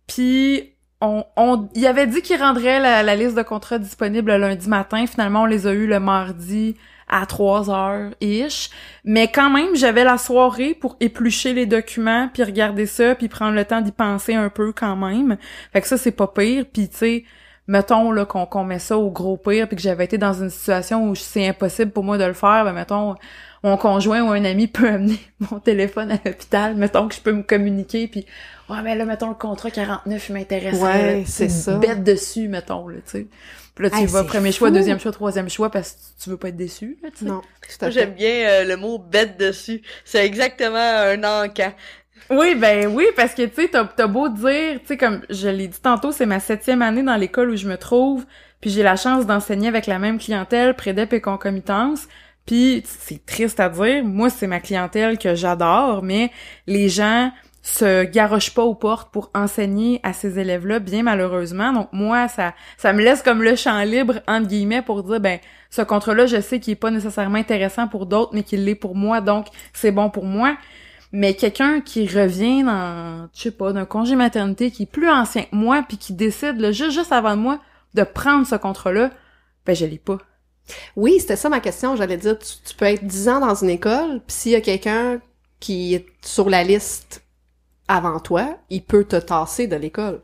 Puis, 0.08 0.72
on, 1.00 1.24
on, 1.36 1.68
il 1.76 1.86
avait 1.86 2.08
dit 2.08 2.20
qu'il 2.20 2.40
rendrait 2.42 2.80
la, 2.80 3.04
la 3.04 3.14
liste 3.14 3.36
de 3.36 3.42
contrats 3.42 3.78
disponible 3.78 4.32
le 4.32 4.38
lundi 4.38 4.68
matin. 4.68 5.06
Finalement, 5.06 5.42
on 5.42 5.46
les 5.46 5.68
a 5.68 5.72
eu 5.72 5.86
le 5.86 6.00
mardi 6.00 6.76
à 7.08 7.26
3 7.26 7.70
heures 7.70 8.10
ish. 8.20 8.70
Mais 9.04 9.28
quand 9.28 9.50
même, 9.50 9.76
j'avais 9.76 10.04
la 10.04 10.18
soirée 10.18 10.74
pour 10.74 10.96
éplucher 11.00 11.52
les 11.52 11.66
documents, 11.66 12.28
puis 12.32 12.42
regarder 12.42 12.86
ça, 12.86 13.14
puis 13.14 13.28
prendre 13.28 13.54
le 13.54 13.64
temps 13.64 13.80
d'y 13.80 13.92
penser 13.92 14.34
un 14.34 14.48
peu 14.48 14.72
quand 14.72 14.96
même. 14.96 15.36
Fait 15.72 15.80
que 15.80 15.88
ça, 15.88 15.96
c'est 15.96 16.10
pas 16.10 16.26
pire. 16.26 16.64
Puis, 16.72 16.88
tu 16.88 16.96
sais, 16.96 17.24
mettons 17.68 18.10
là 18.12 18.24
qu'on 18.24 18.64
met 18.64 18.78
ça 18.78 18.98
au 18.98 19.10
gros 19.10 19.36
pire, 19.36 19.68
puis 19.68 19.76
que 19.76 19.82
j'avais 19.82 20.04
été 20.04 20.18
dans 20.18 20.32
une 20.32 20.50
situation 20.50 21.08
où 21.08 21.14
c'est 21.14 21.48
impossible 21.48 21.90
pour 21.90 22.04
moi 22.04 22.18
de 22.18 22.24
le 22.24 22.32
faire, 22.32 22.64
ben 22.64 22.72
mettons, 22.72 23.14
mon 23.62 23.76
conjoint 23.76 24.22
ou 24.22 24.30
un 24.30 24.44
ami 24.44 24.66
peut 24.66 24.88
amener 24.88 25.18
mon 25.50 25.58
téléphone 25.58 26.12
à 26.12 26.18
l'hôpital, 26.24 26.74
mettons 26.76 27.08
que 27.08 27.14
je 27.14 27.20
peux 27.20 27.32
me 27.32 27.42
communiquer, 27.42 28.06
puis 28.08 28.26
ouais, 28.68 28.82
mais 28.82 28.94
là, 28.94 29.04
mettons 29.04 29.28
le 29.28 29.34
contrat 29.34 29.70
49, 29.70 30.28
il 30.28 30.32
m'intéresse. 30.32 30.80
Ouais, 30.80 31.24
c'est 31.26 31.48
ça. 31.48 31.78
Bête 31.78 32.04
dessus, 32.04 32.48
mettons, 32.48 32.88
là, 32.88 32.98
tu 33.04 33.10
sais. 33.10 33.26
Puis 33.76 33.84
là, 33.84 33.90
tu 33.90 34.02
Hey, 34.02 34.06
vas 34.06 34.24
premier 34.24 34.52
choix, 34.52 34.72
deuxième 34.72 35.00
choix, 35.00 35.12
troisième 35.12 35.50
choix, 35.50 35.70
parce 35.70 35.92
que 35.92 36.24
tu 36.24 36.30
veux 36.30 36.38
pas 36.38 36.48
être 36.48 36.56
déçu, 36.56 36.98
là, 37.02 37.10
tu 37.12 37.26
sais. 37.26 37.26
Non, 37.26 37.42
tout 37.78 37.90
j'aime 37.90 38.14
bien 38.14 38.48
euh, 38.48 38.64
le 38.64 38.76
mot 38.76 38.98
bête 38.98 39.38
dessus. 39.38 39.82
C'est 40.04 40.26
exactement 40.26 40.78
un 40.78 41.22
encan. 41.24 41.72
Oui, 42.30 42.56
ben 42.56 42.88
oui, 42.88 43.06
parce 43.14 43.34
que 43.34 43.42
tu 43.42 43.54
sais, 43.54 43.68
t'as 43.68 43.84
t'as 43.84 44.08
beau 44.08 44.28
dire, 44.28 44.80
tu 44.80 44.86
sais, 44.88 44.96
comme 44.96 45.22
je 45.30 45.48
l'ai 45.48 45.68
dit 45.68 45.80
tantôt, 45.80 46.10
c'est 46.10 46.26
ma 46.26 46.40
septième 46.40 46.82
année 46.82 47.02
dans 47.04 47.16
l'école 47.16 47.50
où 47.50 47.56
je 47.56 47.68
me 47.68 47.76
trouve, 47.78 48.26
puis 48.60 48.70
j'ai 48.70 48.82
la 48.82 48.96
chance 48.96 49.26
d'enseigner 49.26 49.68
avec 49.68 49.86
la 49.86 49.98
même 50.00 50.18
clientèle, 50.18 50.74
prédep 50.74 51.12
et 51.12 51.20
concomitance. 51.20 52.08
Puis 52.46 52.82
c'est 52.86 53.24
triste 53.26 53.60
à 53.60 53.68
dire, 53.68 54.04
moi 54.04 54.30
c'est 54.30 54.46
ma 54.48 54.60
clientèle 54.60 55.18
que 55.18 55.34
j'adore, 55.36 56.02
mais 56.02 56.32
les 56.66 56.88
gens 56.88 57.30
se 57.66 58.04
garochent 58.04 58.54
pas 58.54 58.62
aux 58.62 58.74
portes 58.74 59.10
pour 59.10 59.30
enseigner 59.34 59.98
à 60.04 60.12
ces 60.12 60.38
élèves-là, 60.38 60.78
bien 60.78 61.02
malheureusement. 61.02 61.72
Donc 61.72 61.88
moi, 61.92 62.28
ça 62.28 62.54
ça 62.76 62.92
me 62.92 63.02
laisse 63.02 63.22
comme 63.22 63.42
le 63.42 63.56
champ 63.56 63.82
libre 63.82 64.20
entre 64.28 64.46
guillemets 64.46 64.82
pour 64.82 65.02
dire 65.02 65.20
ben 65.20 65.40
ce 65.70 65.82
contrat-là, 65.82 66.26
je 66.26 66.40
sais 66.40 66.60
qu'il 66.60 66.72
est 66.72 66.76
pas 66.76 66.92
nécessairement 66.92 67.38
intéressant 67.38 67.88
pour 67.88 68.06
d'autres, 68.06 68.30
mais 68.34 68.44
qu'il 68.44 68.64
l'est 68.64 68.76
pour 68.76 68.94
moi, 68.94 69.20
donc 69.20 69.48
c'est 69.72 69.90
bon 69.90 70.10
pour 70.10 70.24
moi. 70.24 70.56
Mais 71.12 71.34
quelqu'un 71.34 71.80
qui 71.80 72.06
revient 72.06 72.62
dans, 72.62 73.28
je 73.34 73.42
sais 73.42 73.50
pas, 73.50 73.72
d'un 73.72 73.84
congé 73.84 74.16
maternité 74.16 74.70
qui 74.70 74.84
est 74.84 74.90
plus 74.90 75.08
ancien 75.08 75.42
que 75.42 75.54
moi, 75.54 75.84
puis 75.86 75.98
qui 75.98 76.12
décide, 76.12 76.60
là, 76.60 76.72
juste, 76.72 76.92
juste 76.92 77.12
avant 77.12 77.36
de 77.36 77.40
moi, 77.40 77.60
de 77.94 78.02
prendre 78.04 78.46
ce 78.46 78.54
contrat-là, 78.54 79.10
ben 79.64 79.74
je 79.74 79.86
l'ai 79.86 79.98
pas. 79.98 80.18
Oui, 80.94 81.16
c'était 81.18 81.36
ça 81.36 81.48
ma 81.48 81.60
question. 81.60 81.96
J'allais 81.96 82.16
dire, 82.16 82.38
tu, 82.38 82.46
tu 82.64 82.74
peux 82.76 82.86
être 82.86 83.04
10 83.04 83.28
ans 83.28 83.40
dans 83.40 83.54
une 83.54 83.70
école, 83.70 84.20
puis 84.26 84.36
s'il 84.36 84.52
y 84.52 84.56
a 84.56 84.60
quelqu'un 84.60 85.20
qui 85.60 85.94
est 85.94 86.06
sur 86.22 86.50
la 86.50 86.62
liste 86.64 87.25
avant 87.88 88.20
toi, 88.20 88.56
il 88.70 88.84
peut 88.84 89.04
te 89.04 89.16
tasser 89.16 89.66
de 89.66 89.76
l'école. 89.76 90.22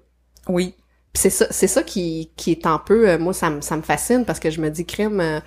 Oui. 0.48 0.74
C'est 1.14 1.30
ça, 1.30 1.46
c'est 1.50 1.66
ça 1.66 1.82
qui, 1.82 2.32
qui 2.36 2.52
est 2.52 2.66
un 2.66 2.78
peu, 2.78 3.08
euh, 3.08 3.18
moi 3.18 3.34
ça 3.34 3.50
me, 3.50 3.60
ça 3.60 3.76
me 3.76 3.82
fascine 3.82 4.24
parce 4.24 4.40
que 4.40 4.50
je 4.50 4.60
me 4.60 4.70
dis 4.70 4.86
crime. 4.86 5.20
euh, 5.20 5.40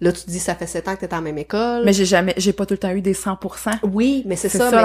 là 0.00 0.12
tu 0.12 0.22
te 0.22 0.30
dis 0.30 0.38
ça 0.38 0.54
fait 0.54 0.66
7 0.68 0.88
ans 0.88 0.94
que 0.94 1.00
t'es 1.00 1.08
la 1.10 1.20
même 1.20 1.36
école. 1.36 1.82
Mais 1.84 1.92
j'ai 1.92 2.04
jamais, 2.06 2.32
j'ai 2.38 2.52
pas 2.54 2.64
tout 2.64 2.74
le 2.74 2.78
temps 2.78 2.90
eu 2.92 3.02
des 3.02 3.12
100%. 3.12 3.72
Oui, 3.82 4.22
mais 4.26 4.36
c'est 4.36 4.48
ça. 4.48 4.70
ça, 4.70 4.76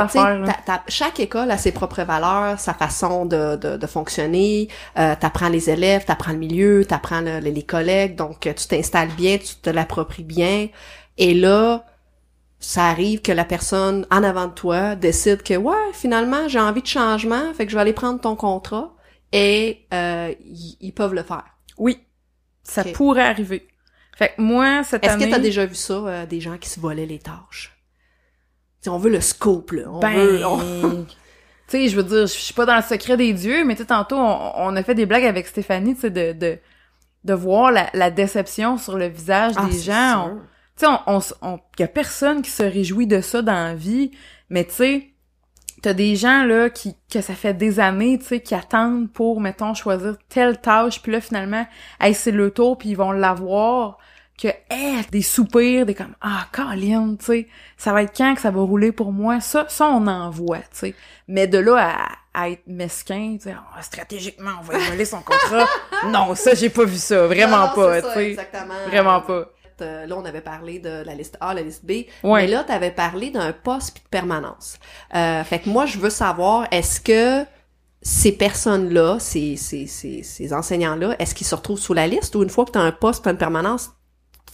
mais 0.41 0.45
t'as- 0.47 0.59
t'as- 0.65 0.83
chaque 0.89 1.19
école 1.19 1.51
a 1.51 1.57
ses 1.57 1.71
propres 1.71 2.01
valeurs, 2.03 2.59
sa 2.59 2.73
façon 2.73 3.25
de, 3.25 3.55
de, 3.55 3.77
de 3.77 3.88
fonctionner. 3.88 4.67
Euh, 4.97 5.15
t'apprends 5.19 5.49
les 5.49 5.69
élèves, 5.69 6.05
t'apprends 6.05 6.31
le 6.33 6.39
milieu, 6.39 6.83
t'apprends 6.85 7.21
le- 7.21 7.39
le- 7.39 7.51
les 7.51 7.63
collègues. 7.63 8.15
Donc, 8.15 8.47
euh, 8.47 8.53
tu 8.53 8.67
t'installes 8.67 9.11
bien, 9.15 9.38
tu 9.38 9.55
te 9.55 9.69
l'appropries 9.69 10.23
bien. 10.23 10.67
Et 11.17 11.33
là, 11.35 11.85
ça 12.67 12.88
arrive 12.89 13.21
que 13.21 13.32
la 13.32 13.45
personne 13.45 14.08
en 14.12 14.23
avant 14.23 14.47
de 14.47 14.54
toi 14.54 14.95
décide 14.95 15.43
que, 15.43 15.56
ouais, 15.56 15.75
finalement, 15.93 16.47
j'ai 16.47 16.60
envie 16.60 16.82
de 16.82 16.88
changement, 16.88 17.54
fait 17.54 17.65
que 17.65 17.71
je 17.71 17.75
vais 17.75 17.82
aller 17.82 17.93
prendre 17.93 18.19
ton 18.19 18.36
contrat. 18.36 18.91
Et 19.32 19.86
euh, 19.93 20.34
ils 20.80 20.91
peuvent 20.93 21.13
le 21.13 21.23
faire. 21.23 21.43
Oui. 21.78 21.99
Ça 22.63 22.84
pourrait 22.86 23.23
arriver. 23.23 23.67
Fait 24.15 24.30
que 24.30 24.41
moi, 24.41 24.84
cette 24.84 25.04
Est-ce 25.04 25.13
année... 25.13 25.25
que 25.25 25.32
t'as 25.32 25.39
déjà 25.39 25.65
vu 25.65 25.75
ça, 25.75 25.93
euh, 25.93 26.25
des 26.25 26.39
gens 26.39 26.58
qui 26.58 26.69
se 26.69 26.80
volaient 26.80 27.06
les 27.06 27.19
tâches? 27.19 27.75
T'sais, 28.80 28.89
on 28.89 28.97
veut 28.97 29.10
le 29.12 29.19
scope, 29.21 29.71
là. 29.71 29.84
On 29.89 29.99
Ben, 29.99 30.15
veut... 30.15 30.45
on- 30.45 31.06
tu 31.06 31.15
sais, 31.67 31.89
je 31.89 31.95
veux 31.97 32.04
dire, 32.04 32.21
je 32.21 32.34
suis 32.34 32.54
pas 32.54 32.65
dans 32.65 32.78
le 32.78 32.82
secret 32.82 33.17
des 33.17 33.34
dieux, 33.34 33.65
mais 33.65 33.75
tu 33.75 33.82
sais, 33.82 33.88
tantôt, 33.88 34.15
on, 34.17 34.51
on 34.56 34.75
a 34.75 34.84
fait 34.84 34.95
des 34.95 35.06
blagues 35.06 35.25
avec 35.25 35.47
Stéphanie, 35.47 35.95
tu 35.95 36.01
sais, 36.01 36.10
de, 36.12 36.32
de, 36.32 36.58
de 37.25 37.34
voir 37.34 37.71
la, 37.71 37.89
la 37.93 38.10
déception 38.10 38.78
sur 38.78 38.97
le 38.97 39.08
visage 39.08 39.54
Ah, 39.58 39.65
des 39.65 39.80
gens. 39.80 40.30
On- 40.30 40.41
Tu 40.77 40.85
sais, 40.85 40.91
on, 41.07 41.19
on, 41.41 41.59
y 41.79 41.83
a 41.83 41.88
personne 41.88 42.41
qui 42.41 42.51
se 42.51 42.63
réjouit 42.63 43.07
de 43.07 43.21
ça 43.21 43.41
dans 43.41 43.53
la 43.53 43.75
vie, 43.75 44.11
mais 44.49 44.65
tu 44.65 44.73
sais, 44.73 45.09
t'as 45.81 45.93
des 45.93 46.15
gens, 46.15 46.43
là, 46.43 46.69
qui, 46.69 46.95
que 47.11 47.21
ça 47.21 47.33
fait 47.33 47.53
des 47.53 47.79
années, 47.79 48.17
tu 48.19 48.25
sais, 48.25 48.39
qui 48.41 48.55
attendent 48.55 49.11
pour, 49.11 49.39
mettons, 49.39 49.73
choisir 49.73 50.17
telle 50.29 50.59
tâche, 50.59 51.01
puis 51.01 51.11
là, 51.11 51.21
finalement, 51.21 51.65
hey, 52.01 52.13
c'est 52.13 52.31
le 52.31 52.51
tour, 52.51 52.77
puis 52.77 52.89
ils 52.89 52.97
vont 52.97 53.11
l'avoir, 53.11 53.99
que, 54.38 54.49
hey, 54.69 55.05
des 55.11 55.21
soupirs, 55.21 55.85
des 55.85 55.93
comme, 55.93 56.15
ah, 56.21 56.47
Colin, 56.51 57.15
tu 57.17 57.25
sais, 57.25 57.47
ça 57.77 57.93
va 57.93 58.03
être 58.03 58.15
quand 58.15 58.35
que 58.35 58.41
ça 58.41 58.51
va 58.51 58.61
rouler 58.61 58.91
pour 58.91 59.13
moi? 59.13 59.39
Ça, 59.39 59.65
ça, 59.69 59.88
on 59.88 60.07
en 60.07 60.29
voit, 60.29 60.59
tu 60.59 60.65
sais. 60.71 60.95
Mais 61.27 61.47
de 61.47 61.57
là 61.57 61.95
à, 62.33 62.41
à 62.41 62.49
être 62.49 62.67
mesquin, 62.67 63.38
tu 63.38 63.49
sais, 63.49 63.55
Ah, 63.75 63.81
stratégiquement, 63.81 64.51
on 64.59 64.63
va 64.63 64.77
voler 64.77 65.05
son 65.05 65.21
contrat. 65.21 65.67
non, 66.07 66.35
ça, 66.35 66.53
j'ai 66.53 66.69
pas 66.69 66.83
vu 66.83 66.97
ça, 66.97 67.27
vraiment 67.27 67.59
Non, 67.59 67.67
non, 67.67 67.75
pas, 67.75 68.01
tu 68.01 68.09
sais. 68.09 68.29
Exactement. 68.31 68.73
Vraiment 68.88 69.21
pas. 69.21 69.51
Euh, 69.81 70.05
là, 70.05 70.15
on 70.17 70.25
avait 70.25 70.41
parlé 70.41 70.79
de 70.79 71.03
la 71.05 71.13
liste 71.15 71.38
A, 71.41 71.53
la 71.53 71.61
liste 71.61 71.85
B. 71.85 71.91
Ouais. 72.23 72.41
Mais 72.43 72.47
là, 72.47 72.63
tu 72.65 72.71
avais 72.71 72.91
parlé 72.91 73.29
d'un 73.31 73.51
poste 73.53 73.93
puis 73.95 74.03
de 74.03 74.09
permanence. 74.09 74.77
Euh, 75.15 75.43
fait 75.43 75.59
que 75.59 75.69
moi, 75.69 75.85
je 75.85 75.97
veux 75.99 76.09
savoir, 76.09 76.67
est-ce 76.71 76.99
que 77.01 77.45
ces 78.01 78.31
personnes-là, 78.33 79.17
ces, 79.19 79.55
ces, 79.57 79.88
ces, 79.88 80.21
ces 80.23 80.53
enseignants-là, 80.53 81.15
est-ce 81.19 81.33
qu'ils 81.33 81.47
se 81.47 81.55
retrouvent 81.55 81.79
sous 81.79 81.93
la 81.93 82.07
liste 82.07 82.35
ou 82.35 82.43
une 82.43 82.49
fois 82.49 82.65
que 82.65 82.71
tu 82.71 82.77
as 82.77 82.81
un 82.83 82.91
poste 82.91 83.23
puis 83.23 83.31
une 83.31 83.38
permanence, 83.38 83.91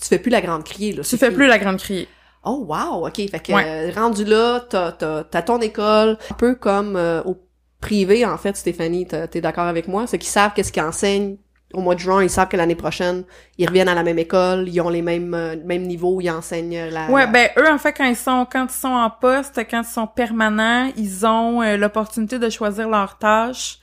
tu 0.01 0.07
fais 0.07 0.19
plus 0.19 0.31
la 0.31 0.41
grande 0.41 0.63
criée, 0.63 0.93
là? 0.93 1.03
Tu 1.03 1.17
fais 1.17 1.31
plus 1.31 1.47
la 1.47 1.59
grande 1.59 1.77
criée. 1.77 2.07
Oh, 2.43 2.65
wow! 2.67 3.05
OK. 3.07 3.17
Fait 3.17 3.39
que, 3.39 3.51
Ouais. 3.51 3.63
euh, 3.65 3.91
rendu 3.93 4.23
là, 4.25 4.61
t'as, 4.67 4.93
t'as, 4.93 5.23
t'as 5.25 5.41
ton 5.43 5.59
école, 5.59 6.17
un 6.31 6.33
peu 6.35 6.55
comme 6.55 6.95
euh, 6.95 7.21
au 7.23 7.37
privé, 7.81 8.25
en 8.25 8.37
fait, 8.37 8.55
Stéphanie, 8.57 9.05
t'es 9.07 9.41
d'accord 9.41 9.65
avec 9.67 9.87
moi? 9.87 10.07
C'est 10.07 10.17
qu'ils 10.17 10.29
savent 10.29 10.53
qu'est-ce 10.55 10.71
qu'ils 10.71 10.81
enseignent 10.83 11.37
au 11.73 11.81
mois 11.81 11.95
de 11.95 11.99
juin, 11.99 12.23
ils 12.23 12.29
savent 12.29 12.47
que 12.49 12.57
l'année 12.57 12.75
prochaine, 12.75 13.23
ils 13.57 13.67
reviennent 13.67 13.89
à 13.89 13.95
la 13.95 14.03
même 14.03 14.19
école, 14.19 14.67
ils 14.69 14.81
ont 14.81 14.89
les 14.89 15.01
mêmes, 15.01 15.33
euh, 15.33 15.55
mêmes 15.65 15.83
niveaux, 15.83 16.21
ils 16.21 16.29
enseignent 16.29 16.89
la... 16.89 17.07
Ouais, 17.07 17.25
la- 17.25 17.27
ben 17.27 17.49
eux 17.57 17.69
en 17.71 17.77
fait 17.77 17.93
quand 17.93 18.05
ils 18.05 18.15
sont 18.15 18.45
quand 18.51 18.65
ils 18.69 18.73
sont 18.79 18.87
en 18.89 19.09
poste, 19.09 19.59
quand 19.69 19.81
ils 19.81 19.85
sont 19.93 20.07
permanents, 20.07 20.91
ils 20.95 21.25
ont 21.25 21.61
euh, 21.61 21.77
l'opportunité 21.77 22.39
de 22.39 22.49
choisir 22.49 22.89
leur 22.89 23.17
tâche 23.17 23.79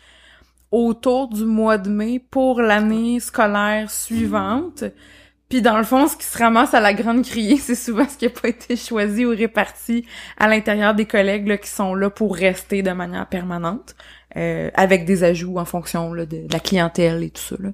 autour 0.70 1.28
du 1.28 1.44
mois 1.44 1.78
de 1.78 1.90
mai 1.90 2.18
pour 2.20 2.60
l'année 2.62 3.20
scolaire 3.20 3.90
suivante. 3.90 4.84
Puis 5.48 5.62
dans 5.62 5.78
le 5.78 5.84
fond, 5.84 6.08
ce 6.08 6.16
qui 6.16 6.24
se 6.26 6.38
ramasse 6.38 6.74
à 6.74 6.80
la 6.80 6.94
grande 6.94 7.24
criée, 7.24 7.56
c'est 7.58 7.74
souvent 7.74 8.08
ce 8.08 8.16
qui 8.18 8.26
a 8.26 8.30
pas 8.30 8.48
été 8.48 8.76
choisi 8.76 9.24
ou 9.26 9.30
réparti 9.30 10.06
à 10.38 10.48
l'intérieur 10.48 10.94
des 10.94 11.06
collègues 11.06 11.48
là, 11.48 11.58
qui 11.58 11.70
sont 11.70 11.94
là 11.94 12.10
pour 12.10 12.36
rester 12.36 12.82
de 12.82 12.90
manière 12.92 13.26
permanente, 13.28 13.96
euh, 14.36 14.70
avec 14.74 15.04
des 15.04 15.24
ajouts 15.24 15.58
en 15.58 15.64
fonction 15.64 16.12
là, 16.12 16.26
de, 16.26 16.46
de 16.46 16.52
la 16.52 16.60
clientèle 16.60 17.22
et 17.22 17.30
tout 17.30 17.42
ça. 17.42 17.56
Là. 17.58 17.70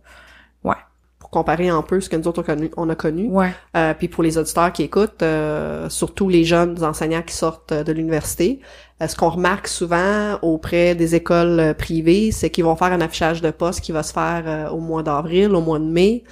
Ouais, 0.63 0.77
pour 1.19 1.31
comparer 1.31 1.69
un 1.69 1.83
peu 1.83 2.01
ce 2.01 2.09
que 2.09 2.17
nous 2.17 2.29
autres 2.29 2.43
on, 2.43 2.45
connu- 2.45 2.71
on 2.77 2.89
a 2.89 2.95
connu. 2.95 3.29
ouais. 3.29 3.53
Euh, 3.77 3.93
puis 3.95 4.09
pour 4.09 4.23
les 4.23 4.39
auditeurs 4.39 4.73
qui 4.73 4.83
écoutent, 4.83 5.23
euh, 5.23 5.89
surtout 5.89 6.29
les 6.29 6.45
jeunes 6.45 6.83
enseignants 6.85 7.23
qui 7.23 7.35
sortent 7.35 7.73
euh, 7.73 7.85
de 7.85 7.93
l'université, 7.93 8.61
ce 9.01 9.17
qu'on 9.17 9.29
remarque 9.29 9.67
souvent 9.67 10.39
auprès 10.43 10.95
des 10.95 11.17
écoles 11.17 11.59
euh, 11.59 11.75
privées, 11.75 12.31
c'est 12.31 12.51
qu'ils 12.51 12.65
vont 12.65 12.77
faire 12.77 12.93
un 12.93 13.01
affichage 13.01 13.43
de 13.43 13.51
poste 13.51 13.81
qui 13.81 13.91
va 13.91 14.03
se 14.05 14.13
faire 14.13 14.45
euh, 14.47 14.69
au 14.71 14.79
mois 14.79 15.03
d'avril, 15.03 15.55
au 15.55 15.61
mois 15.61 15.79
de 15.79 15.85
mai, 15.85 16.23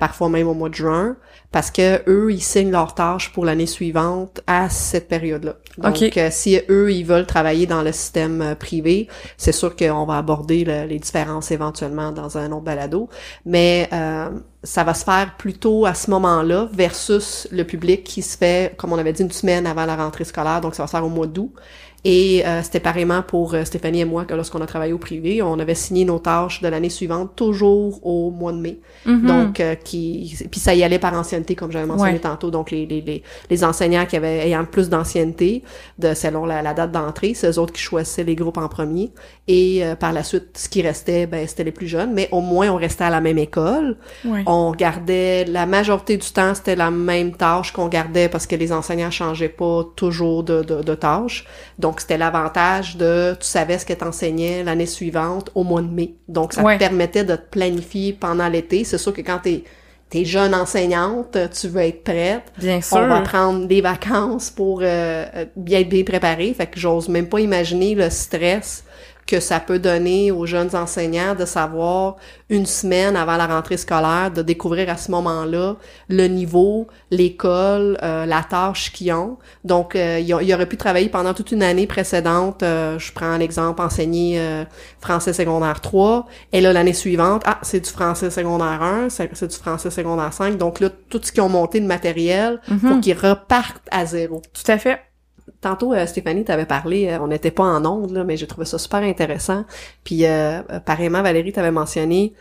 parfois 0.00 0.28
même 0.28 0.48
au 0.48 0.54
mois 0.54 0.68
de 0.68 0.74
juin, 0.74 1.16
parce 1.50 1.70
que 1.70 2.02
eux, 2.08 2.32
ils 2.32 2.42
signent 2.42 2.70
leurs 2.70 2.94
tâches 2.94 3.32
pour 3.32 3.44
l'année 3.44 3.66
suivante 3.66 4.40
à 4.46 4.70
cette 4.70 5.08
période-là. 5.08 5.56
Donc, 5.76 5.96
si 6.30 6.60
eux, 6.70 6.90
ils 6.90 7.04
veulent 7.04 7.26
travailler 7.26 7.66
dans 7.66 7.82
le 7.82 7.92
système 7.92 8.56
privé, 8.58 9.08
c'est 9.36 9.52
sûr 9.52 9.76
qu'on 9.76 10.06
va 10.06 10.16
aborder 10.16 10.64
les 10.64 10.98
différences 10.98 11.50
éventuellement 11.50 12.12
dans 12.12 12.38
un 12.38 12.50
autre 12.52 12.64
balado, 12.64 13.10
mais 13.44 13.90
ça 14.64 14.82
va 14.82 14.94
se 14.94 15.04
faire 15.04 15.36
plutôt 15.36 15.84
à 15.84 15.94
ce 15.94 16.10
moment-là 16.10 16.68
versus 16.72 17.46
le 17.52 17.64
public 17.64 18.02
qui 18.02 18.22
se 18.22 18.36
fait, 18.36 18.74
comme 18.78 18.92
on 18.92 18.98
avait 18.98 19.12
dit, 19.12 19.22
une 19.22 19.30
semaine 19.30 19.66
avant 19.66 19.84
la 19.84 19.96
rentrée 19.96 20.24
scolaire, 20.24 20.62
donc 20.62 20.74
ça 20.74 20.82
va 20.82 20.86
se 20.86 20.92
faire 20.92 21.04
au 21.04 21.10
mois 21.10 21.26
d'août. 21.26 21.52
Et 22.04 22.44
euh, 22.44 22.62
c'était 22.62 22.80
pareillement 22.80 23.22
pour 23.22 23.54
euh, 23.54 23.64
Stéphanie 23.64 24.00
et 24.00 24.04
moi 24.04 24.26
que 24.26 24.34
lorsqu'on 24.34 24.60
a 24.60 24.66
travaillé 24.66 24.92
au 24.92 24.98
privé, 24.98 25.40
on 25.40 25.58
avait 25.58 25.74
signé 25.74 26.04
nos 26.04 26.18
tâches 26.18 26.60
de 26.60 26.68
l'année 26.68 26.90
suivante 26.90 27.34
toujours 27.34 28.04
au 28.06 28.30
mois 28.30 28.52
de 28.52 28.58
mai. 28.58 28.78
Mm-hmm. 29.06 29.26
Donc 29.26 29.60
euh, 29.60 29.74
qui 29.74 30.36
puis 30.50 30.60
ça 30.60 30.74
y 30.74 30.82
allait 30.84 30.98
par 30.98 31.14
ancienneté 31.14 31.54
comme 31.54 31.72
j'avais 31.72 31.86
mentionné 31.86 32.18
tantôt. 32.18 32.50
Donc 32.50 32.70
les, 32.70 32.84
les, 32.84 33.00
les, 33.00 33.22
les, 33.48 33.64
enseignants 33.64 34.04
qui 34.04 34.16
avaient 34.16 34.46
ayant 34.46 34.66
plus 34.66 34.90
d'ancienneté 34.90 35.62
de 35.98 36.12
selon 36.12 36.44
la, 36.44 36.60
la 36.60 36.74
date 36.74 36.92
d'entrée, 36.92 37.32
c'est 37.32 37.48
eux 37.48 37.58
autres 37.58 37.72
qui 37.72 37.80
choisissaient 37.80 38.24
les 38.24 38.34
groupes 38.34 38.58
en 38.58 38.68
premier. 38.68 39.10
Et 39.48 39.82
par 39.98 40.12
la 40.12 40.22
suite, 40.22 40.58
ce 40.58 40.68
qui 40.68 40.82
restait, 40.82 41.26
ben 41.26 41.46
c'était 41.46 41.64
les 41.64 41.72
plus 41.72 41.86
jeunes. 41.86 42.12
Mais 42.12 42.28
au 42.32 42.40
moins 42.40 42.68
on 42.68 42.76
restait 42.76 43.04
à 43.04 43.10
la 43.10 43.20
même 43.20 43.38
école. 43.38 43.96
On 44.46 44.72
gardait 44.72 45.44
la 45.46 45.64
majorité 45.64 46.18
du 46.18 46.30
temps 46.30 46.54
c'était 46.54 46.76
la 46.76 46.90
même 46.90 47.32
tâche 47.32 47.72
qu'on 47.72 47.88
gardait 47.88 48.28
parce 48.28 48.46
que 48.46 48.56
les 48.56 48.72
enseignants 48.72 49.10
changeaient 49.10 49.48
pas 49.48 49.84
toujours 49.96 50.42
de, 50.42 50.62
de, 50.62 50.82
de 50.82 50.94
tâches. 50.94 51.46
Donc 51.78 51.93
donc, 51.94 52.00
c'était 52.00 52.18
l'avantage 52.18 52.96
de, 52.96 53.36
tu 53.38 53.46
savais 53.46 53.78
ce 53.78 53.86
que 53.86 53.92
t'enseignais 53.92 54.64
l'année 54.64 54.84
suivante 54.84 55.52
au 55.54 55.62
mois 55.62 55.80
de 55.80 55.86
mai. 55.86 56.16
Donc, 56.26 56.52
ça 56.52 56.60
te 56.60 56.76
permettait 56.76 57.22
de 57.22 57.36
te 57.36 57.50
planifier 57.52 58.12
pendant 58.12 58.48
l'été. 58.48 58.82
C'est 58.82 58.98
sûr 58.98 59.12
que 59.12 59.20
quand 59.20 59.38
t'es 59.38 59.62
t'es 60.10 60.24
jeune 60.24 60.56
enseignante, 60.56 61.38
tu 61.58 61.68
veux 61.68 61.82
être 61.82 62.02
prête. 62.02 62.42
Bien 62.58 62.80
sûr. 62.80 62.96
On 62.96 63.06
va 63.06 63.20
prendre 63.20 63.66
des 63.68 63.80
vacances 63.80 64.50
pour 64.50 64.80
euh, 64.82 65.44
bien 65.54 65.80
être 65.80 65.88
bien 65.88 66.02
préparé. 66.02 66.52
Fait 66.52 66.66
que 66.66 66.80
j'ose 66.80 67.08
même 67.08 67.28
pas 67.28 67.38
imaginer 67.38 67.94
le 67.94 68.10
stress 68.10 68.82
que 69.26 69.40
ça 69.40 69.60
peut 69.60 69.78
donner 69.78 70.30
aux 70.30 70.46
jeunes 70.46 70.74
enseignants 70.74 71.34
de 71.34 71.44
savoir 71.44 72.16
une 72.50 72.66
semaine 72.66 73.16
avant 73.16 73.36
la 73.36 73.46
rentrée 73.46 73.76
scolaire, 73.76 74.30
de 74.30 74.42
découvrir 74.42 74.90
à 74.90 74.96
ce 74.96 75.10
moment-là 75.10 75.76
le 76.08 76.26
niveau, 76.26 76.86
l'école, 77.10 77.98
euh, 78.02 78.26
la 78.26 78.42
tâche 78.42 78.92
qu'ils 78.92 79.12
ont. 79.12 79.38
Donc, 79.64 79.96
euh, 79.96 80.20
ils, 80.20 80.54
auraient 80.54 80.68
pu 80.68 80.76
travailler 80.76 81.08
pendant 81.08 81.32
toute 81.32 81.52
une 81.52 81.62
année 81.62 81.86
précédente. 81.86 82.62
Euh, 82.62 82.98
je 82.98 83.12
prends 83.12 83.36
l'exemple, 83.36 83.80
enseigner 83.80 84.40
français 85.00 85.32
secondaire 85.32 85.80
3. 85.80 86.26
Et 86.52 86.60
là, 86.60 86.72
l'année 86.72 86.92
suivante, 86.92 87.42
ah, 87.46 87.58
c'est 87.62 87.80
du 87.80 87.90
français 87.90 88.30
secondaire 88.30 88.82
1, 88.82 89.08
c'est 89.08 89.46
du 89.46 89.56
français 89.56 89.90
secondaire 89.90 90.32
5. 90.32 90.58
Donc 90.58 90.80
là, 90.80 90.90
tout 91.08 91.20
ce 91.22 91.32
qu'ils 91.32 91.42
ont 91.42 91.48
monté 91.48 91.80
de 91.80 91.86
matériel, 91.86 92.60
mm 92.68 92.74
faut 92.84 93.00
qu'ils 93.00 93.16
repartent 93.16 93.88
à 93.90 94.04
zéro. 94.04 94.42
Tout 94.52 94.70
à 94.70 94.76
fait. 94.76 95.00
Tantôt, 95.60 95.92
euh, 95.92 96.06
Stéphanie 96.06 96.44
t'avait 96.44 96.64
parlé, 96.64 97.08
euh, 97.08 97.18
on 97.20 97.28
n'était 97.28 97.50
pas 97.50 97.64
en 97.64 97.84
ondes, 97.84 98.10
là, 98.12 98.24
mais 98.24 98.36
j'ai 98.36 98.46
trouvé 98.46 98.64
ça 98.64 98.78
super 98.78 99.02
intéressant. 99.02 99.64
Puis, 100.02 100.24
euh, 100.26 100.62
pareillement, 100.84 101.22
Valérie 101.22 101.52
t'avait 101.52 101.70
mentionné, 101.70 102.34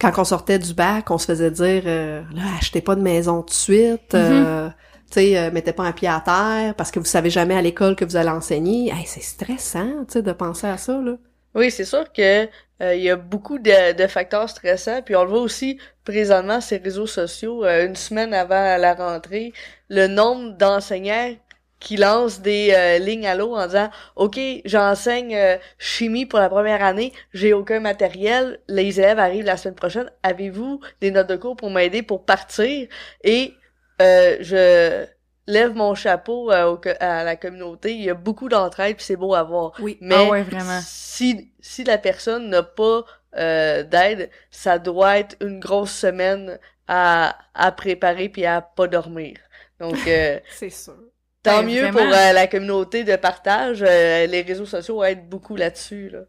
quand 0.00 0.12
on 0.16 0.24
sortait 0.24 0.58
du 0.58 0.72
bac, 0.72 1.10
on 1.10 1.18
se 1.18 1.26
faisait 1.26 1.50
dire, 1.50 1.84
là, 1.84 2.42
achetez 2.58 2.80
pas 2.80 2.94
de 2.94 3.02
maison 3.02 3.42
tout 3.42 3.48
de 3.48 3.52
suite, 3.52 4.14
mm-hmm. 4.14 4.72
tu 5.10 5.12
sais, 5.14 5.50
mettez 5.50 5.72
pas 5.72 5.84
un 5.84 5.92
pied 5.92 6.08
à 6.08 6.20
terre, 6.24 6.74
parce 6.74 6.90
que 6.90 6.98
vous 6.98 7.04
savez 7.04 7.30
jamais 7.30 7.56
à 7.56 7.62
l'école 7.62 7.94
que 7.94 8.04
vous 8.04 8.16
allez 8.16 8.30
enseigner. 8.30 8.90
Hey, 8.90 9.04
c'est 9.06 9.22
stressant, 9.22 10.04
tu 10.08 10.14
sais, 10.14 10.22
de 10.22 10.32
penser 10.32 10.66
à 10.66 10.76
ça, 10.76 11.00
là. 11.00 11.12
Oui, 11.54 11.70
c'est 11.70 11.84
sûr 11.84 12.10
que 12.12 12.48
il 12.80 13.00
y 13.00 13.10
a 13.10 13.16
beaucoup 13.16 13.60
de, 13.60 13.92
de, 13.92 14.06
facteurs 14.08 14.48
stressants, 14.48 15.02
puis 15.02 15.14
on 15.14 15.22
le 15.22 15.30
voit 15.30 15.40
aussi 15.40 15.78
présentement 16.02 16.60
ces 16.60 16.78
réseaux 16.78 17.06
sociaux, 17.06 17.64
une 17.64 17.94
semaine 17.94 18.34
avant 18.34 18.76
la 18.76 18.94
rentrée, 18.94 19.52
le 19.88 20.08
nombre 20.08 20.56
d'enseignants 20.56 21.36
qui 21.82 21.96
lance 21.96 22.40
des 22.40 22.72
euh, 22.74 22.98
lignes 22.98 23.26
à 23.26 23.34
l'eau 23.34 23.56
en 23.56 23.66
disant 23.66 23.90
OK, 24.14 24.38
j'enseigne 24.64 25.34
euh, 25.34 25.56
chimie 25.78 26.26
pour 26.26 26.38
la 26.38 26.48
première 26.48 26.82
année, 26.82 27.12
j'ai 27.34 27.52
aucun 27.52 27.80
matériel, 27.80 28.60
les 28.68 29.00
élèves 29.00 29.18
arrivent 29.18 29.44
la 29.44 29.56
semaine 29.56 29.74
prochaine, 29.74 30.10
avez-vous 30.22 30.80
des 31.00 31.10
notes 31.10 31.28
de 31.28 31.36
cours 31.36 31.56
pour 31.56 31.70
m'aider 31.70 32.02
pour 32.02 32.24
partir? 32.24 32.86
Et 33.24 33.54
euh, 34.00 34.36
je 34.40 35.04
lève 35.48 35.74
mon 35.74 35.96
chapeau 35.96 36.50
à 36.50 37.24
la 37.24 37.36
communauté, 37.36 37.94
il 37.94 38.04
y 38.04 38.10
a 38.10 38.14
beaucoup 38.14 38.48
d'entraide 38.48 38.96
puis 38.96 39.04
c'est 39.04 39.16
beau 39.16 39.34
à 39.34 39.42
voir. 39.42 39.72
Oui, 39.80 39.98
mais 40.00 40.14
ah 40.14 40.30
ouais, 40.30 40.42
vraiment. 40.44 40.80
si 40.84 41.52
si 41.60 41.82
la 41.82 41.98
personne 41.98 42.48
n'a 42.48 42.62
pas 42.62 43.02
d'aide, 43.34 44.30
ça 44.52 44.78
doit 44.78 45.18
être 45.18 45.36
une 45.40 45.58
grosse 45.58 45.92
semaine 45.92 46.60
à 46.86 47.36
à 47.54 47.72
préparer 47.72 48.28
puis 48.28 48.46
à 48.46 48.60
pas 48.60 48.86
dormir. 48.86 49.36
Donc 49.80 49.96
c'est 50.48 50.70
sûr. 50.70 51.11
Tant 51.42 51.62
ben, 51.62 51.66
mieux 51.66 51.90
pour 51.90 52.00
euh, 52.00 52.32
la 52.32 52.46
communauté 52.46 53.04
de 53.04 53.16
partage. 53.16 53.82
Euh, 53.86 54.26
les 54.26 54.42
réseaux 54.42 54.66
sociaux 54.66 55.02
aident 55.02 55.28
beaucoup 55.28 55.56
là-dessus. 55.56 56.08
Là. 56.10 56.20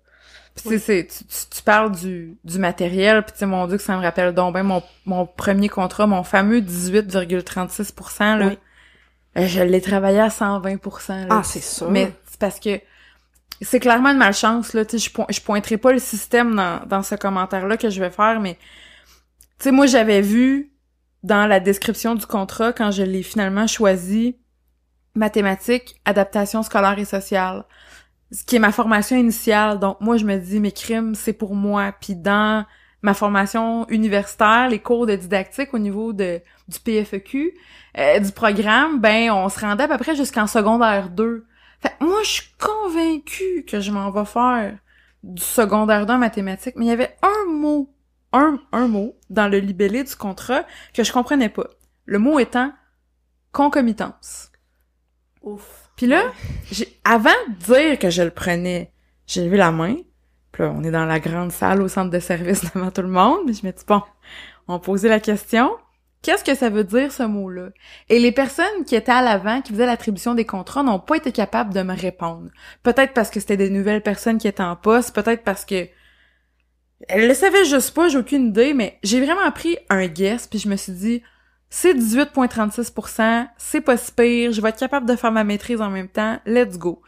c'est 0.55 0.79
c'est, 0.79 1.07
tu, 1.07 1.23
tu, 1.23 1.61
parles 1.61 1.91
du, 1.91 2.35
du 2.43 2.57
matériel, 2.57 3.21
puis 3.23 3.33
tu 3.33 3.39
sais, 3.39 3.45
mon 3.45 3.67
Dieu, 3.67 3.77
que 3.77 3.83
ça 3.83 3.95
me 3.95 4.01
rappelle 4.01 4.33
donc 4.33 4.53
ben 4.53 4.63
mon, 4.63 4.81
mon 5.05 5.27
premier 5.27 5.69
contrat, 5.69 6.07
mon 6.07 6.23
fameux 6.23 6.61
18,36 6.61 8.39
là. 8.39 8.51
Euh, 9.37 9.47
je 9.47 9.61
l'ai 9.61 9.81
travaillé 9.81 10.19
à 10.19 10.29
120 10.29 10.71
là. 11.09 11.27
Ah, 11.29 11.41
c'est 11.43 11.63
sûr. 11.63 11.89
Mais 11.91 12.11
c'est 12.29 12.39
parce 12.39 12.59
que 12.59 12.79
c'est 13.61 13.79
clairement 13.79 14.09
une 14.09 14.17
malchance, 14.17 14.73
là. 14.73 14.83
Tu 14.83 14.97
sais, 14.97 15.09
je, 15.09 15.33
je 15.33 15.41
pointerai 15.41 15.77
pas 15.77 15.91
le 15.91 15.99
système 15.99 16.55
dans, 16.55 16.85
dans 16.87 17.03
ce 17.03 17.15
commentaire-là 17.15 17.77
que 17.77 17.89
je 17.89 17.99
vais 17.99 18.09
faire, 18.09 18.39
mais 18.39 18.55
tu 19.59 19.65
sais, 19.65 19.71
moi, 19.71 19.85
j'avais 19.85 20.21
vu 20.21 20.71
dans 21.21 21.45
la 21.45 21.59
description 21.59 22.15
du 22.15 22.25
contrat, 22.25 22.73
quand 22.73 22.91
je 22.91 23.03
l'ai 23.03 23.23
finalement 23.23 23.65
choisi, 23.65 24.37
mathématiques, 25.15 25.99
adaptation 26.05 26.63
scolaire 26.63 26.97
et 26.97 27.05
sociale, 27.05 27.65
ce 28.31 28.43
qui 28.43 28.55
est 28.55 28.59
ma 28.59 28.71
formation 28.71 29.15
initiale. 29.15 29.79
Donc 29.79 30.01
moi 30.01 30.17
je 30.17 30.25
me 30.25 30.37
dis 30.37 30.59
mes 30.59 30.71
crimes 30.71 31.15
c'est 31.15 31.33
pour 31.33 31.55
moi. 31.55 31.93
Puis 31.99 32.15
dans 32.15 32.65
ma 33.01 33.13
formation 33.13 33.87
universitaire, 33.89 34.69
les 34.69 34.79
cours 34.79 35.05
de 35.05 35.15
didactique 35.15 35.73
au 35.73 35.79
niveau 35.79 36.13
de 36.13 36.41
du 36.67 36.79
PFEQ, 36.79 37.53
euh, 37.97 38.19
du 38.19 38.31
programme, 38.31 38.99
ben 38.99 39.31
on 39.31 39.49
se 39.49 39.59
rendait 39.59 39.83
à 39.83 39.87
peu 39.87 39.97
près 39.97 40.15
jusqu'en 40.15 40.47
secondaire 40.47 41.09
2. 41.09 41.45
Fait 41.81 41.93
moi 41.99 42.21
je 42.23 42.29
suis 42.29 42.53
convaincue 42.59 43.65
que 43.67 43.79
je 43.79 43.91
m'en 43.91 44.09
vais 44.11 44.25
faire 44.25 44.77
du 45.23 45.41
secondaire 45.41 46.05
2 46.05 46.13
en 46.13 46.17
mathématiques, 46.17 46.75
mais 46.77 46.85
il 46.85 46.89
y 46.89 46.91
avait 46.91 47.15
un 47.21 47.51
mot, 47.51 47.93
un, 48.31 48.59
un 48.71 48.87
mot 48.87 49.15
dans 49.29 49.47
le 49.47 49.59
libellé 49.59 50.03
du 50.03 50.15
contrat 50.15 50.65
que 50.93 51.03
je 51.03 51.11
comprenais 51.11 51.49
pas. 51.49 51.67
Le 52.05 52.19
mot 52.19 52.39
étant 52.39 52.71
concomitance. 53.51 54.52
Ouf. 55.43 55.89
Puis 55.95 56.07
là, 56.07 56.31
j'ai, 56.71 56.87
avant 57.03 57.29
de 57.49 57.65
dire 57.65 57.99
que 57.99 58.09
je 58.09 58.23
le 58.23 58.31
prenais, 58.31 58.91
j'ai 59.27 59.43
levé 59.43 59.57
la 59.57 59.71
main. 59.71 59.95
Puis 60.51 60.63
là, 60.63 60.73
on 60.75 60.83
est 60.83 60.91
dans 60.91 61.05
la 61.05 61.19
grande 61.19 61.51
salle 61.51 61.81
au 61.81 61.87
centre 61.87 62.09
de 62.09 62.19
service 62.19 62.63
devant 62.73 62.91
tout 62.91 63.01
le 63.01 63.09
monde. 63.09 63.41
Mais 63.45 63.53
je 63.53 63.65
me 63.65 63.71
dis, 63.71 63.83
bon, 63.87 64.01
on 64.67 64.79
posait 64.79 65.09
la 65.09 65.19
question. 65.19 65.69
Qu'est-ce 66.21 66.45
que 66.45 66.55
ça 66.55 66.69
veut 66.69 66.85
dire, 66.85 67.11
ce 67.11 67.23
mot-là? 67.23 67.69
Et 68.07 68.17
les 68.17 68.31
personnes 68.31 68.85
qui 68.87 68.95
étaient 68.95 69.11
à 69.11 69.21
l'avant, 69.21 69.61
qui 69.61 69.73
faisaient 69.73 69.85
l'attribution 69.85 70.35
des 70.35 70.45
contrats, 70.45 70.81
n'ont 70.81 70.99
pas 70.99 71.17
été 71.17 71.33
capables 71.33 71.73
de 71.73 71.81
me 71.81 71.93
répondre. 71.93 72.49
Peut-être 72.81 73.13
parce 73.13 73.29
que 73.29 73.41
c'était 73.41 73.57
des 73.57 73.69
nouvelles 73.69 74.01
personnes 74.01 74.37
qui 74.37 74.47
étaient 74.47 74.63
en 74.63 74.77
poste, 74.77 75.13
peut-être 75.13 75.43
parce 75.43 75.65
que 75.65 75.89
elles 77.09 77.27
le 77.27 77.33
savaient 77.33 77.65
juste 77.65 77.93
pas, 77.93 78.07
j'ai 78.07 78.17
aucune 78.17 78.47
idée, 78.47 78.73
mais 78.73 78.97
j'ai 79.03 79.19
vraiment 79.19 79.51
pris 79.51 79.77
un 79.89 80.07
guess, 80.07 80.47
puis 80.47 80.59
je 80.59 80.69
me 80.69 80.77
suis 80.77 80.93
dit, 80.93 81.23
c'est 81.75 81.95
18,36%, 81.95 83.47
c'est 83.57 83.81
pas 83.81 83.97
si 83.97 84.11
pire, 84.11 84.51
je 84.51 84.61
vais 84.61 84.69
être 84.69 84.77
capable 84.77 85.07
de 85.07 85.15
faire 85.15 85.31
ma 85.31 85.43
maîtrise 85.43 85.81
en 85.81 85.89
même 85.89 86.07
temps, 86.07 86.37
let's 86.45 86.77
go. 86.77 87.01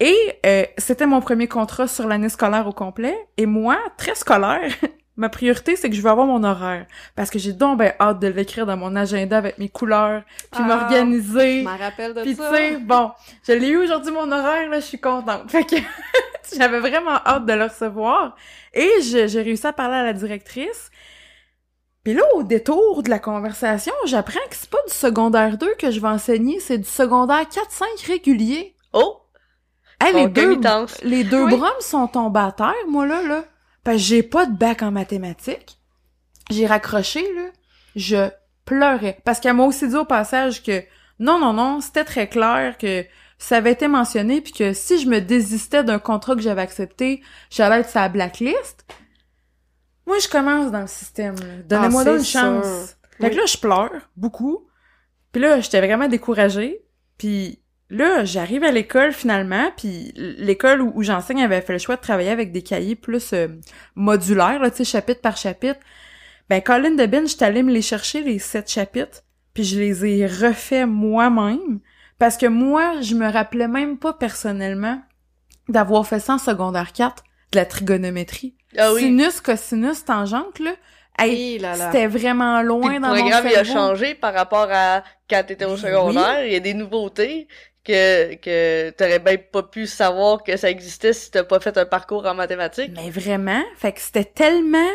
Et 0.00 0.16
euh, 0.46 0.64
c'était 0.78 1.04
mon 1.04 1.20
premier 1.20 1.46
contrat 1.46 1.86
sur 1.86 2.08
l'année 2.08 2.30
scolaire 2.30 2.66
au 2.66 2.72
complet, 2.72 3.14
et 3.36 3.44
moi, 3.44 3.76
très 3.98 4.14
scolaire, 4.14 4.72
ma 5.18 5.28
priorité, 5.28 5.76
c'est 5.76 5.90
que 5.90 5.94
je 5.94 6.00
veux 6.00 6.08
avoir 6.08 6.26
mon 6.26 6.42
horaire. 6.42 6.86
Parce 7.16 7.28
que 7.28 7.38
j'ai 7.38 7.52
donc 7.52 7.80
ben 7.80 7.92
hâte 8.00 8.18
de 8.18 8.28
l'écrire 8.28 8.64
dans 8.64 8.78
mon 8.78 8.96
agenda 8.96 9.36
avec 9.36 9.58
mes 9.58 9.68
couleurs, 9.68 10.22
puis 10.52 10.62
ah, 10.64 10.66
m'organiser. 10.66 11.60
Je 11.60 11.64
m'en 11.64 11.76
rappelle 11.76 12.14
de 12.14 12.22
puis, 12.22 12.34
tu 12.34 12.42
sais, 12.42 12.78
bon, 12.78 13.10
je 13.46 13.52
l'ai 13.52 13.68
eu 13.68 13.76
aujourd'hui 13.76 14.12
mon 14.12 14.32
horaire, 14.32 14.70
là, 14.70 14.80
je 14.80 14.86
suis 14.86 15.00
contente. 15.00 15.50
Fait 15.50 15.64
que 15.64 15.76
j'avais 16.56 16.80
vraiment 16.80 17.20
hâte 17.26 17.44
de 17.44 17.52
le 17.52 17.64
recevoir. 17.64 18.36
Et 18.72 18.88
j'ai 19.02 19.42
réussi 19.42 19.66
à 19.66 19.74
parler 19.74 19.96
à 19.96 20.04
la 20.04 20.14
directrice. 20.14 20.90
Puis 22.08 22.16
là, 22.16 22.22
au 22.36 22.42
détour 22.42 23.02
de 23.02 23.10
la 23.10 23.18
conversation, 23.18 23.92
j'apprends 24.06 24.40
que 24.48 24.56
c'est 24.56 24.70
pas 24.70 24.78
du 24.88 24.94
secondaire 24.94 25.58
2 25.58 25.74
que 25.74 25.90
je 25.90 26.00
vais 26.00 26.08
enseigner, 26.08 26.58
c'est 26.58 26.78
du 26.78 26.88
secondaire 26.88 27.42
4-5 27.42 28.06
régulier. 28.06 28.74
Oh! 28.94 29.20
Hey, 30.02 30.14
les 30.14 30.26
deux, 30.26 30.58
les 31.02 31.22
deux 31.22 31.44
sont 31.80 32.06
tombés 32.06 32.40
à 32.40 32.52
terre, 32.52 32.72
moi, 32.88 33.06
là, 33.06 33.20
là. 33.20 33.44
Parce 33.84 33.98
que 33.98 34.02
j'ai 34.04 34.22
pas 34.22 34.46
de 34.46 34.56
bac 34.56 34.80
en 34.80 34.90
mathématiques. 34.90 35.76
J'ai 36.48 36.66
raccroché, 36.66 37.20
là. 37.34 37.50
Je 37.94 38.30
pleurais. 38.64 39.20
Parce 39.26 39.38
qu'elle 39.38 39.56
m'a 39.56 39.66
aussi 39.66 39.86
dit 39.86 39.96
au 39.96 40.06
passage 40.06 40.62
que 40.62 40.82
non, 41.18 41.38
non, 41.38 41.52
non, 41.52 41.82
c'était 41.82 42.04
très 42.04 42.26
clair 42.26 42.78
que 42.78 43.04
ça 43.36 43.58
avait 43.58 43.72
été 43.72 43.86
mentionné 43.86 44.40
puis 44.40 44.54
que 44.54 44.72
si 44.72 44.98
je 44.98 45.10
me 45.10 45.20
désistais 45.20 45.84
d'un 45.84 45.98
contrat 45.98 46.36
que 46.36 46.40
j'avais 46.40 46.62
accepté, 46.62 47.20
j'allais 47.50 47.80
être 47.80 47.90
sa 47.90 48.08
blacklist. 48.08 48.86
Moi, 50.08 50.16
je 50.20 50.28
commence 50.28 50.72
dans 50.72 50.80
le 50.80 50.86
système. 50.86 51.34
Donnez-moi 51.68 52.02
Ah, 52.06 52.16
une 52.16 52.24
chance. 52.24 52.64
sûr. 52.64 52.96
Fait 53.20 53.30
que 53.30 53.36
là, 53.36 53.42
je 53.46 53.58
pleure 53.58 54.08
beaucoup. 54.16 54.66
Puis 55.32 55.42
là, 55.42 55.60
j'étais 55.60 55.86
vraiment 55.86 56.08
découragée. 56.08 56.80
Puis 57.18 57.58
là, 57.90 58.24
j'arrive 58.24 58.64
à 58.64 58.70
l'école 58.70 59.12
finalement, 59.12 59.70
puis 59.76 60.14
l'école 60.16 60.80
où, 60.80 60.92
où 60.94 61.02
j'enseigne 61.02 61.42
avait 61.42 61.60
fait 61.60 61.74
le 61.74 61.78
choix 61.78 61.96
de 61.96 62.00
travailler 62.00 62.30
avec 62.30 62.52
des 62.52 62.62
cahiers 62.62 62.96
plus 62.96 63.34
euh, 63.34 63.48
modulaires, 63.96 64.60
là, 64.60 64.70
tu 64.70 64.78
sais, 64.78 64.84
chapitre 64.84 65.20
par 65.20 65.36
chapitre. 65.36 65.78
Ben, 66.48 66.62
Colin 66.62 66.92
Debin, 66.92 67.26
j'étais 67.26 67.44
allée 67.44 67.62
me 67.62 67.70
les 67.70 67.82
chercher, 67.82 68.22
les 68.22 68.38
sept 68.38 68.70
chapitres, 68.70 69.24
puis 69.52 69.64
je 69.64 69.78
les 69.78 70.06
ai 70.06 70.26
refaits 70.26 70.88
moi-même, 70.88 71.80
parce 72.18 72.38
que 72.38 72.46
moi, 72.46 73.02
je 73.02 73.14
me 73.14 73.30
rappelais 73.30 73.68
même 73.68 73.98
pas 73.98 74.14
personnellement 74.14 75.02
d'avoir 75.68 76.06
fait 76.06 76.20
ça 76.20 76.34
en 76.34 76.38
secondaire 76.38 76.94
4, 76.94 77.22
de 77.52 77.58
la 77.58 77.66
trigonométrie. 77.66 78.54
Ah 78.76 78.92
oui. 78.92 79.02
Sinus, 79.02 79.40
cosinus, 79.40 80.04
tangente, 80.04 80.58
là. 80.58 80.72
Hey, 81.18 81.54
Hi 81.56 81.58
là 81.58 81.76
là. 81.76 81.86
c'était 81.86 82.06
vraiment 82.06 82.62
loin 82.62 82.94
le 82.94 83.00
dans 83.00 83.08
mon 83.08 83.14
programme, 83.16 83.48
il 83.48 83.56
a 83.56 83.64
changé 83.64 84.14
par 84.14 84.32
rapport 84.34 84.68
à 84.70 85.02
quand 85.28 85.42
t'étais 85.44 85.64
au 85.64 85.76
secondaire. 85.76 86.44
Il 86.44 86.52
y 86.52 86.56
a 86.56 86.60
des 86.60 86.74
nouveautés 86.74 87.48
que, 87.82 88.34
que 88.36 88.90
t'aurais 88.90 89.18
bien 89.18 89.36
pas 89.36 89.64
pu 89.64 89.86
savoir 89.86 90.44
que 90.44 90.56
ça 90.56 90.70
existait 90.70 91.12
si 91.12 91.32
t'as 91.32 91.42
pas 91.42 91.58
fait 91.58 91.76
un 91.76 91.86
parcours 91.86 92.24
en 92.24 92.34
mathématiques. 92.34 92.92
Mais 92.94 93.10
vraiment, 93.10 93.62
fait 93.76 93.92
que 93.92 94.00
c'était 94.00 94.24
tellement 94.24 94.92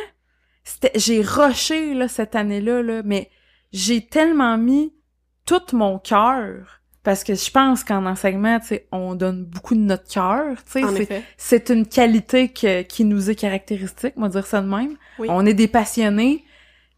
c'était 0.64 0.92
j'ai 0.96 1.22
rushé 1.22 1.94
là 1.94 2.08
cette 2.08 2.36
année-là 2.36 2.82
là, 2.82 3.02
mais 3.04 3.30
j'ai 3.74 4.06
tellement 4.06 4.58
mis 4.58 4.94
tout 5.46 5.76
mon 5.76 6.00
cœur 6.00 6.80
parce 7.04 7.24
que 7.24 7.36
je 7.36 7.52
pense 7.52 7.84
qu'en 7.84 8.06
enseignement, 8.06 8.60
tu 8.60 8.68
sais, 8.68 8.88
on 8.92 9.14
donne 9.16 9.44
beaucoup 9.44 9.76
de 9.76 9.82
notre 9.82 10.08
cœur, 10.12 10.56
tu 10.66 10.72
sais, 10.80 10.84
En 10.84 10.94
c'est 11.38 11.70
une 11.70 11.86
qualité 11.86 12.50
que- 12.50 12.82
qui 12.84 13.04
nous 13.06 13.30
est 13.30 13.36
caractéristique, 13.36 14.14
on 14.18 14.22
va 14.22 14.30
dire 14.30 14.46
ça 14.46 14.62
de 14.62 14.68
même. 14.68 14.96
Oui. 15.20 15.28
On 15.30 15.46
est 15.46 15.54
des 15.54 15.68
passionnés, 15.68 16.44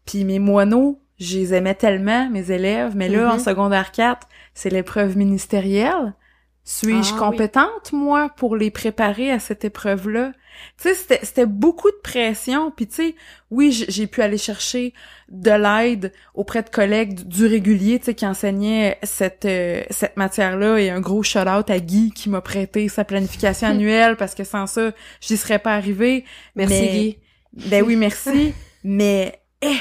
puis 0.04 0.24
mes 0.24 0.38
moineaux, 0.38 1.00
je 1.18 1.36
les 1.38 1.54
aimais 1.54 1.74
tellement, 1.74 2.28
mes 2.30 2.50
élèves, 2.50 2.94
mais 2.94 3.08
là, 3.08 3.32
en 3.34 3.38
secondaire 3.38 3.90
4, 3.90 4.28
c'est 4.54 4.70
l'épreuve 4.70 5.16
ministérielle. 5.16 6.14
Suis-je 6.64 7.12
Ah, 7.14 7.18
compétente, 7.18 7.92
moi, 7.92 8.28
pour 8.36 8.56
les 8.56 8.70
préparer 8.72 9.30
à 9.30 9.38
cette 9.38 9.64
épreuve-là? 9.64 10.32
Tu 10.80 10.88
sais, 10.88 10.94
c'était- 10.94 11.20
c'était 11.22 11.46
beaucoup 11.46 11.90
de 11.90 11.96
pression, 12.02 12.70
puis 12.70 12.86
tu 12.86 12.94
sais, 12.94 13.14
oui, 13.50 13.72
j'ai 13.88 14.06
pu 14.06 14.22
aller 14.22 14.38
chercher 14.38 14.92
de 15.28 15.50
l'aide 15.50 16.12
auprès 16.34 16.62
de 16.62 16.68
collègues 16.70 17.14
du- 17.14 17.24
du 17.24 17.46
régulier, 17.46 17.98
tu 17.98 18.06
sais, 18.06 18.14
qui 18.14 18.26
enseignaient 18.26 18.98
cette 19.02 19.44
euh, 19.44 19.82
cette 19.90 20.16
matière-là, 20.16 20.78
et 20.78 20.90
un 20.90 21.00
gros 21.00 21.22
shout-out 21.22 21.68
à 21.70 21.78
Guy 21.80 22.10
qui 22.12 22.28
m'a 22.28 22.40
prêté 22.40 22.88
sa 22.88 23.04
planification 23.04 23.68
annuelle, 23.70 24.16
parce 24.16 24.34
que 24.34 24.44
sans 24.44 24.66
ça, 24.66 24.92
j'y 25.20 25.36
serais 25.36 25.58
pas 25.58 25.74
arrivée. 25.74 26.24
Merci 26.54 26.80
Mais- 26.82 26.88
Guy. 26.88 27.18
Ben 27.70 27.82
oui, 27.84 27.96
merci. 27.96 28.52
mais, 28.84 29.40
eh, 29.62 29.76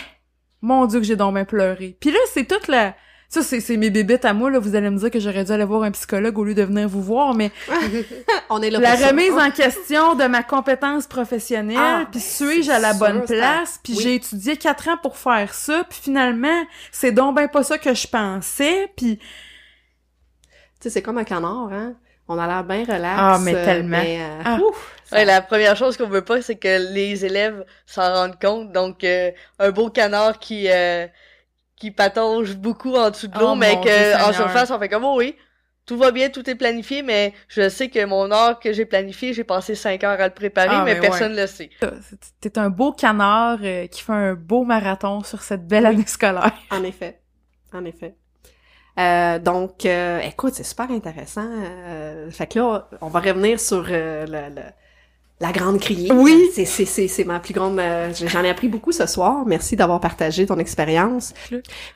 mon 0.62 0.86
Dieu 0.86 1.00
que 1.00 1.06
j'ai 1.06 1.16
donc 1.16 1.34
bien 1.36 1.46
pleuré. 1.46 1.98
Puis 2.00 2.10
là, 2.12 2.20
c'est 2.34 2.48
toute 2.48 2.68
la... 2.68 2.96
Ça, 3.36 3.42
c'est 3.44 3.60
c'est 3.60 3.76
mes 3.76 3.90
bébites 3.90 4.24
à 4.24 4.34
moi, 4.34 4.50
là. 4.50 4.60
Vous 4.60 4.76
allez 4.76 4.90
me 4.90 4.98
dire 4.98 5.12
que 5.12 5.20
j'aurais 5.20 5.44
dû 5.44 5.52
aller 5.52 5.66
voir 5.66 5.84
un 5.84 5.92
psychologue 5.92 6.38
au 6.40 6.46
lieu 6.46 6.54
de 6.54 6.62
venir 6.64 6.88
vous 6.88 7.02
voir, 7.04 7.34
mais 7.34 7.52
On 8.50 8.62
est 8.62 8.70
là 8.70 8.80
la 8.80 8.92
pour 8.92 9.00
ça. 9.00 9.08
remise 9.10 9.34
en 9.34 9.52
question 9.52 10.16
de 10.16 10.24
ma 10.26 10.42
compétence 10.42 11.06
professionnelle, 11.06 11.76
Ah, 11.78 12.06
puis 12.10 12.20
ben, 12.22 12.26
suis-je 12.26 12.72
à 12.72 12.80
la 12.80 12.92
sûr, 12.94 13.00
bonne 13.00 13.26
place, 13.26 13.78
puis 13.84 13.92
Oui. 13.98 14.02
j'ai 14.04 14.16
étudié 14.16 14.56
quatre 14.56 14.88
ans 14.88 14.96
pour 15.02 15.18
faire 15.18 15.54
ça, 15.54 15.84
puis 15.90 16.00
finalement, 16.02 16.64
c'est 16.94 17.12
donc 17.12 17.36
ben 17.36 17.50
pas 17.50 17.64
ça 17.64 17.78
que 17.78 17.94
je 17.94 18.08
pensais, 18.08 18.90
puis 18.96 19.18
Tu 19.18 19.24
sais, 20.80 20.90
c'est 20.90 21.02
comme 21.02 21.18
un 21.18 21.24
canard, 21.26 21.70
hein. 21.74 21.94
On 22.28 22.40
a 22.40 22.48
l'air 22.48 22.64
bien 22.64 22.84
relax. 22.86 23.18
Ah, 23.20 23.38
mais 23.42 23.54
tellement. 23.54 23.98
mais, 24.02 24.18
euh, 24.22 24.42
Ah. 24.46 24.60
ouf, 24.62 24.96
ça- 25.04 25.18
Ouais, 25.18 25.26
la 25.26 25.42
première 25.42 25.76
chose 25.76 25.96
qu'on 25.98 26.08
veut 26.08 26.24
pas, 26.24 26.42
c'est 26.42 26.56
que 26.56 26.92
les 26.94 27.24
élèves 27.26 27.64
s'en 27.86 28.14
rendent 28.14 28.40
compte. 28.42 28.72
Donc, 28.72 29.04
euh, 29.04 29.30
un 29.60 29.72
beau 29.72 29.90
canard 29.90 30.40
qui 30.40 30.68
euh, 30.70 31.06
qui 31.76 31.92
patauge 31.92 32.56
beaucoup 32.56 32.96
en 32.96 33.10
dessous 33.10 33.28
de 33.28 33.38
l'eau, 33.40 33.50
Oh, 33.52 33.56
mais 33.56 33.76
que 33.82 34.30
en 34.30 34.34
surface, 34.34 34.72
on 34.72 34.80
fait 34.80 34.90
comme 34.90 35.04
oh 35.04 35.18
oui, 35.18 35.36
tout 35.86 35.98
va 35.98 36.12
bien, 36.12 36.30
tout 36.30 36.50
est 36.50 36.56
planifié, 36.56 37.04
mais 37.04 37.34
je 37.48 37.70
sais 37.70 37.90
que 37.90 38.04
mon 38.06 38.32
heure 38.32 38.60
que 38.60 38.74
j'ai 38.74 38.86
planifié, 38.86 39.34
j'ai 39.34 39.44
passé 39.44 39.76
cinq 39.76 40.04
heures 40.04 40.20
à 40.20 40.28
le 40.28 40.34
préparer, 40.34 40.70
Ah, 40.72 40.84
mais 40.86 40.96
mais 40.96 41.00
personne 41.02 41.36
le 41.36 41.46
sait. 41.48 41.70
t'es 42.42 42.58
un 42.58 42.70
beau 42.70 42.92
canard 42.92 43.60
euh, 43.64 43.88
qui 43.88 44.02
fait 44.02 44.14
un 44.14 44.34
beau 44.34 44.64
marathon 44.64 45.22
sur 45.24 45.42
cette 45.42 45.68
belle 45.68 45.86
année 45.86 46.06
scolaire. 46.08 46.54
En 46.72 46.84
effet. 46.84 47.20
En 47.74 47.86
effet. 47.86 48.16
Euh, 48.98 49.40
donc, 49.40 49.86
euh, 49.86 50.20
écoute, 50.22 50.54
c'est 50.54 50.64
super 50.64 50.90
intéressant. 50.90 51.46
Euh, 51.46 52.32
fait 52.32 52.48
que 52.48 52.60
là, 52.60 52.90
on 53.02 53.10
va 53.10 53.20
revenir 53.20 53.60
sur 53.60 53.86
euh, 53.90 54.26
le, 54.26 54.56
le- 54.56 54.62
la 55.42 55.52
grande 55.52 55.82
criée. 55.82 56.12
Oui. 56.14 56.50
C'est, 56.54 56.64
c'est, 56.64 56.86
c'est, 56.86 57.10
c'est 57.10 57.26
ma 57.26 57.40
plus 57.42 57.54
grande... 57.54 57.78
euh, 57.78 58.10
j'en 58.26 58.42
ai 58.44 58.50
appris 58.50 58.70
beaucoup 58.70 58.94
ce 58.94 59.06
soir. 59.06 59.44
Merci 59.46 59.76
d'avoir 59.76 60.00
partagé 60.00 60.46
ton 60.46 60.58
expérience. 60.60 61.34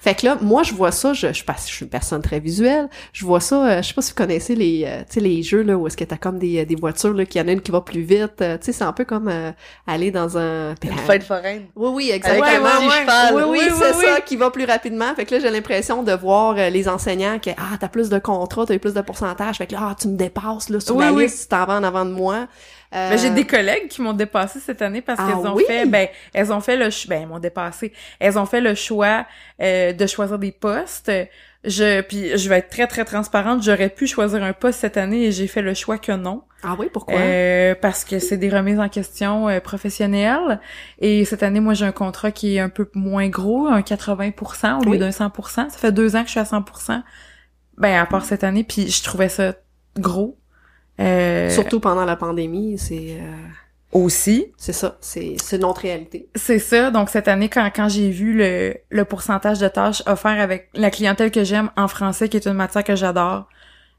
Fait 0.02 0.14
que 0.14 0.26
là, 0.26 0.38
moi, 0.42 0.64
je 0.64 0.74
vois 0.74 0.92
ça, 0.92 1.14
je, 1.14 1.32
je, 1.32 1.44
passe- 1.46 1.68
je 1.70 1.74
suis 1.74 1.84
une 1.86 1.90
personne 1.90 2.22
très 2.22 2.42
visuelle. 2.42 2.90
Je 3.14 3.24
vois 3.26 3.40
ça, 3.40 3.66
euh, 3.66 3.82
je 3.82 3.88
sais 3.88 3.94
pas 3.94 4.02
si 4.02 4.12
vous 4.12 4.18
connaissez 4.18 4.56
les, 4.56 4.84
euh, 4.86 5.00
tu 5.08 5.14
sais, 5.14 5.20
les 5.22 5.42
jeux, 5.42 5.62
là, 5.62 5.78
où 5.78 5.88
est-ce 5.88 5.96
que 5.96 6.04
t'as 6.04 6.18
comme 6.18 6.38
des, 6.38 6.66
des 6.66 6.76
voitures, 6.76 7.14
là, 7.14 7.26
qu'il 7.26 7.40
y 7.42 7.44
en 7.46 7.48
a 7.48 7.52
une 7.54 7.62
qui 7.62 7.72
va 7.72 7.80
plus 7.80 8.02
vite. 8.02 8.42
euh, 8.42 8.58
tu 8.58 8.66
sais, 8.66 8.72
c'est 8.74 8.84
un 8.84 8.92
peu 8.92 9.06
comme 9.06 9.30
euh, 9.30 9.52
aller 9.88 10.12
dans 10.12 10.38
un... 10.38 10.76
Une 10.84 10.98
fête 10.98 11.24
foraine. 11.24 11.68
Oui, 11.78 11.90
oui, 11.94 12.10
Avec 12.12 12.26
exactement. 12.26 12.66
un 12.68 12.88
petit 12.90 12.98
cheval. 13.00 13.36
Oui, 13.36 13.42
oui, 13.48 13.58
Oui, 13.62 13.76
c'est 13.80 13.96
oui, 13.96 14.06
ça 14.06 14.20
qui 14.22 14.36
va 14.36 14.50
plus 14.52 14.66
rapidement. 14.66 15.16
Fait 15.16 15.24
que 15.26 15.36
là, 15.36 15.40
j'ai 15.40 15.50
l'impression 15.50 16.04
de 16.04 16.12
voir 16.12 16.56
euh, 16.58 16.70
les 16.70 16.90
enseignants 16.90 17.40
que 17.40 17.52
ah, 17.52 17.78
t'as 17.80 17.88
plus 17.88 18.10
de 18.10 18.20
contrats, 18.20 18.66
t'as 18.66 18.74
eu 18.76 18.80
plus 18.80 18.94
de 18.94 19.02
pourcentage. 19.02 19.58
Fait 19.60 19.68
que 19.68 19.74
là, 19.74 19.80
ah, 19.92 19.96
tu 19.98 20.10
me 20.10 20.18
dépasses 20.18 20.68
là 20.70 20.82
sur 20.82 20.98
Oui, 20.98 21.06
la 21.06 21.14
oui. 21.14 21.24
liste, 21.24 21.44
tu 21.44 21.48
t'en 21.48 21.66
vas 21.66 21.78
en 21.78 21.84
avant 21.84 22.04
de 22.04 22.12
moi. 22.12 22.48
Euh, 22.96 23.10
Ben, 23.12 23.18
j'ai 23.20 23.30
des 23.30 23.46
collègues 23.46 23.88
qui 23.88 24.02
m'ont 24.02 24.14
dépassé 24.14 24.60
cette 24.60 24.82
année 24.82 25.02
parce 25.02 25.20
Ah 25.22 25.28
qu'elles 25.28 25.48
ont 25.48 25.54
oui? 25.56 25.64
fait, 25.68 25.86
ben, 25.86 26.08
elles 26.34 26.52
ont 26.52 26.60
fait 26.60 26.76
le, 26.76 26.90
ben, 27.08 27.28
m'ont 27.28 27.40
dépassé. 27.40 27.94
Elles 28.20 28.40
ont 28.40 28.46
fait 28.48 28.62
le 28.62 28.74
choix 28.74 29.28
euh, 29.62 29.94
de 29.94 30.08
choisir 30.08 30.40
des 30.40 30.52
postes. 30.52 31.12
Je, 31.66 32.00
puis 32.02 32.38
je 32.38 32.50
vais 32.50 32.60
être 32.60 32.70
très 32.70 32.88
très 32.88 33.06
transparente. 33.06 33.62
J'aurais 33.62 33.90
pu 33.90 34.08
choisir 34.08 34.42
un 34.44 34.54
poste 34.54 34.80
cette 34.80 34.98
année 34.98 35.26
et 35.26 35.32
j'ai 35.32 35.46
fait 35.48 35.62
le 35.62 35.74
choix 35.76 35.98
que 35.98 36.14
non, 36.14 36.44
Ah 36.64 36.76
oui, 36.80 36.88
pourquoi? 36.92 37.16
Euh, 37.20 37.76
parce 37.80 38.06
que 38.06 38.18
c'est 38.18 38.38
des 38.38 38.50
remises 38.50 38.80
en 38.80 38.88
question 38.90 39.50
euh, 39.50 39.60
professionnelles. 39.60 40.60
Et 41.00 41.26
cette 41.26 41.44
année, 41.44 41.60
moi, 41.60 41.74
j'ai 41.76 41.86
un 41.86 41.92
contrat 41.92 42.32
qui 42.32 42.56
est 42.56 42.60
un 42.60 42.70
peu 42.70 42.90
moins 42.96 43.28
gros, 43.28 43.68
un 43.68 43.82
80% 43.82 44.80
au 44.80 44.84
lieu 44.86 44.92
Oui. 44.92 44.98
d'un 44.98 45.12
100%. 45.12 45.70
Ça 45.70 45.78
fait 45.78 45.92
deux 45.92 46.16
ans 46.16 46.22
que 46.22 46.28
je 46.28 46.32
suis 46.32 46.40
à 46.40 46.44
100%. 46.46 47.04
Ben, 47.78 48.02
à 48.02 48.06
part 48.08 48.26
cette 48.26 48.44
année, 48.46 48.64
puis 48.64 48.90
je 48.90 49.04
trouvais 49.04 49.30
ça 49.30 49.54
gros. 49.98 50.39
Euh, 51.00 51.50
Surtout 51.50 51.80
pendant 51.80 52.06
la 52.06 52.16
pandémie, 52.16 52.78
c'est 52.78 53.18
euh, 53.20 53.36
aussi. 53.94 54.48
c'est 54.58 54.74
ça, 54.74 54.98
c'est 55.02 55.36
c'est 55.42 55.56
une 55.58 55.64
autre 55.64 55.82
réalité. 55.82 56.28
C'est 56.36 56.60
ça. 56.60 56.92
Donc 56.92 57.10
cette 57.10 57.28
année, 57.28 57.50
quand, 57.50 57.70
quand 57.74 57.88
j'ai 57.90 58.10
vu 58.10 58.34
le, 58.34 58.76
le 58.90 59.06
pourcentage 59.06 59.60
de 59.60 59.68
tâches 59.68 60.04
offerts 60.08 60.40
avec 60.42 60.70
la 60.74 60.92
clientèle 60.92 61.32
que 61.32 61.44
j'aime 61.44 61.70
en 61.78 61.88
français, 61.88 62.28
qui 62.30 62.38
est 62.38 62.48
une 62.48 62.54
matière 62.54 62.84
que 62.84 62.96
j'adore, 62.96 63.48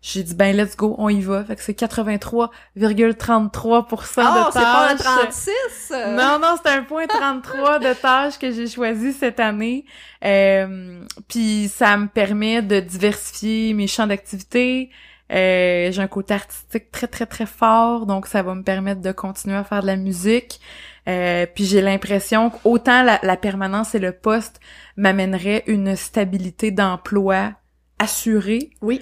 j'ai 0.02 0.22
dit 0.22 0.34
ben 0.34 0.56
let's 0.56 0.76
go, 0.76 0.94
on 0.98 1.08
y 1.10 1.20
va. 1.20 1.44
Fait 1.44 1.56
que 1.56 1.62
c'est 1.62 1.78
83,33% 1.78 2.46
Oh, 2.78 4.48
de 4.48 4.52
c'est 4.52 4.60
pas 4.60 4.90
un 4.90 4.96
tâches. 4.96 5.06
36! 5.28 5.50
euh. 5.92 6.16
Non, 6.16 6.38
non, 6.40 6.56
c'est 6.64 6.70
un 6.72 6.82
point 6.82 7.06
33 7.06 7.78
de 7.80 7.92
tâches 7.94 8.38
que 8.38 8.50
j'ai 8.50 8.66
choisi 8.66 9.12
cette 9.12 9.40
année. 9.40 9.84
Euh, 10.24 11.02
Puis 11.28 11.70
ça 11.74 11.96
me 11.96 12.06
permet 12.08 12.62
de 12.62 12.80
diversifier 12.80 13.74
mes 13.74 13.86
champs 13.86 14.06
d'activité. 14.06 14.90
Euh, 15.30 15.92
j'ai 15.92 16.02
un 16.02 16.08
côté 16.08 16.34
artistique 16.34 16.90
très 16.90 17.06
très 17.06 17.26
très 17.26 17.46
fort, 17.46 18.06
donc 18.06 18.26
ça 18.26 18.42
va 18.42 18.54
me 18.54 18.62
permettre 18.62 19.00
de 19.00 19.12
continuer 19.12 19.56
à 19.56 19.64
faire 19.64 19.82
de 19.82 19.86
la 19.86 19.96
musique. 19.96 20.60
Euh, 21.08 21.46
puis 21.54 21.64
j'ai 21.64 21.80
l'impression 21.80 22.50
qu'autant 22.50 23.02
la, 23.02 23.20
la 23.22 23.36
permanence 23.36 23.94
et 23.94 23.98
le 23.98 24.12
poste 24.12 24.60
m'amèneraient 24.96 25.62
une 25.66 25.96
stabilité 25.96 26.70
d'emploi 26.72 27.52
assurée, 27.98 28.70
Oui. 28.82 29.00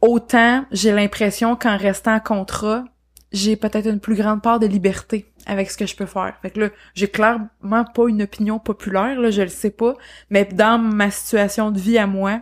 autant 0.00 0.64
j'ai 0.72 0.92
l'impression 0.92 1.56
qu'en 1.56 1.76
restant 1.76 2.14
en 2.14 2.20
contrat, 2.20 2.84
j'ai 3.32 3.56
peut-être 3.56 3.86
une 3.88 4.00
plus 4.00 4.16
grande 4.16 4.42
part 4.42 4.58
de 4.58 4.66
liberté 4.66 5.32
avec 5.46 5.70
ce 5.70 5.76
que 5.76 5.86
je 5.86 5.94
peux 5.94 6.06
faire. 6.06 6.34
Fait 6.42 6.50
que 6.50 6.60
là, 6.60 6.68
j'ai 6.94 7.06
clairement 7.08 7.84
pas 7.94 8.08
une 8.08 8.22
opinion 8.22 8.58
populaire, 8.58 9.20
là, 9.20 9.30
je 9.30 9.42
le 9.42 9.48
sais 9.48 9.70
pas, 9.70 9.94
mais 10.30 10.44
dans 10.44 10.78
ma 10.78 11.10
situation 11.10 11.70
de 11.70 11.78
vie 11.78 11.96
à 11.98 12.06
moi, 12.08 12.40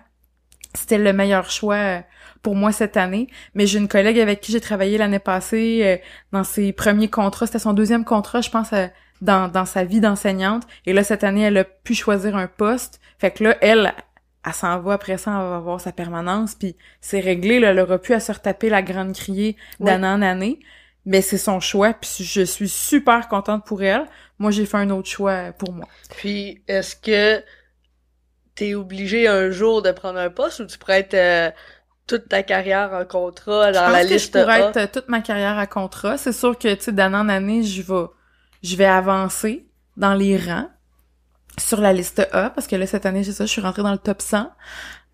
c'était 0.75 0.99
le 0.99 1.13
meilleur 1.13 1.51
choix 1.51 1.75
euh, 1.77 2.01
pour 2.43 2.55
moi 2.55 2.73
cette 2.73 2.97
année. 2.97 3.29
Mais 3.55 3.67
j'ai 3.67 3.79
une 3.79 3.89
collègue 3.89 4.19
avec 4.19 4.41
qui 4.41 4.53
j'ai 4.53 4.61
travaillé 4.61 4.99
l'année 4.99 5.19
passée 5.19 5.81
euh, 5.85 5.97
dans 6.33 6.45
ses 6.45 6.73
premiers 6.73 7.09
contrats. 7.09 7.47
C'était 7.47 7.59
son 7.59 7.73
deuxième 7.73 8.05
contrat, 8.05 8.41
je 8.41 8.51
pense, 8.51 8.73
euh, 8.73 8.87
dans, 9.21 9.49
dans 9.49 9.65
sa 9.65 9.85
vie 9.85 10.01
d'enseignante. 10.01 10.65
Et 10.87 10.93
là, 10.93 11.03
cette 11.05 11.25
année, 11.25 11.43
elle 11.43 11.59
a 11.59 11.65
pu 11.65 11.95
choisir 11.95 12.37
un 12.37 12.47
poste. 12.47 13.01
Fait 13.19 13.31
que 13.31 13.45
là, 13.45 13.57
elle, 13.61 13.93
elle 14.47 14.53
s'en 14.53 14.81
va 14.81 14.95
après 14.95 15.19
ça, 15.19 15.33
elle 15.33 15.49
va 15.49 15.57
avoir 15.57 15.81
sa 15.81 15.93
permanence, 15.93 16.55
puis 16.55 16.77
c'est 17.01 17.21
réglé, 17.21 17.59
là, 17.61 17.71
elle 17.71 17.81
aura 17.81 17.99
pu 17.99 18.15
à 18.15 18.21
se 18.21 18.33
retaper 18.33 18.69
la 18.69 18.83
grande 18.83 19.13
criée 19.13 19.57
d'année 19.81 20.07
en 20.07 20.23
année. 20.23 20.61
Mais 21.05 21.23
c'est 21.23 21.39
son 21.39 21.59
choix, 21.59 21.95
puis 21.95 22.23
je 22.23 22.43
suis 22.43 22.69
super 22.69 23.29
contente 23.29 23.65
pour 23.65 23.83
elle. 23.83 24.05
Moi, 24.39 24.51
j'ai 24.51 24.67
fait 24.67 24.77
un 24.77 24.91
autre 24.91 25.09
choix 25.09 25.53
pour 25.53 25.73
moi. 25.73 25.89
Puis, 26.19 26.63
est-ce 26.69 26.95
que 26.95 27.43
t'es 28.55 28.75
obligé 28.75 29.27
un 29.27 29.51
jour 29.51 29.81
de 29.83 29.91
prendre 29.91 30.19
un 30.19 30.31
poste 30.31 30.61
ou 30.61 30.67
tu 30.67 30.77
pourrais 30.79 31.01
être 31.01 31.15
euh, 31.15 31.51
toute 32.09 32.29
ta 32.29 32.43
carrière 32.43 32.91
en 32.93 33.05
contrat 33.05 33.69
Je 33.73 33.79
dans 33.79 33.85
pense 33.85 33.93
la 33.93 34.03
que 34.05 34.09
liste 34.09 34.27
je 34.35 34.41
pourrais 34.41 34.63
A. 34.63 34.69
être 34.71 34.77
euh, 34.79 34.87
toute 34.93 35.09
ma 35.09 35.21
carrière 35.21 35.57
à 35.59 35.67
contrat. 35.69 36.19
C'est 36.19 36.33
sûr 36.33 36.59
que, 36.59 36.75
tu 36.75 36.83
sais, 36.85 36.93
d'année 36.93 37.17
en 37.17 37.29
année, 37.29 37.63
je 37.63 37.83
vais, 37.83 38.07
je 38.65 38.75
vais 38.77 38.85
avancer 38.87 39.67
dans 39.97 40.15
les 40.15 40.37
rangs 40.37 40.69
sur 41.59 41.81
la 41.81 41.93
liste 41.93 42.27
A, 42.33 42.51
parce 42.51 42.67
que 42.67 42.77
là, 42.77 42.87
cette 42.87 43.05
année, 43.07 43.23
j'ai 43.25 43.33
ça, 43.33 43.45
je 43.47 43.51
suis 43.51 43.61
rentrée 43.61 43.83
dans 43.83 43.93
le 43.93 43.99
top 43.99 44.23
100. 44.23 44.51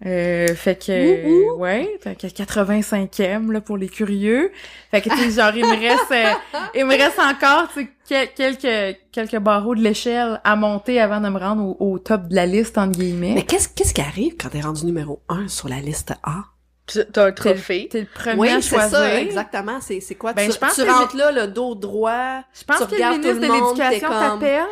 Euh, 0.06 0.48
fait 0.48 0.74
que, 0.84 1.26
Ouh, 1.26 1.54
ouh. 1.54 1.58
ouais, 1.60 1.88
fait 2.02 2.16
que 2.16 2.26
85e, 2.26 3.50
là, 3.50 3.60
pour 3.62 3.78
les 3.78 3.88
curieux. 3.88 4.50
Fait 4.90 5.00
que, 5.00 5.08
tu 5.08 5.16
sais, 5.16 5.30
genre, 5.40 5.54
il 5.56 5.64
me 5.64 5.70
reste, 5.70 6.10
euh, 6.12 6.58
il 6.74 6.84
me 6.84 6.90
reste 6.98 7.18
encore, 7.18 7.68
tu 7.72 7.88
sais, 8.04 8.26
que- 8.28 8.34
quelques, 8.58 8.98
quelques 9.12 9.38
barreaux 9.38 9.74
de 9.74 9.80
l'échelle 9.80 10.40
à 10.44 10.56
monter 10.56 11.00
avant 11.00 11.20
de 11.20 11.28
me 11.30 11.38
rendre 11.38 11.62
au, 11.80 11.92
au 11.94 11.98
top 11.98 12.28
de 12.28 12.34
la 12.34 12.44
liste, 12.44 12.76
entre 12.76 12.98
guillemets. 12.98 13.32
Mais 13.34 13.44
qu'est-ce 13.44 13.68
qu'est-ce 13.68 13.94
qui 13.94 14.02
arrive 14.02 14.36
quand 14.38 14.50
t'es 14.50 14.60
rendu 14.60 14.84
numéro 14.84 15.22
un 15.30 15.48
sur 15.48 15.68
la 15.70 15.78
liste 15.80 16.12
A? 16.24 16.44
Tu- 16.86 17.04
T'as 17.12 17.26
un 17.26 17.32
T'es 17.32 17.48
le- 17.50 17.54
trophée. 17.54 17.88
T'es 17.90 18.00
le 18.00 18.06
premier 18.06 18.38
Oui, 18.40 18.48
à 18.50 18.60
c'est 18.60 18.68
choisir. 18.76 18.98
ça, 18.98 19.20
exactement. 19.20 19.80
C'est 19.80 20.00
c'est 20.00 20.14
quoi? 20.16 20.32
Ben, 20.34 20.46
tu 20.48 20.52
je 20.54 20.58
pense 20.58 20.74
tu 20.74 20.84
que 20.84 20.90
rentres 20.90 21.16
là, 21.16 21.32
le 21.32 21.46
dos 21.48 21.74
droit. 21.74 22.42
Je 22.52 22.64
pense 22.64 22.78
Tu 22.80 22.86
que 22.86 22.90
le 22.94 22.96
tout 23.00 23.08
ministre 23.10 23.32
le 23.34 23.40
de 23.40 23.46
monde, 23.46 23.76
t'es 23.76 23.82
l'Éducation 23.88 24.08
comme- 24.08 24.40
t'appelle. 24.40 24.66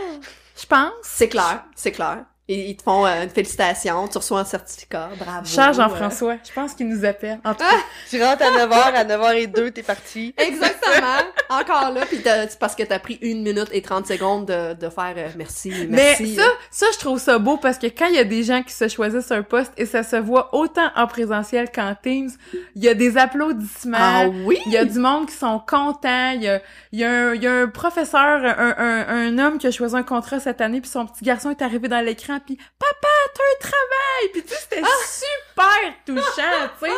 Je 0.60 0.66
pense. 0.66 0.90
C'est 1.02 1.28
clair, 1.28 1.64
c'est 1.74 1.92
clair. 1.92 2.24
Et 2.52 2.68
ils 2.68 2.76
te 2.76 2.82
font 2.82 3.06
euh, 3.06 3.22
une 3.22 3.30
félicitation, 3.30 4.06
tu 4.08 4.18
reçois 4.18 4.40
un 4.40 4.44
certificat, 4.44 5.08
bravo. 5.18 5.46
Cher 5.46 5.70
euh. 5.70 5.72
Jean-François, 5.72 6.36
je 6.46 6.52
pense 6.52 6.74
qu'il 6.74 6.86
nous 6.86 7.02
appelle. 7.02 7.38
En 7.46 7.54
tout 7.54 7.60
cas, 7.60 7.76
Tu 8.10 8.22
rentres 8.22 8.42
à 8.42 8.50
9h, 8.50 8.74
à 8.74 9.04
9h02, 9.06 9.72
t'es 9.72 9.82
parti. 9.82 10.34
Exactement. 10.36 11.22
Encore 11.48 11.92
là, 11.92 12.04
puis 12.04 12.20
c'est 12.22 12.58
parce 12.58 12.74
que 12.74 12.82
t'as 12.82 12.98
pris 12.98 13.18
une 13.22 13.42
minute 13.42 13.68
et 13.72 13.80
30 13.80 14.06
secondes 14.06 14.44
de, 14.46 14.74
de 14.74 14.90
faire 14.90 15.14
euh, 15.16 15.28
merci, 15.36 15.70
mais 15.88 16.18
merci. 16.18 16.36
ça, 16.36 16.44
ça, 16.70 16.86
je 16.92 16.98
trouve 16.98 17.18
ça 17.18 17.38
beau 17.38 17.56
parce 17.56 17.78
que 17.78 17.86
quand 17.86 18.06
il 18.08 18.16
y 18.16 18.18
a 18.18 18.24
des 18.24 18.42
gens 18.42 18.62
qui 18.62 18.74
se 18.74 18.86
choisissent 18.86 19.32
un 19.32 19.42
poste 19.42 19.72
et 19.78 19.86
ça 19.86 20.02
se 20.02 20.16
voit 20.16 20.54
autant 20.54 20.90
en 20.94 21.06
présentiel 21.06 21.70
qu'en 21.72 21.94
Teams, 21.94 22.30
il 22.76 22.84
y 22.84 22.88
a 22.88 22.94
des 22.94 23.16
applaudissements. 23.16 23.96
Ah 23.98 24.28
oui? 24.44 24.58
Il 24.66 24.72
y 24.72 24.76
a 24.76 24.84
du 24.84 24.98
monde 24.98 25.26
qui 25.26 25.36
sont 25.36 25.58
contents. 25.58 26.32
Il 26.34 26.42
y 26.42 26.48
a, 26.48 26.60
il 26.92 26.98
y 26.98 27.04
a, 27.04 27.10
un, 27.10 27.34
il 27.34 27.42
y 27.42 27.46
a 27.46 27.52
un 27.52 27.68
professeur, 27.68 28.44
un, 28.44 28.74
un, 28.76 29.06
un 29.08 29.38
homme 29.38 29.56
qui 29.56 29.66
a 29.66 29.70
choisi 29.70 29.96
un 29.96 30.02
contrat 30.02 30.38
cette 30.38 30.60
année, 30.60 30.82
puis 30.82 30.90
son 30.90 31.06
petit 31.06 31.24
garçon 31.24 31.48
est 31.50 31.62
arrivé 31.62 31.88
dans 31.88 32.04
l'écran, 32.04 32.40
puis 32.44 32.56
«Papa, 32.78 33.08
t'as 33.34 33.42
un 33.42 33.70
travail!» 33.70 34.30
Puis 34.32 34.42
tu 34.42 34.48
sais, 34.48 34.60
c'était 34.60 34.82
super 35.06 35.94
touchant, 36.06 36.68
tu 36.80 36.86
sais. 36.86 36.92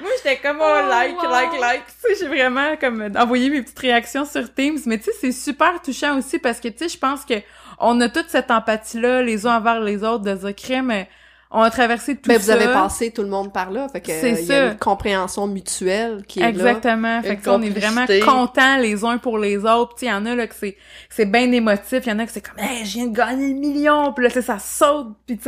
Moi, 0.00 0.10
j'étais 0.16 0.36
comme 0.38 0.58
«Oh, 0.60 0.64
Oh, 0.64 0.88
like, 0.88 1.22
wow. 1.22 1.30
like, 1.30 1.60
like!» 1.60 1.84
Tu 2.04 2.14
sais, 2.14 2.20
j'ai 2.20 2.28
vraiment 2.28 2.76
comme 2.76 3.12
envoyé 3.16 3.50
mes 3.50 3.62
petites 3.62 3.78
réactions 3.78 4.24
sur 4.24 4.52
Teams. 4.54 4.78
Mais 4.86 4.98
tu 4.98 5.04
sais, 5.04 5.12
c'est 5.20 5.32
super 5.32 5.80
touchant 5.82 6.18
aussi 6.18 6.38
parce 6.38 6.60
que, 6.60 6.68
tu 6.68 6.78
sais, 6.78 6.88
je 6.88 6.98
pense 6.98 7.24
que 7.24 7.34
on 7.78 8.00
a 8.00 8.08
toute 8.08 8.30
cette 8.30 8.50
empathie-là, 8.50 9.22
les 9.22 9.46
uns 9.46 9.56
envers 9.56 9.80
les 9.80 10.02
autres, 10.02 10.24
de 10.24 10.34
dire 10.34 10.54
«Crème, 10.56 11.06
on 11.50 11.60
a 11.62 11.70
traversé 11.70 12.16
tout 12.16 12.22
Mais 12.28 12.38
vous 12.38 12.46
ça. 12.46 12.54
avez 12.54 12.66
passé 12.66 13.10
tout 13.12 13.22
le 13.22 13.28
monde 13.28 13.52
par 13.52 13.70
là, 13.70 13.88
fait 13.88 14.00
que 14.00 14.06
C'est 14.08 14.32
euh, 14.32 14.40
il 14.40 14.46
y 14.46 14.52
a 14.52 14.66
ça. 14.66 14.72
une 14.72 14.78
compréhension 14.78 15.46
mutuelle 15.46 16.24
qui 16.26 16.40
est 16.40 16.42
là. 16.42 16.48
Exactement. 16.48 17.22
Fait 17.22 17.36
que 17.36 17.44
ça, 17.44 17.52
on 17.54 17.62
est 17.62 17.70
vraiment 17.70 18.04
contents 18.24 18.76
les 18.78 19.04
uns 19.04 19.18
pour 19.18 19.38
les 19.38 19.58
autres. 19.64 19.94
Il 20.02 20.08
y 20.08 20.12
en 20.12 20.26
a 20.26 20.34
là 20.34 20.46
que 20.46 20.54
c'est 20.54 20.76
c'est 21.08 21.24
bien 21.26 21.50
émotif, 21.52 22.00
il 22.04 22.08
y 22.08 22.12
en 22.12 22.18
a 22.18 22.26
que 22.26 22.32
c'est 22.32 22.40
comme 22.40 22.58
hey, 22.58 22.84
je 22.84 22.94
viens 22.94 23.06
de 23.06 23.16
gagner 23.16 23.48
le 23.54 23.58
million, 23.60 24.12
puis 24.12 24.24
là 24.24 24.30
ça 24.30 24.58
saute, 24.58 25.08
puis 25.26 25.38
tu 25.38 25.44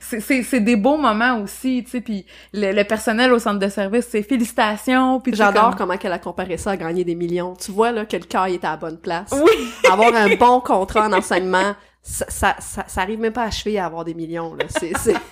sais 0.00 0.20
c'est 0.20 0.42
c'est 0.42 0.60
des 0.60 0.76
beaux 0.76 0.96
moments 0.98 1.40
aussi, 1.42 1.82
tu 1.84 1.90
sais 1.92 2.00
puis 2.00 2.26
le, 2.52 2.72
le 2.72 2.84
personnel 2.84 3.32
au 3.32 3.38
centre 3.38 3.58
de 3.58 3.68
service, 3.68 4.06
c'est 4.10 4.22
félicitations, 4.22 5.20
puis 5.20 5.32
J'adore 5.34 5.70
comme- 5.70 5.78
comment 5.88 5.96
qu'elle 5.96 6.12
a 6.12 6.18
comparé 6.18 6.56
ça 6.58 6.72
à 6.72 6.76
gagner 6.76 7.04
des 7.04 7.14
millions. 7.14 7.54
Tu 7.54 7.70
vois 7.72 7.90
là 7.92 8.04
que 8.04 8.16
le 8.16 8.24
cœur 8.24 8.46
est 8.46 8.64
à 8.64 8.70
la 8.72 8.76
bonne 8.76 8.98
place. 8.98 9.30
Oui. 9.32 9.70
Avoir 9.90 10.14
un 10.14 10.34
bon 10.36 10.60
contrat 10.60 11.06
en 11.06 11.12
enseignement, 11.12 11.74
ça, 12.02 12.26
ça, 12.28 12.56
ça, 12.60 12.84
ça 12.86 13.00
arrive 13.02 13.18
même 13.18 13.32
pas 13.32 13.44
à 13.44 13.50
cheville 13.50 13.78
à 13.78 13.86
avoir 13.86 14.04
des 14.04 14.14
millions 14.14 14.54
là. 14.54 14.64
C'est, 14.68 14.96
c'est... 14.98 15.14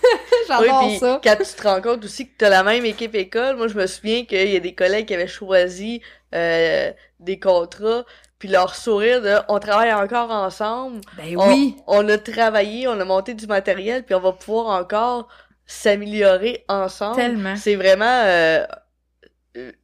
Oui, 0.49 0.67
J'adore 0.67 0.87
puis 0.87 0.99
ça. 0.99 1.21
quand 1.25 1.37
tu 1.39 1.55
te 1.57 1.63
rends 1.67 1.81
compte 1.83 2.05
aussi 2.05 2.29
que 2.29 2.35
t'as 2.39 2.49
la 2.49 2.63
même 2.63 2.85
équipe 2.85 3.17
école, 3.17 3.57
moi 3.57 3.67
je 3.67 3.75
me 3.77 3.87
souviens 3.89 4.25
qu'il 4.25 4.49
y 4.49 4.55
a 4.57 4.61
des 4.61 4.75
collègues 4.77 5.07
qui 5.07 5.15
avaient 5.15 5.27
choisi 5.27 6.03
euh, 6.37 6.93
des 7.19 7.41
contrats, 7.41 8.05
puis 8.39 8.49
leur 8.49 8.77
sourire 8.77 9.23
de 9.23 9.35
on 9.49 9.59
travaille 9.59 9.93
encore 9.93 10.31
ensemble, 10.31 11.01
Ben 11.17 11.37
on, 11.37 11.49
oui. 11.49 11.77
on 11.89 12.09
a 12.09 12.17
travaillé, 12.19 12.87
on 12.87 13.01
a 13.01 13.05
monté 13.05 13.35
du 13.35 13.49
matériel, 13.49 14.05
puis 14.05 14.15
on 14.15 14.21
va 14.21 14.31
pouvoir 14.33 14.79
encore 14.81 15.27
s'améliorer 15.67 16.65
ensemble. 16.69 17.17
Tellement. 17.17 17.57
C'est 17.57 17.75
vraiment 17.75 18.23
euh, 18.25 18.65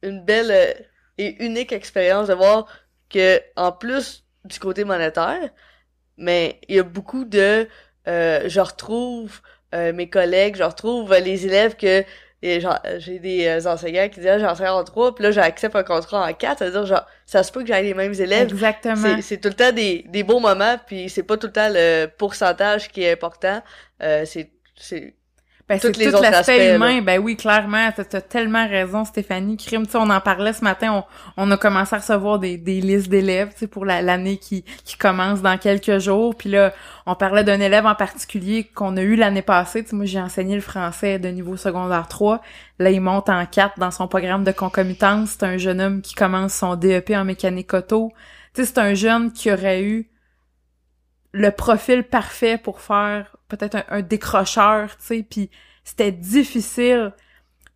une 0.01 0.23
belle 0.23 0.51
euh, 0.51 0.73
et 1.17 1.43
unique 1.43 1.73
expérience 1.73 2.29
de 2.29 2.33
voir 2.35 2.67
que 3.09 3.41
en 3.57 3.71
plus 3.73 4.23
du 4.45 4.59
côté 4.59 4.85
monétaire, 4.85 5.49
mais 6.17 6.59
il 6.67 6.75
y 6.75 6.79
a 6.79 6.83
beaucoup 6.83 7.25
de 7.25 7.67
euh, 8.07 8.43
je 8.47 8.59
retrouve 8.59 9.41
euh, 9.73 9.93
mes 9.93 10.09
collègues, 10.09 10.55
je 10.55 10.63
retrouve 10.63 11.11
euh, 11.13 11.19
les 11.19 11.45
élèves 11.45 11.75
que 11.75 12.03
genre, 12.59 12.79
j'ai 12.97 13.19
des 13.19 13.47
euh, 13.47 13.71
enseignants 13.71 14.09
qui 14.09 14.19
disent 14.19 14.29
ah, 14.29 14.39
j'enseigne 14.39 14.67
en 14.67 14.83
trois, 14.83 15.15
puis 15.15 15.23
là 15.23 15.31
j'accepte 15.31 15.75
un 15.75 15.83
contrat 15.83 16.27
en 16.27 16.33
quatre, 16.33 16.59
c'est-à-dire 16.59 16.85
genre 16.85 17.05
ça 17.25 17.41
se 17.41 17.51
peut 17.51 17.61
que 17.61 17.67
j'aille 17.67 17.85
les 17.85 17.93
mêmes 17.93 18.13
élèves. 18.13 18.51
Exactement. 18.51 18.95
C'est, 18.95 19.21
c'est 19.21 19.37
tout 19.37 19.47
le 19.47 19.53
temps 19.53 19.71
des, 19.71 20.03
des 20.09 20.23
beaux 20.23 20.41
moments, 20.41 20.77
puis 20.85 21.09
c'est 21.09 21.23
pas 21.23 21.37
tout 21.37 21.47
le 21.47 21.53
temps 21.53 21.69
le 21.69 22.07
pourcentage 22.07 22.89
qui 22.89 23.03
est 23.03 23.13
important. 23.13 23.61
Euh, 24.01 24.25
c'est, 24.25 24.51
c'est 24.75 25.15
Ben, 25.69 25.79
c'est 25.79 25.93
tout 25.93 26.11
l'aspect 26.21 26.67
humain. 26.75 27.01
Ben 27.01 27.19
oui, 27.19 27.37
clairement. 27.37 27.89
T'as, 27.95 28.03
t'as 28.03 28.19
tellement 28.21 28.67
raison, 28.67 29.05
Stéphanie. 29.05 29.55
Crime, 29.55 29.85
tu 29.85 29.93
sais, 29.93 29.97
on 29.97 30.09
en 30.09 30.19
parlait 30.19 30.51
ce 30.51 30.61
matin. 30.63 31.05
On, 31.37 31.47
on 31.47 31.51
a 31.51 31.57
commencé 31.57 31.95
à 31.95 31.99
recevoir 31.99 32.37
des, 32.39 32.57
des 32.57 32.81
listes 32.81 33.07
d'élèves, 33.09 33.51
tu 33.53 33.59
sais, 33.59 33.67
pour 33.67 33.85
la- 33.85 34.01
l'année 34.01 34.37
qui, 34.37 34.63
qui 34.83 34.97
commence 34.97 35.41
dans 35.41 35.57
quelques 35.57 35.99
jours. 35.99 36.35
Puis 36.35 36.49
là, 36.49 36.73
on 37.05 37.15
parlait 37.15 37.45
d'un 37.45 37.61
élève 37.61 37.85
en 37.85 37.95
particulier 37.95 38.65
qu'on 38.65 38.97
a 38.97 39.01
eu 39.01 39.15
l'année 39.15 39.41
passée. 39.41 39.83
Tu 39.83 39.91
sais, 39.91 39.95
moi, 39.95 40.05
j'ai 40.05 40.19
enseigné 40.19 40.55
le 40.55 40.61
français 40.61 41.17
de 41.17 41.29
niveau 41.29 41.55
secondaire 41.55 42.09
3. 42.09 42.41
Là, 42.79 42.91
il 42.91 42.99
monte 43.01 43.29
en 43.29 43.45
4 43.45 43.79
dans 43.79 43.91
son 43.91 44.09
programme 44.09 44.43
de 44.43 44.51
concomitance. 44.51 45.29
C'est 45.39 45.43
un 45.45 45.57
jeune 45.57 45.79
homme 45.79 46.01
qui 46.01 46.13
commence 46.13 46.53
son 46.53 46.75
DEP 46.75 47.11
en 47.11 47.23
mécanique 47.23 47.73
auto. 47.73 48.11
Tu 48.53 48.61
sais, 48.63 48.67
c'est 48.67 48.79
un 48.79 48.93
jeune 48.95 49.31
qui 49.31 49.49
aurait 49.51 49.81
eu 49.81 50.09
le 51.33 51.51
profil 51.51 52.03
parfait 52.03 52.57
pour 52.57 52.79
faire 52.81 53.35
peut-être 53.49 53.75
un, 53.75 53.83
un 53.89 54.01
décrocheur, 54.01 54.95
tu 54.97 55.05
sais, 55.05 55.25
puis 55.29 55.49
c'était 55.83 56.11
difficile. 56.11 57.13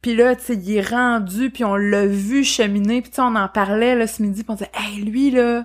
Puis 0.02 0.16
là, 0.16 0.36
tu 0.36 0.44
sais, 0.44 0.54
il 0.56 0.78
est 0.78 0.88
rendu, 0.88 1.50
puis 1.50 1.66
on 1.66 1.76
l'a 1.76 2.06
vu 2.06 2.44
cheminer, 2.44 3.02
puis 3.02 3.10
tu 3.12 3.16
sais, 3.18 3.22
on 3.22 3.36
en 3.36 3.48
parlait 3.50 3.96
là 3.96 4.08
ce 4.08 4.22
midi, 4.22 4.44
puis 4.44 4.52
on 4.52 4.56
disait, 4.56 4.72
hey, 4.76 5.02
lui 5.04 5.32
là, 5.32 5.64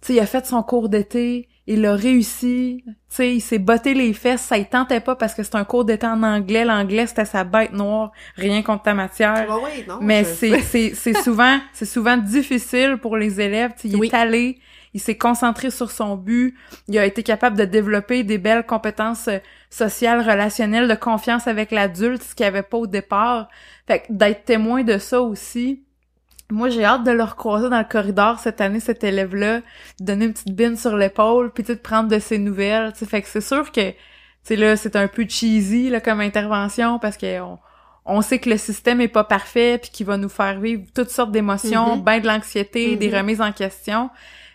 tu 0.00 0.08
sais, 0.08 0.14
il 0.14 0.20
a 0.20 0.26
fait 0.26 0.44
son 0.46 0.62
cours 0.64 0.88
d'été, 0.88 1.48
il 1.68 1.86
a 1.86 1.94
réussi, 1.94 2.82
tu 2.86 2.92
sais, 3.08 3.34
il 3.36 3.40
s'est 3.40 3.60
botté 3.60 3.94
les 3.94 4.12
fesses, 4.14 4.40
ça 4.42 4.58
y 4.58 4.68
tentait 4.68 5.00
pas 5.00 5.14
parce 5.14 5.32
que 5.32 5.44
c'est 5.44 5.54
un 5.54 5.64
cours 5.64 5.84
d'été 5.84 6.06
en 6.08 6.24
anglais, 6.24 6.64
l'anglais 6.64 7.06
c'était 7.06 7.24
sa 7.24 7.44
bête 7.44 7.72
noire, 7.72 8.10
rien 8.34 8.62
contre 8.62 8.82
ta 8.82 8.94
matière. 8.94 9.48
Ouais, 9.48 9.62
ouais, 9.62 9.84
non, 9.88 9.98
Mais 10.00 10.24
je- 10.24 10.28
c'est 10.30 10.60
c'est 10.60 10.94
c'est 10.94 11.14
souvent 11.14 11.60
c'est 11.72 11.84
souvent 11.86 12.16
difficile 12.16 12.96
pour 13.00 13.16
les 13.16 13.40
élèves. 13.40 13.72
Tu 13.76 13.82
sais, 13.82 13.88
il 13.90 13.96
Oui. 14.00 14.08
est 14.08 14.14
allé, 14.14 14.58
il 14.94 15.00
s'est 15.00 15.16
concentré 15.16 15.70
sur 15.70 15.90
son 15.90 16.16
but, 16.16 16.54
il 16.88 16.98
a 16.98 17.06
été 17.06 17.22
capable 17.22 17.56
de 17.56 17.64
développer 17.64 18.24
des 18.24 18.38
belles 18.38 18.66
compétences 18.66 19.28
euh, 19.28 19.38
sociales, 19.70 20.20
relationnelles, 20.20 20.88
de 20.88 20.94
confiance 20.94 21.46
avec 21.46 21.70
l'adulte, 21.70 22.22
ce 22.22 22.34
qu'il 22.34 22.44
avait 22.46 22.62
pas 22.62 22.76
au 22.76 22.86
départ. 22.86 23.48
Fait 23.86 24.00
que 24.00 24.06
d'être 24.12 24.44
témoin 24.44 24.82
de 24.82 24.98
ça 24.98 25.22
aussi. 25.22 25.82
Moi, 26.50 26.68
j'ai 26.68 26.84
hâte 26.84 27.04
de 27.04 27.10
le 27.12 27.22
recroiser 27.22 27.70
dans 27.70 27.78
le 27.78 27.84
corridor 27.88 28.38
cette 28.38 28.60
année, 28.60 28.80
cet 28.80 29.02
élève-là, 29.04 29.60
de 29.60 30.04
donner 30.04 30.26
une 30.26 30.32
petite 30.34 30.54
bine 30.54 30.76
sur 30.76 30.94
l'épaule, 30.96 31.50
puis 31.52 31.62
de 31.64 31.72
prendre 31.72 32.10
de 32.10 32.18
ses 32.18 32.36
nouvelles. 32.36 32.92
tu 32.92 32.98
sais. 32.98 33.06
Fait 33.06 33.22
que 33.22 33.28
c'est 33.28 33.40
sûr 33.40 33.72
que, 33.72 33.90
tu 33.92 33.96
sais, 34.42 34.56
là, 34.56 34.76
c'est 34.76 34.94
un 34.96 35.08
peu 35.08 35.24
cheesy, 35.26 35.88
là, 35.88 36.02
comme 36.02 36.20
intervention, 36.20 36.98
parce 36.98 37.16
que 37.16 37.40
on, 37.40 37.58
on 38.04 38.20
sait 38.20 38.38
que 38.38 38.50
le 38.50 38.58
système 38.58 39.00
est 39.00 39.08
pas 39.08 39.24
parfait 39.24 39.78
puis 39.80 39.90
qu'il 39.90 40.04
va 40.04 40.18
nous 40.18 40.28
faire 40.28 40.60
vivre 40.60 40.82
toutes 40.94 41.08
sortes 41.08 41.32
d'émotions, 41.32 41.96
Mhm. 41.96 42.02
ben 42.02 42.20
de 42.20 42.26
l'anxiété, 42.26 42.96
des 42.96 43.08
Mhm. 43.08 43.14
remises 43.16 43.40
en 43.40 43.52
question. 43.52 44.10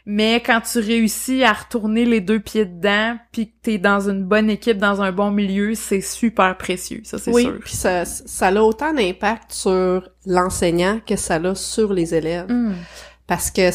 Mais 0.10 0.42
quand 0.42 0.62
tu 0.62 0.80
réussis 0.80 1.44
à 1.44 1.52
retourner 1.52 2.06
les 2.06 2.22
deux 2.22 2.40
pieds 2.40 2.64
dedans 2.64 3.18
puis 3.34 3.48
que 3.48 3.56
t'es 3.62 3.78
dans 3.78 4.10
une 4.10 4.24
bonne 4.24 4.50
équipe, 4.50 4.78
dans 4.78 5.02
un 5.02 5.12
bon 5.12 5.32
milieu, 5.32 5.76
c'est 5.76 6.00
super 6.00 6.58
précieux, 6.58 7.02
ça 7.04 7.18
c'est 7.18 7.30
oui, 7.32 7.44
sûr. 7.44 7.60
puis 7.60 7.76
ça, 7.76 8.06
ça 8.06 8.48
a 8.48 8.62
autant 8.62 8.94
d'impact 8.94 9.52
sur 9.52 10.10
l'enseignant 10.26 11.02
que 11.06 11.18
ça 11.18 11.36
a 11.36 11.56
sur 11.56 11.92
les 11.92 12.16
élèves. 12.16 12.50
Mm. 12.50 12.76
Parce 13.28 13.52
que 13.52 13.70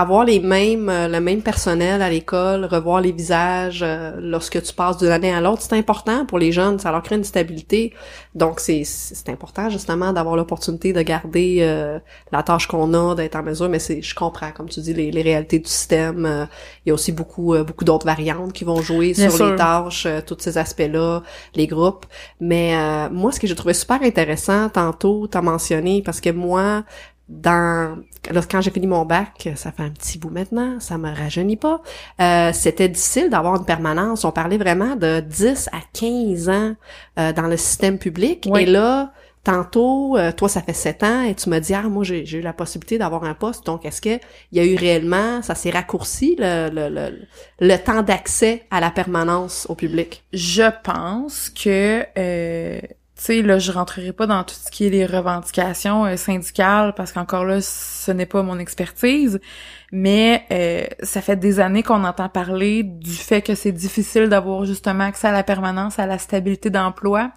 avoir 0.00 0.24
les 0.24 0.40
mêmes, 0.40 0.88
euh, 0.88 1.08
le 1.08 1.20
même 1.20 1.42
personnel 1.42 2.02
à 2.02 2.10
l'école, 2.10 2.64
revoir 2.66 3.00
les 3.00 3.12
visages 3.12 3.82
euh, 3.82 4.12
lorsque 4.20 4.62
tu 4.62 4.72
passes 4.74 4.98
d'une 4.98 5.08
année 5.10 5.32
à 5.32 5.40
l'autre, 5.40 5.62
c'est 5.62 5.74
important 5.76 6.26
pour 6.26 6.38
les 6.38 6.52
jeunes, 6.52 6.78
ça 6.78 6.90
leur 6.90 7.02
crée 7.02 7.16
une 7.16 7.24
stabilité. 7.24 7.92
Donc 8.34 8.60
c'est 8.60 8.82
c'est 8.84 9.28
important 9.30 9.70
justement 9.70 10.12
d'avoir 10.12 10.36
l'opportunité 10.36 10.92
de 10.92 11.02
garder 11.02 11.58
euh, 11.60 11.98
la 12.32 12.42
tâche 12.42 12.66
qu'on 12.66 12.92
a, 12.94 13.14
d'être 13.14 13.36
en 13.36 13.42
mesure. 13.42 13.68
Mais 13.68 13.78
c'est, 13.78 14.02
je 14.02 14.14
comprends, 14.14 14.52
comme 14.52 14.68
tu 14.68 14.80
dis, 14.80 14.94
les, 14.94 15.10
les 15.10 15.22
réalités 15.22 15.58
du 15.58 15.68
système. 15.68 16.26
euh, 16.26 16.46
il 16.84 16.90
y 16.90 16.92
a 16.92 16.94
aussi 16.94 17.12
beaucoup, 17.12 17.54
beaucoup 17.66 17.84
d'autres 17.84 18.06
variantes 18.06 18.52
qui 18.52 18.64
vont 18.64 18.80
jouer 18.80 19.12
Bien 19.12 19.28
sur 19.28 19.38
sûr. 19.38 19.50
les 19.50 19.56
tâches, 19.56 20.06
tous 20.26 20.36
ces 20.38 20.56
aspects-là, 20.58 21.22
les 21.54 21.66
groupes. 21.66 22.06
Mais 22.40 22.74
euh, 22.76 23.08
moi, 23.10 23.32
ce 23.32 23.40
que 23.40 23.46
j'ai 23.46 23.54
trouvé 23.54 23.74
super 23.74 24.00
intéressant 24.02 24.68
tantôt, 24.68 25.26
t'as 25.26 25.42
mentionné, 25.42 26.02
parce 26.02 26.20
que 26.20 26.30
moi, 26.30 26.84
dans 27.28 27.98
alors, 28.28 28.48
quand 28.48 28.60
j'ai 28.60 28.70
fini 28.72 28.86
mon 28.88 29.04
bac, 29.04 29.48
ça 29.56 29.70
fait 29.72 29.82
un 29.84 29.90
petit 29.90 30.18
bout 30.18 30.30
maintenant, 30.30 30.80
ça 30.80 30.98
me 30.98 31.10
rajeunit 31.14 31.56
pas. 31.56 31.80
euh, 32.20 32.52
c'était 32.52 32.88
difficile 32.88 33.30
d'avoir 33.30 33.56
une 33.56 33.64
permanence. 33.64 34.24
On 34.24 34.32
parlait 34.32 34.58
vraiment 34.58 34.96
de 34.96 35.20
10 35.20 35.68
à 35.72 35.78
15 35.92 36.48
ans 36.48 36.74
euh, 37.18 37.32
dans 37.32 37.46
le 37.48 37.56
système 37.56 37.98
public. 37.98 38.48
Oui. 38.50 38.62
Et 38.62 38.66
là, 38.66 39.12
tantôt, 39.44 40.16
euh, 40.16 40.32
toi, 40.32 40.48
ça 40.48 40.60
fait 40.62 40.72
sept 40.72 41.02
ans, 41.04 41.22
et 41.22 41.34
tu 41.34 41.48
m'as 41.50 41.60
dit, 41.60 41.74
ah, 41.74 41.82
moi, 41.82 42.02
j'ai 42.04 42.26
j'ai 42.26 42.38
eu 42.38 42.42
la 42.42 42.52
possibilité 42.52 42.98
d'avoir 42.98 43.24
un 43.24 43.34
poste. 43.34 43.64
Donc, 43.66 43.84
est-ce 43.84 44.00
que 44.00 44.18
il 44.52 44.58
y 44.58 44.60
a 44.60 44.64
eu 44.64 44.74
réellement, 44.76 45.42
ça 45.42 45.54
s'est 45.54 45.70
raccourci 45.70 46.36
le, 46.38 46.68
le, 46.70 46.88
le, 46.88 47.26
le 47.60 47.76
temps 47.78 48.02
d'accès 48.02 48.66
à 48.70 48.80
la 48.80 48.90
permanence 48.90 49.66
au 49.68 49.74
public? 49.76 50.24
Je 50.32 50.64
pense 50.82 51.48
que, 51.50 52.04
euh, 52.18 52.80
tu 53.16 53.22
sais, 53.24 53.42
là, 53.42 53.58
je 53.58 53.72
rentrerai 53.72 54.12
pas 54.12 54.26
dans 54.26 54.44
tout 54.44 54.54
ce 54.54 54.70
qui 54.70 54.86
est 54.86 54.90
les 54.90 55.06
revendications 55.06 56.04
euh, 56.04 56.16
syndicales 56.16 56.92
parce 56.94 57.12
qu'encore 57.12 57.44
là, 57.46 57.60
ce 57.62 58.10
n'est 58.10 58.26
pas 58.26 58.42
mon 58.42 58.58
expertise. 58.58 59.40
Mais 59.90 60.44
euh, 60.50 60.84
ça 61.02 61.22
fait 61.22 61.36
des 61.36 61.60
années 61.60 61.82
qu'on 61.82 62.04
entend 62.04 62.28
parler 62.28 62.82
du 62.82 63.12
fait 63.12 63.40
que 63.40 63.54
c'est 63.54 63.72
difficile 63.72 64.28
d'avoir 64.28 64.64
justement 64.66 65.04
accès 65.04 65.28
à 65.28 65.32
la 65.32 65.44
permanence, 65.44 65.98
à 65.98 66.06
la 66.06 66.18
stabilité 66.18 66.68
d'emploi. 66.68 67.30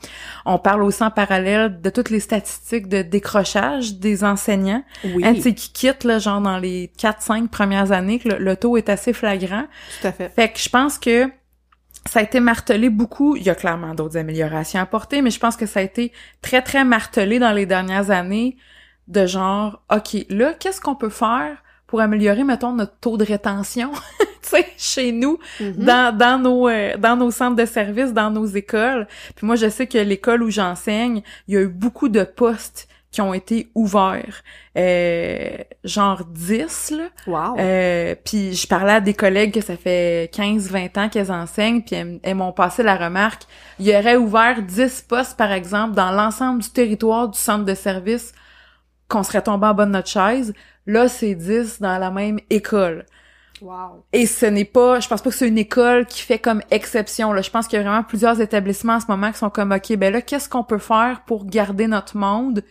On 0.45 0.57
parle 0.57 0.83
aussi 0.83 1.03
en 1.03 1.11
parallèle 1.11 1.79
de 1.79 1.89
toutes 1.89 2.09
les 2.09 2.19
statistiques 2.19 2.89
de 2.89 3.01
décrochage 3.01 3.95
des 3.95 4.23
enseignants. 4.23 4.83
Oui, 5.05 5.23
Hein, 5.23 5.35
tu 5.35 5.41
sais, 5.43 5.53
qui 5.53 5.71
quittent, 5.71 6.03
là, 6.03 6.19
genre 6.19 6.41
dans 6.41 6.57
les 6.57 6.91
4-5 6.99 7.47
premières 7.49 7.91
années, 7.91 8.19
que 8.19 8.29
le, 8.29 8.37
le 8.39 8.55
taux 8.57 8.75
est 8.77 8.89
assez 8.89 9.13
flagrant. 9.13 9.65
tout 10.01 10.07
à 10.07 10.11
fait. 10.11 10.29
Fait 10.35 10.49
que 10.49 10.59
je 10.59 10.69
pense 10.69 10.97
que 10.97 11.29
ça 12.07 12.19
a 12.19 12.23
été 12.23 12.39
martelé 12.39 12.89
beaucoup. 12.89 13.35
Il 13.35 13.43
y 13.43 13.49
a 13.49 13.55
clairement 13.55 13.93
d'autres 13.95 14.17
améliorations 14.17 14.79
à 14.79 14.83
apporter, 14.83 15.21
mais 15.21 15.29
je 15.31 15.39
pense 15.39 15.55
que 15.55 15.65
ça 15.65 15.79
a 15.79 15.83
été 15.83 16.11
très, 16.41 16.61
très 16.61 16.83
martelé 16.85 17.39
dans 17.39 17.51
les 17.51 17.65
dernières 17.65 18.09
années 18.11 18.57
de 19.07 19.25
genre, 19.25 19.81
OK, 19.91 20.17
là, 20.29 20.53
qu'est-ce 20.53 20.81
qu'on 20.81 20.95
peut 20.95 21.09
faire 21.09 21.57
pour 21.87 22.01
améliorer, 22.01 22.43
mettons, 22.43 22.73
notre 22.73 22.95
taux 22.99 23.17
de 23.17 23.23
rétention, 23.25 23.91
tu 24.19 24.49
sais, 24.49 24.67
chez 24.77 25.11
nous, 25.11 25.39
Mhm. 25.59 25.73
dans, 25.85 26.15
dans 26.17 26.37
nos 26.39 26.67
euh, 26.69 26.95
dans 26.97 27.15
nos 27.17 27.31
centres 27.31 27.55
de 27.55 27.65
services, 27.65 28.13
dans 28.13 28.29
nos 28.29 28.45
écoles. 28.45 29.07
Puis 29.35 29.47
moi, 29.47 29.55
je 29.55 29.69
sais 29.69 29.87
que 29.87 29.97
l'école 29.97 30.43
où 30.43 30.51
j'enseigne, 30.51 31.23
il 31.47 31.55
y 31.55 31.57
a 31.57 31.61
eu 31.61 31.67
beaucoup 31.67 32.09
de 32.09 32.23
postes 32.23 32.87
qui 33.11 33.21
ont 33.21 33.33
été 33.33 33.71
ouverts. 33.73 34.43
Euh, 34.77 35.57
genre 35.83 36.23
10, 36.25 36.91
là. 36.91 37.03
Wow. 37.27 37.59
Euh, 37.59 38.15
puis 38.23 38.53
je 38.53 38.67
parlais 38.67 38.93
à 38.93 39.01
des 39.01 39.13
collègues 39.13 39.53
que 39.53 39.61
ça 39.61 39.75
fait 39.77 40.31
15-20 40.33 40.99
ans 40.99 41.09
qu'elles 41.09 41.31
enseignent, 41.31 41.81
puis 41.81 41.95
elles, 41.95 42.19
elles 42.21 42.35
m'ont 42.35 42.51
passé 42.51 42.83
la 42.83 42.95
remarque, 42.95 43.43
il 43.79 43.87
y 43.87 43.95
aurait 43.95 44.15
ouvert 44.15 44.61
10 44.61 45.05
postes, 45.07 45.37
par 45.37 45.51
exemple, 45.51 45.95
dans 45.95 46.11
l'ensemble 46.11 46.61
du 46.61 46.69
territoire 46.69 47.29
du 47.29 47.39
centre 47.39 47.65
de 47.65 47.73
service, 47.73 48.33
qu'on 49.07 49.23
serait 49.23 49.41
tombé 49.41 49.65
en 49.65 49.73
bas 49.73 49.85
de 49.85 49.91
notre 49.91 50.09
chaise. 50.09 50.53
Là, 50.85 51.07
c'est 51.07 51.35
10 51.35 51.81
dans 51.81 51.97
la 51.97 52.11
même 52.11 52.39
école. 52.49 53.05
Wow. 53.61 54.03
Et 54.13 54.25
ce 54.25 54.45
n'est 54.45 54.65
pas, 54.65 54.99
je 54.99 55.07
pense 55.07 55.21
pas 55.21 55.29
que 55.29 55.35
c'est 55.35 55.47
une 55.47 55.57
école 55.57 56.05
qui 56.05 56.21
fait 56.21 56.39
comme 56.39 56.61
exception. 56.71 57.33
Là. 57.33 57.41
Je 57.41 57.49
pense 57.49 57.67
qu'il 57.67 57.77
y 57.77 57.79
a 57.81 57.83
vraiment 57.83 58.03
plusieurs 58.03 58.39
établissements 58.41 58.95
en 58.95 58.99
ce 58.99 59.07
moment 59.07 59.31
qui 59.31 59.37
sont 59.37 59.49
comme, 59.49 59.71
OK, 59.71 59.95
ben 59.95 60.13
là, 60.13 60.21
qu'est-ce 60.21 60.49
qu'on 60.49 60.63
peut 60.63 60.77
faire 60.77 61.23
pour 61.25 61.45
garder 61.45 61.87
notre 61.87 62.17
monde, 62.17 62.63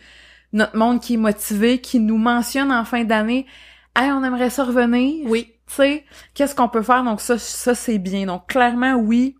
notre 0.53 0.77
monde 0.77 0.99
qui 1.01 1.15
est 1.15 1.17
motivé, 1.17 1.79
qui 1.79 1.99
nous 1.99 2.17
mentionne 2.17 2.71
en 2.71 2.85
fin 2.85 3.03
d'année, 3.03 3.45
hey, 3.95 4.11
on 4.11 4.23
aimerait 4.23 4.49
ça 4.49 4.63
revenir. 4.63 5.25
Oui. 5.29 5.53
Tu 5.67 5.75
sais, 5.75 6.05
qu'est-ce 6.33 6.55
qu'on 6.55 6.69
peut 6.69 6.81
faire? 6.81 7.03
Donc 7.03 7.21
ça, 7.21 7.37
ça 7.37 7.75
c'est 7.75 7.99
bien. 7.99 8.25
Donc 8.25 8.47
clairement, 8.47 8.95
oui, 8.95 9.35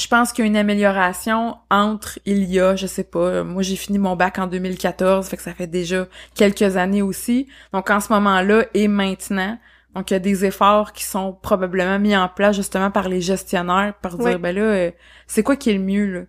je 0.00 0.06
pense 0.06 0.32
qu'il 0.32 0.44
y 0.44 0.48
a 0.48 0.50
une 0.50 0.56
amélioration 0.56 1.56
entre 1.70 2.18
il 2.24 2.44
y 2.44 2.58
a, 2.58 2.74
je 2.74 2.86
sais 2.86 3.04
pas, 3.04 3.44
moi 3.44 3.62
j'ai 3.62 3.76
fini 3.76 3.98
mon 3.98 4.16
bac 4.16 4.38
en 4.38 4.46
2014, 4.46 5.28
fait 5.28 5.36
que 5.36 5.42
ça 5.42 5.52
fait 5.52 5.66
déjà 5.66 6.06
quelques 6.34 6.76
années 6.76 7.02
aussi. 7.02 7.48
Donc 7.72 7.90
en 7.90 8.00
ce 8.00 8.12
moment-là 8.12 8.64
et 8.74 8.88
maintenant, 8.88 9.58
donc 9.94 10.10
il 10.10 10.14
y 10.14 10.16
a 10.16 10.20
des 10.20 10.44
efforts 10.44 10.92
qui 10.92 11.04
sont 11.04 11.32
probablement 11.32 11.98
mis 11.98 12.16
en 12.16 12.28
place 12.28 12.56
justement 12.56 12.90
par 12.90 13.08
les 13.08 13.20
gestionnaires 13.20 13.94
pour 14.00 14.12
dire 14.18 14.26
Oui. 14.26 14.36
ben 14.36 14.54
là, 14.54 14.62
euh, 14.62 14.90
c'est 15.26 15.42
quoi 15.42 15.56
qui 15.56 15.70
est 15.70 15.74
le 15.74 15.80
mieux 15.80 16.06
là? 16.06 16.20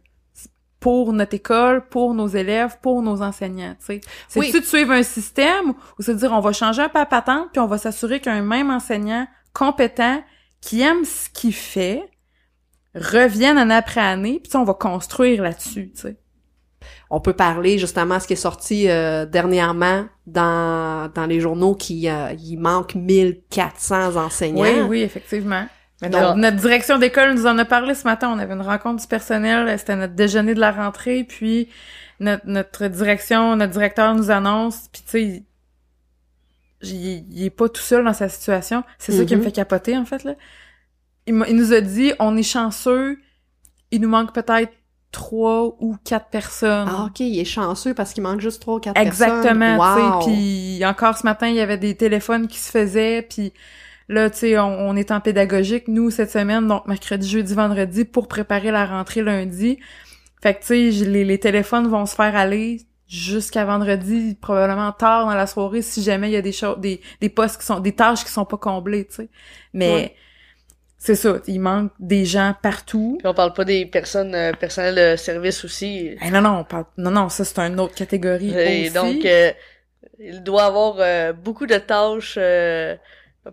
pour 0.80 1.14
notre 1.14 1.36
école, 1.36 1.88
pour 1.90 2.16
nos 2.16 2.28
élèves, 2.28 2.78
pour 2.82 3.04
nos 3.04 3.22
enseignants, 3.22 3.76
tu 3.80 3.86
sais. 3.86 4.02
C'est-tu 4.28 4.52
Oui. 4.52 4.60
de 4.60 4.66
suivre 4.66 4.92
un 4.94 5.04
système 5.04 5.70
ou 5.70 6.02
c'est 6.02 6.16
de 6.16 6.20
dire 6.20 6.32
on 6.34 6.40
va 6.40 6.54
changer 6.54 6.82
un 6.82 6.90
peu 6.90 6.98
la 6.98 7.06
patente 7.06 7.50
puis 7.52 7.60
on 7.60 7.68
va 7.68 7.78
s'assurer 7.78 8.20
qu'un 8.20 8.42
même 8.42 8.72
enseignant 8.72 9.28
compétent 9.54 10.24
qui 10.60 10.82
aime 10.82 11.06
ce 11.06 11.30
qu'il 11.30 11.54
fait 11.54 12.04
revienne 12.96 13.58
année 13.60 13.76
après 13.76 14.02
année 14.02 14.42
puis 14.44 14.56
on 14.56 14.64
va 14.64 14.74
construire 14.74 15.44
là-dessus, 15.44 15.92
tu 15.94 16.02
sais. 16.02 16.18
On 17.14 17.20
peut 17.20 17.34
parler 17.34 17.78
justement 17.78 18.16
de 18.18 18.22
ce 18.22 18.28
qui 18.28 18.34
est 18.34 18.36
sorti 18.38 18.90
euh, 18.90 19.26
dernièrement 19.26 20.06
dans, 20.28 21.12
dans 21.14 21.26
les 21.26 21.42
journaux 21.42 21.76
qui 21.76 22.08
euh, 22.10 22.32
il 22.40 22.58
manque 22.58 22.96
1400 22.96 24.16
enseignants. 24.16 24.62
Oui, 24.64 24.82
oui, 24.88 25.02
effectivement. 25.02 25.68
Mais 26.02 26.10
Donc- 26.10 26.22
notre, 26.22 26.38
notre 26.38 26.58
direction 26.58 26.98
d'école 26.98 27.34
nous 27.34 27.46
en 27.48 27.58
a 27.58 27.66
parlé 27.66 27.94
ce 27.96 28.06
matin. 28.06 28.32
On 28.34 28.40
avait 28.40 28.54
une 28.54 28.62
rencontre 28.62 29.02
du 29.02 29.08
personnel. 29.08 29.78
C'était 29.78 29.98
notre 29.98 30.14
déjeuner 30.16 30.54
de 30.56 30.60
la 30.62 30.72
rentrée. 30.72 31.26
Puis 31.26 31.68
notre, 32.22 32.44
notre 32.48 32.88
direction, 32.88 33.56
notre 33.58 33.74
directeur 33.74 34.16
nous 34.16 34.32
annonce. 34.32 34.88
Puis 34.94 35.02
tu 35.04 35.10
sais, 35.10 35.44
il, 36.84 37.26
il 37.32 37.44
est 37.46 37.50
pas 37.50 37.70
tout 37.70 37.82
seul 37.82 38.06
dans 38.06 38.14
sa 38.14 38.30
situation. 38.30 38.84
C'est 38.98 39.12
ça 39.12 39.26
qui 39.26 39.36
me 39.36 39.40
Mhm. 39.42 39.46
fait 39.46 39.52
capoter, 39.52 39.98
en 39.98 40.06
fait. 40.06 40.24
Là. 40.24 40.34
Il, 41.28 41.34
m'a- 41.36 41.48
il 41.48 41.56
nous 41.56 41.74
a 41.74 41.82
dit, 41.82 42.14
on 42.20 42.36
est 42.38 42.42
chanceux. 42.44 43.20
Il 43.92 44.02
nous 44.02 44.10
manque 44.10 44.34
peut-être 44.34 44.72
trois 45.12 45.76
ou 45.80 45.96
quatre 46.04 46.28
personnes. 46.30 46.88
Ah, 46.90 47.06
ok, 47.08 47.20
il 47.20 47.40
est 47.40 47.46
chanceux 47.46 47.94
parce 47.94 48.14
qu'il 48.14 48.24
manque 48.24 48.40
juste 48.42 48.62
trois 48.62 48.76
ou 48.76 48.80
quatre 48.80 48.98
Exactement, 49.00 49.78
personnes. 49.78 50.20
tu 50.20 50.26
sais. 50.26 50.32
Puis 50.80 50.86
encore 50.86 51.18
ce 51.18 51.24
matin, 51.24 51.48
il 51.48 51.56
y 51.56 51.60
avait 51.62 51.78
des 51.78 51.96
téléphones 51.96 52.48
qui 52.48 52.58
se 52.60 52.72
faisaient, 52.72 53.22
puis 53.22 53.54
là, 54.10 54.30
tu 54.30 54.38
sais, 54.40 54.60
on, 54.60 54.90
on 54.90 54.96
est 54.96 55.12
en 55.12 55.20
pédagogique, 55.22 55.88
nous, 55.88 56.10
cette 56.12 56.32
semaine, 56.32 56.68
donc 56.68 56.88
mercredi, 56.88 57.28
jeudi, 57.30 57.54
vendredi, 57.54 58.06
pour 58.06 58.28
préparer 58.28 58.72
la 58.72 58.86
rentrée 58.86 59.22
lundi. 59.22 59.80
Fait 60.42 60.56
que, 60.56 60.62
tu 60.62 60.92
sais, 60.92 61.06
les, 61.06 61.24
les 61.26 61.40
téléphones 61.40 61.88
vont 61.88 62.06
se 62.06 62.16
faire 62.16 62.36
aller 62.36 62.82
jusqu'à 63.08 63.66
vendredi, 63.66 64.38
probablement 64.42 64.92
tard 64.94 65.26
dans 65.26 65.34
la 65.36 65.46
soirée, 65.48 65.82
si 65.82 66.02
jamais 66.02 66.30
il 66.30 66.34
y 66.34 66.38
a 66.38 66.42
des 66.42 66.54
choses, 66.54 66.80
des, 66.80 67.02
des 67.20 67.30
postes 67.30 67.60
qui 67.60 67.66
sont, 67.66 67.80
des 67.80 67.94
tâches 67.94 68.24
qui 68.24 68.32
sont 68.32 68.46
pas 68.46 68.58
comblées, 68.58 69.06
tu 69.06 69.16
sais. 69.16 69.30
Mais 69.74 69.94
Ouais. 69.94 70.16
C'est 71.04 71.16
ça, 71.16 71.38
il 71.48 71.60
manque 71.60 71.92
des 72.00 72.26
gens 72.26 72.54
partout. 72.62 73.18
Puis 73.18 73.28
on 73.28 73.34
parle 73.34 73.54
pas 73.54 73.66
des 73.66 73.86
personnes 73.88 74.36
euh, 74.36 74.54
personnels 74.54 75.14
de 75.14 75.16
service 75.18 75.66
aussi. 75.66 76.16
Eh 76.22 76.30
non, 76.30 76.42
non, 76.42 76.60
on 76.60 76.64
parle, 76.64 76.86
non, 76.98 77.10
non, 77.12 77.28
ça, 77.30 77.44
c'est 77.44 77.58
une 77.60 77.80
autre 77.80 77.96
catégorie 77.96 78.54
Et 78.54 78.84
aussi. 78.86 78.94
donc, 78.94 79.26
euh, 79.26 79.52
il 80.20 80.44
doit 80.44 80.66
avoir 80.66 80.96
euh, 81.00 81.34
beaucoup 81.34 81.66
de 81.66 81.78
tâches 81.78 82.36
euh, 82.38 82.96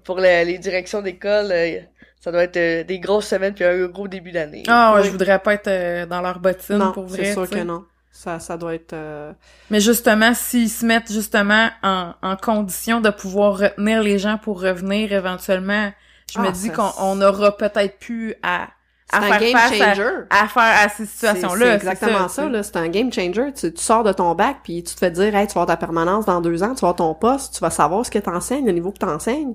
pour 0.05 0.19
les, 0.21 0.45
les 0.45 0.59
directions 0.59 1.01
d'école. 1.03 1.51
euh, 1.53 1.81
ça 2.21 2.33
doit 2.33 2.43
être 2.45 2.57
euh, 2.59 2.85
des 2.85 2.99
grosses 2.99 3.29
semaines 3.29 3.55
puis 3.55 3.65
un 3.65 3.87
gros 3.87 4.09
début 4.09 4.33
d'année. 4.33 4.65
Ah 4.69 4.93
ouais, 4.95 5.01
Oui. 5.01 5.07
je 5.07 5.11
voudrais 5.13 5.39
pas 5.39 5.55
être 5.55 5.69
euh, 5.69 6.05
dans 6.07 6.21
leur 6.21 6.41
bottine 6.41 6.77
Non, 6.79 6.93
pour 6.93 7.07
vrai. 7.07 7.25
c'est 7.25 7.33
sûr 7.33 7.49
que 7.49 7.61
non. 7.63 7.85
Ça, 8.11 8.41
ça 8.41 8.57
doit 8.59 8.75
être... 8.75 8.93
euh, 8.95 9.33
Mais 9.71 9.81
justement, 9.81 10.35
s'ils 10.35 10.69
se 10.69 10.85
mettent 10.85 11.11
justement 11.13 11.69
en, 11.83 12.13
en 12.21 12.37
condition 12.37 13.01
de 13.01 13.11
pouvoir 13.11 13.57
retenir 13.59 14.03
les 14.03 14.19
gens 14.19 14.37
pour 14.39 14.61
revenir 14.61 15.13
éventuellement, 15.13 15.93
je 16.33 16.39
Ah, 16.39 16.43
me 16.43 16.51
dis 16.53 16.67
ça, 16.69 16.73
qu'on 16.75 16.89
c'est- 16.89 16.99
on 17.01 17.21
aura 17.23 17.57
peut-être 17.57 17.99
pu 17.99 18.35
à, 18.43 18.69
à 19.13 19.19
un 19.19 19.23
faire 19.23 19.41
game 19.41 19.53
face 19.57 19.81
à, 19.81 19.95
changer. 19.95 20.11
à 20.31 20.49
faire 20.49 20.85
à 20.85 20.89
ces 20.89 21.07
situations-là. 21.07 21.67
c'est 21.67 21.75
exactement 21.77 22.29
ça, 22.29 22.49
là. 22.49 22.63
C'est 22.63 22.77
un 22.77 22.89
game 22.89 23.13
changer. 23.13 23.53
Tu, 23.55 23.73
tu 23.73 23.83
sors 23.83 24.05
de 24.05 24.13
ton 24.13 24.35
bac, 24.35 24.59
puis 24.63 24.83
tu 24.83 24.95
te 24.95 24.99
fais 24.99 25.11
dire, 25.11 25.35
hey, 25.35 25.47
tu 25.47 25.55
vas 25.55 25.63
avoir 25.63 25.67
ta 25.67 25.77
permanence 25.77 26.27
dans 26.27 26.41
deux 26.41 26.63
ans, 26.63 26.75
tu 26.75 26.81
vas 26.83 26.89
avoir 26.91 26.97
ton 26.97 27.15
poste, 27.15 27.55
tu 27.55 27.61
vas 27.61 27.71
savoir 27.71 28.05
ce 28.05 28.11
que 28.11 28.19
t'enseignes, 28.19 28.67
le 28.67 28.73
niveau 28.73 28.93
que 28.93 28.99
t'enseignes. 28.99 29.55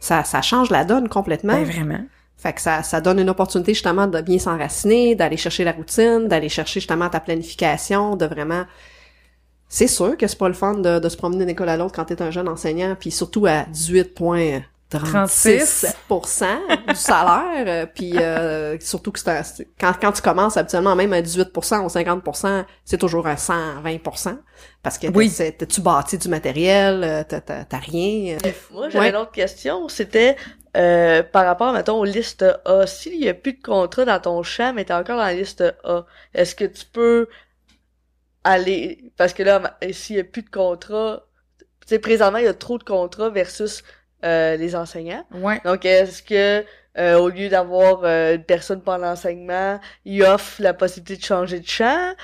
Ça, 0.00 0.24
ça 0.24 0.40
change 0.40 0.70
la 0.70 0.84
donne 0.84 1.08
complètement. 1.08 1.52
Ben, 1.54 1.64
vraiment. 1.64 2.00
Fait 2.38 2.54
que 2.54 2.62
ça, 2.62 2.82
ça 2.82 3.02
donne 3.02 3.18
une 3.18 3.28
opportunité 3.28 3.74
justement 3.74 4.06
de 4.06 4.18
bien 4.22 4.38
s'enraciner, 4.38 5.14
d'aller 5.14 5.36
chercher 5.36 5.62
la 5.62 5.72
routine, 5.72 6.26
d'aller 6.26 6.48
chercher 6.48 6.80
justement 6.80 7.10
ta 7.10 7.20
planification, 7.20 8.16
de 8.16 8.24
vraiment... 8.24 8.64
C'est 9.68 9.86
sûr 9.88 10.16
que 10.16 10.26
c'est 10.26 10.38
pas 10.38 10.48
le 10.48 10.54
fun 10.54 10.74
de, 10.74 10.98
de 10.98 11.08
se 11.10 11.18
promener 11.18 11.40
d'une 11.40 11.50
école 11.50 11.68
à 11.68 11.76
l'autre 11.76 11.94
quand 11.94 12.06
t'es 12.06 12.22
un 12.22 12.30
jeune 12.30 12.48
enseignant, 12.48 12.96
puis 12.98 13.10
surtout 13.10 13.44
à 13.46 13.66
18,36% 14.90 16.86
du 16.88 16.94
salaire, 16.94 17.64
euh, 17.66 17.86
puis 17.86 18.18
euh, 18.18 18.76
surtout 18.80 19.12
que 19.12 19.18
c'est 19.20 19.28
un- 19.30 19.42
quand, 19.80 19.92
quand 20.00 20.12
tu 20.12 20.22
commences 20.22 20.56
habituellement 20.56 20.96
même 20.96 21.12
à 21.12 21.20
18% 21.22 21.84
ou 21.84 21.88
50%, 21.88 22.64
c'est 22.84 22.98
toujours 22.98 23.26
à 23.26 23.36
120%, 23.36 24.38
parce 24.82 24.98
que 24.98 25.06
Oui. 25.08 25.32
tu 25.68 25.80
bâtis 25.80 26.18
du 26.18 26.28
matériel, 26.28 27.04
euh, 27.04 27.22
t'as- 27.24 27.66
rien. 27.78 28.38
Moi, 28.72 28.88
j'avais 28.88 29.04
Ouais. 29.04 29.10
une 29.10 29.16
autre 29.16 29.32
question. 29.32 29.88
C'était 29.88 30.36
euh, 30.76 31.22
par 31.24 31.46
rapport, 31.46 31.72
mettons, 31.72 31.98
aux 31.98 32.04
listes 32.04 32.44
A. 32.64 32.86
S'il 32.86 33.16
y 33.16 33.28
a 33.28 33.34
plus 33.34 33.54
de 33.54 33.60
contrat 33.62 34.04
dans 34.04 34.20
ton 34.20 34.42
champ, 34.44 34.72
mais 34.72 34.84
t'es 34.84 34.92
encore 34.94 35.16
dans 35.16 35.24
la 35.24 35.34
liste 35.34 35.64
A, 35.84 36.06
est-ce 36.32 36.54
que 36.54 36.64
tu 36.64 36.84
peux 36.86 37.26
aller... 38.44 39.12
Parce 39.16 39.32
que 39.32 39.42
là, 39.42 39.76
s'il 39.92 40.16
y 40.16 40.20
a 40.20 40.24
plus 40.24 40.42
de 40.42 40.50
contrat... 40.50 41.26
Tu 41.80 41.88
sais, 41.88 41.98
présentement, 41.98 42.38
il 42.38 42.44
y 42.44 42.48
a 42.48 42.54
trop 42.54 42.78
de 42.78 42.84
contrats 42.84 43.30
versus 43.30 43.82
euh, 44.24 44.56
les 44.56 44.74
enseignants. 44.76 45.24
Ouais. 45.32 45.60
Donc, 45.64 45.84
est-ce 45.84 46.22
que 46.22 46.64
euh, 46.98 47.18
au 47.18 47.28
lieu 47.28 47.48
d'avoir 47.48 48.00
euh, 48.04 48.34
une 48.36 48.44
personne 48.44 48.82
pour 48.82 48.96
l'enseignement, 48.98 49.78
il 50.04 50.22
offre 50.24 50.60
la 50.60 50.74
possibilité 50.74 51.16
de 51.20 51.24
changer 51.24 51.60
de 51.60 51.66
champ? 51.68 52.14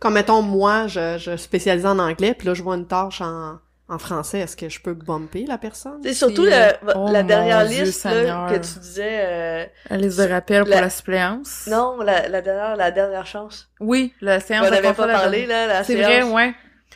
Comme 0.00 0.14
mettons 0.14 0.42
moi, 0.42 0.86
je, 0.86 1.18
je 1.18 1.36
spécialise 1.36 1.84
en 1.86 1.98
anglais, 1.98 2.34
puis 2.34 2.46
là 2.46 2.54
je 2.54 2.62
vois 2.62 2.76
une 2.76 2.86
tâche 2.86 3.20
en, 3.20 3.58
En 3.90 3.98
français, 3.98 4.40
est-ce 4.40 4.56
que 4.56 4.68
je 4.68 4.80
peux 4.80 4.92
bumper 4.94 5.46
la 5.46 5.56
personne? 5.58 6.00
C'est 6.04 6.12
surtout 6.14 6.44
Si, 6.44 6.50
la, 6.50 6.68
euh, 6.68 6.92
oh 6.94 7.08
la 7.10 7.22
dernière 7.22 7.66
Dieu 7.66 7.84
liste 7.84 8.04
là, 8.04 8.46
que 8.50 8.56
tu 8.58 8.78
disais. 8.80 9.18
euh, 9.22 9.64
La 9.90 9.96
liste 9.96 10.18
de 10.20 10.28
rappel 10.28 10.60
pour 10.62 10.68
La- 10.70 10.82
la 10.82 10.90
suppléance? 10.90 11.66
Non, 11.68 11.96
la, 12.02 12.28
la 12.28 12.40
dernière, 12.42 12.76
la 12.76 12.90
dernière 12.90 13.26
chance. 13.26 13.68
Oui, 13.80 14.12
la 14.20 14.36
On 14.36 14.40
séance 14.40 14.66
de 14.66 14.70
n'avait 14.74 14.92
pas 14.92 15.06
la 15.06 15.14
parlé 15.14 15.46
là, 15.46 15.66
la 15.66 15.84
C'est 15.84 15.96
vrai, 15.96 16.22
ouais. 16.22 16.54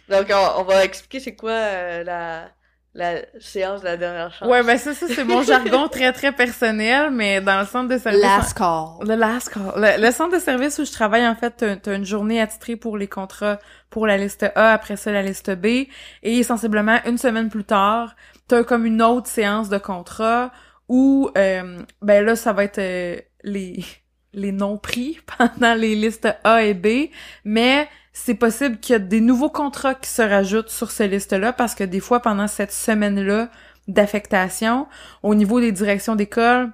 Donc 0.08 0.26
on, 0.30 0.60
on 0.60 0.64
va 0.64 0.84
expliquer 0.84 1.18
c'est 1.20 1.34
quoi 1.34 1.50
euh, 1.52 2.04
la 2.04 2.50
la 2.94 3.22
séance 3.40 3.80
de 3.80 3.86
la 3.86 3.96
dernière 3.96 4.32
chance. 4.32 4.48
Ouais, 4.48 4.62
ben 4.62 4.76
ça, 4.76 4.92
ça 4.92 5.06
c'est 5.08 5.24
mon 5.24 5.42
jargon 5.42 5.88
très 5.90 6.12
très 6.12 6.32
personnel, 6.32 7.10
mais 7.10 7.40
dans 7.40 7.60
le 7.60 7.66
centre 7.66 7.88
de 7.88 7.98
service. 7.98 8.20
Last 8.20 8.56
call. 8.56 9.08
Le 9.08 9.14
last 9.14 9.48
call. 9.48 9.72
Le, 9.76 10.04
le 10.04 10.10
centre 10.12 10.34
de 10.34 10.40
service 10.40 10.78
où 10.78 10.84
je 10.84 10.92
travaille, 10.92 11.26
en 11.26 11.34
fait, 11.34 11.80
t'as, 11.82 11.96
une 11.96 12.04
journée 12.04 12.40
attitrée 12.40 12.76
pour 12.76 12.98
les 12.98 13.08
contrats 13.08 13.58
pour 13.88 14.06
la 14.06 14.16
liste 14.16 14.44
A, 14.54 14.72
après 14.72 14.96
ça 14.96 15.12
la 15.12 15.22
liste 15.22 15.50
B, 15.54 15.86
et 16.22 16.42
sensiblement 16.42 16.98
une 17.06 17.18
semaine 17.18 17.48
plus 17.48 17.64
tard, 17.64 18.14
t'as 18.48 18.64
comme 18.64 18.86
une 18.86 19.02
autre 19.02 19.26
séance 19.26 19.68
de 19.68 19.78
contrat 19.78 20.50
où, 20.88 21.30
euh, 21.36 21.78
ben 22.00 22.24
là, 22.24 22.36
ça 22.36 22.52
va 22.52 22.64
être 22.64 22.78
euh, 22.78 23.16
les 23.42 23.84
les 24.34 24.52
non-pris 24.52 25.18
pendant 25.38 25.74
les 25.74 25.94
listes 25.94 26.28
A 26.44 26.62
et 26.62 26.74
B, 26.74 27.10
mais 27.44 27.88
c'est 28.12 28.34
possible 28.34 28.78
qu'il 28.78 28.92
y 28.94 28.96
ait 28.96 29.00
des 29.00 29.20
nouveaux 29.20 29.50
contrats 29.50 29.94
qui 29.94 30.10
se 30.10 30.22
rajoutent 30.22 30.68
sur 30.70 30.90
ces 30.90 31.08
listes-là 31.08 31.52
parce 31.52 31.74
que 31.74 31.84
des 31.84 32.00
fois, 32.00 32.20
pendant 32.20 32.46
cette 32.46 32.72
semaine-là 32.72 33.48
d'affectation, 33.88 34.86
au 35.22 35.34
niveau 35.34 35.60
des 35.60 35.72
directions 35.72 36.14
d'école, 36.14 36.70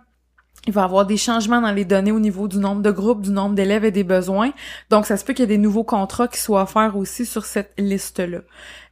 il 0.66 0.72
va 0.72 0.82
y 0.82 0.84
avoir 0.84 1.07
des 1.07 1.16
changements 1.16 1.61
dans 1.61 1.70
les 1.72 1.84
données 1.84 2.12
au 2.12 2.20
niveau 2.20 2.49
du 2.49 2.59
nombre 2.59 2.82
de 2.82 2.91
groupes, 2.91 3.22
du 3.22 3.30
nombre 3.30 3.55
d'élèves 3.55 3.84
et 3.84 3.91
des 3.91 4.05
besoins. 4.05 4.51
Donc, 4.91 5.07
ça 5.07 5.16
se 5.16 5.24
peut 5.24 5.32
qu'il 5.32 5.43
y 5.43 5.45
ait 5.45 5.57
des 5.57 5.59
nouveaux 5.59 5.84
contrats 5.84 6.28
qui 6.28 6.39
soient 6.41 6.62
offerts 6.62 6.97
aussi 6.97 7.24
sur 7.24 7.45
cette 7.47 7.72
liste-là. 7.78 8.41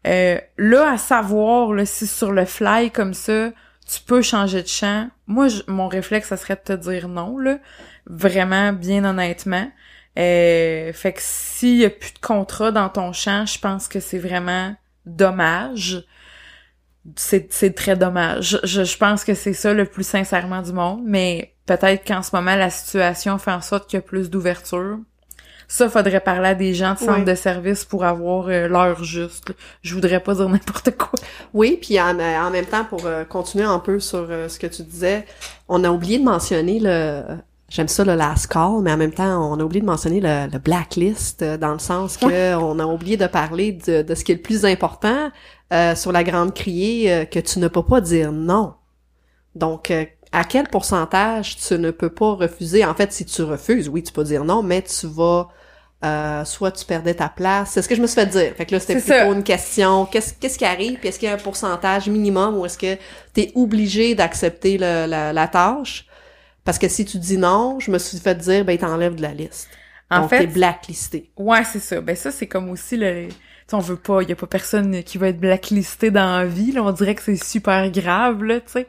Euh, 0.07 0.39
là, 0.57 0.93
à 0.93 0.97
savoir 0.97 1.73
là, 1.75 1.85
si 1.85 2.07
sur 2.07 2.33
le 2.33 2.45
fly 2.45 2.91
comme 2.93 3.13
ça, 3.13 3.51
tu 3.87 4.01
peux 4.07 4.23
changer 4.23 4.63
de 4.63 4.69
champ. 4.69 5.09
Moi, 5.27 5.49
je- 5.49 5.63
mon 5.67 5.89
réflexe, 5.89 6.29
ça 6.29 6.37
serait 6.37 6.57
de 6.57 6.61
te 6.61 6.73
dire 6.73 7.09
non, 7.09 7.39
là. 7.39 7.59
Vraiment, 8.07 8.73
bien 8.73 9.05
honnêtement. 9.05 9.69
Euh, 10.19 10.93
fait 10.93 11.13
que 11.13 11.21
s'il 11.23 11.77
y 11.77 11.85
a 11.85 11.91
plus 11.91 12.15
de 12.15 12.19
contrat 12.19 12.73
dans 12.73 12.89
ton 12.89 13.13
champ, 13.13 13.45
je 13.47 13.59
pense 13.59 13.89
que 13.89 14.01
c'est 14.01 14.19
vraiment 14.19 14.75
dommage. 15.05 16.05
C'est, 17.17 17.53
c'est 17.53 17.75
très 17.75 17.97
dommage. 17.97 18.59
Je, 18.65 18.85
je 18.85 18.97
pense 18.97 19.25
que 19.25 19.35
c'est 19.35 19.53
ça 19.53 19.73
le 19.73 19.85
plus 19.85 20.07
sincèrement 20.07 20.63
du 20.63 20.73
monde, 20.73 21.03
mais 21.05 21.55
peut-être 21.67 22.07
qu'en 22.07 22.23
ce 22.23 22.35
moment, 22.35 22.57
la 22.57 22.71
situation 22.71 23.39
fait 23.39 23.53
en 23.53 23.61
sorte 23.61 23.89
qu'il 23.89 23.99
y 23.99 24.01
a 24.01 24.03
plus 24.03 24.31
d'ouverture. 24.31 24.99
Ça, 25.69 25.89
faudrait 25.89 26.21
parler 26.21 26.49
à 26.51 26.55
des 26.55 26.75
gens 26.75 26.95
de 26.95 26.99
centre 26.99 27.25
de 27.25 27.35
service 27.35 27.85
pour 27.85 28.05
avoir 28.05 28.49
euh, 28.49 28.69
l'heure 28.69 29.03
juste. 29.03 29.53
Je 29.83 29.95
voudrais 29.95 30.21
pas 30.21 30.35
dire 30.35 30.49
n'importe 30.49 30.97
quoi. 30.97 31.19
Oui, 31.55 31.79
puis 31.81 32.01
en, 32.01 32.19
en 32.21 32.51
même 32.51 32.67
temps, 32.67 32.85
pour 32.85 33.05
euh, 33.05 33.25
continuer 33.25 33.65
un 33.65 33.81
peu 33.81 33.99
sur 33.99 34.29
euh, 34.31 34.49
ce 34.49 34.61
que 34.61 34.69
tu 34.69 34.83
disais, 34.83 35.27
on 35.69 35.83
a 35.83 35.91
oublié 35.91 36.19
de 36.19 36.25
mentionner 36.25 36.79
le... 36.81 37.23
J'aime 37.69 37.89
ça 37.89 38.05
le 38.05 38.15
last 38.15 38.47
call, 38.47 38.81
mais 38.83 38.93
en 38.93 38.97
même 38.97 39.13
temps, 39.13 39.53
on 39.53 39.59
a 39.59 39.65
oublié 39.65 39.81
de 39.81 39.87
mentionner 39.87 40.21
le, 40.21 40.49
le 40.53 40.59
blacklist 40.59 41.43
euh, 41.43 41.57
dans 41.57 41.73
le 41.73 41.81
sens 41.81 42.17
que 42.17 42.55
on 42.55 42.79
a 42.79 42.87
oublié 42.87 43.17
de 43.17 43.27
parler 43.27 43.73
de, 43.73 44.03
de 44.03 44.15
ce 44.15 44.23
qui 44.25 44.33
est 44.33 44.37
le 44.37 44.43
plus 44.43 44.65
important 44.65 45.31
euh, 45.73 45.95
sur 45.97 46.13
la 46.13 46.23
grande 46.23 46.55
criée, 46.55 47.13
euh, 47.13 47.25
que 47.25 47.41
tu 47.41 47.59
ne 47.59 47.67
peux 47.69 47.83
pas 47.83 48.01
dire 48.01 48.31
non. 48.31 48.75
Donc, 49.57 49.91
euh, 49.91 50.05
à 50.33 50.45
quel 50.45 50.69
pourcentage 50.69 51.57
tu 51.57 51.79
ne 51.79 51.91
peux 51.91 52.11
pas 52.11 52.35
refuser? 52.35 52.85
En 52.85 52.95
fait, 52.95 53.13
si 53.13 53.25
tu 53.25 53.43
refuses, 53.43 53.89
oui, 53.89 54.03
tu 54.03 54.13
peux 54.13 54.25
dire 54.25 54.45
non, 54.45 54.63
mais 54.63 54.83
tu 54.83 55.07
vas... 55.09 55.49
euh, 56.05 56.45
soit 56.45 56.71
tu 56.73 56.85
perdais 56.85 57.15
ta 57.15 57.29
place. 57.29 57.71
C'est 57.73 57.83
ce 57.83 57.89
que 57.89 57.97
je 57.97 58.03
me 58.03 58.07
suis 58.07 58.15
fait 58.15 58.27
dire. 58.27 58.53
Fait 58.57 58.67
que 58.67 58.75
là, 58.75 58.81
c'était 58.81 58.97
plutôt 59.01 59.33
une 59.33 59.43
question. 59.43 60.07
Qu'est-ce 60.07 60.35
qu'est-ce 60.35 60.59
qui 60.59 60.65
arrive? 60.65 60.99
Puis 61.01 61.09
est-ce 61.09 61.19
qu'il 61.19 61.29
y 61.29 61.33
a 61.33 61.35
un 61.35 61.39
pourcentage 61.39 62.09
minimum 62.09 62.57
ou 62.59 62.67
est-ce 62.67 62.79
que 62.79 62.97
tu 63.35 63.41
es 63.41 63.53
obligé 63.57 64.15
d'accepter 64.15 64.79
la 64.79 65.49
tâche? 65.49 66.07
Parce 66.67 66.79
que 66.79 66.89
si 66.89 67.07
tu 67.07 67.19
dis 67.19 67.39
non, 67.39 67.81
je 67.81 67.91
me 67.93 67.99
suis 67.99 68.19
fait 68.19 68.35
dire, 68.37 68.67
ben, 68.67 68.75
il 68.75 68.79
t'enlève 68.79 69.17
de 69.17 69.23
la 69.23 69.35
liste. 69.35 69.71
En 70.11 70.23
Donc, 70.23 70.31
fait, 70.31 70.41
t'es 70.41 70.47
blacklisté. 70.49 71.33
Ouais, 71.39 71.65
c'est 71.65 71.81
ça. 71.81 72.01
Ben 72.03 72.17
ça, 72.17 72.31
c'est 72.33 72.49
comme 72.49 72.71
aussi 72.71 72.99
le... 72.99 73.29
On 73.73 73.81
veut 73.81 73.97
pas, 73.97 74.23
y 74.23 74.31
a 74.31 74.37
pas 74.37 74.47
personne 74.47 75.03
qui 75.03 75.19
va 75.19 75.29
être 75.29 75.41
blacklisté 75.41 76.13
dans 76.13 76.39
la 76.39 76.47
vie, 76.47 76.73
là. 76.73 76.85
On 76.85 76.93
dirait 76.93 77.17
que 77.17 77.23
c'est 77.23 77.43
super 77.43 77.91
grave, 77.91 78.45
là, 78.45 78.61
tu 78.61 78.71
sais. 78.73 78.87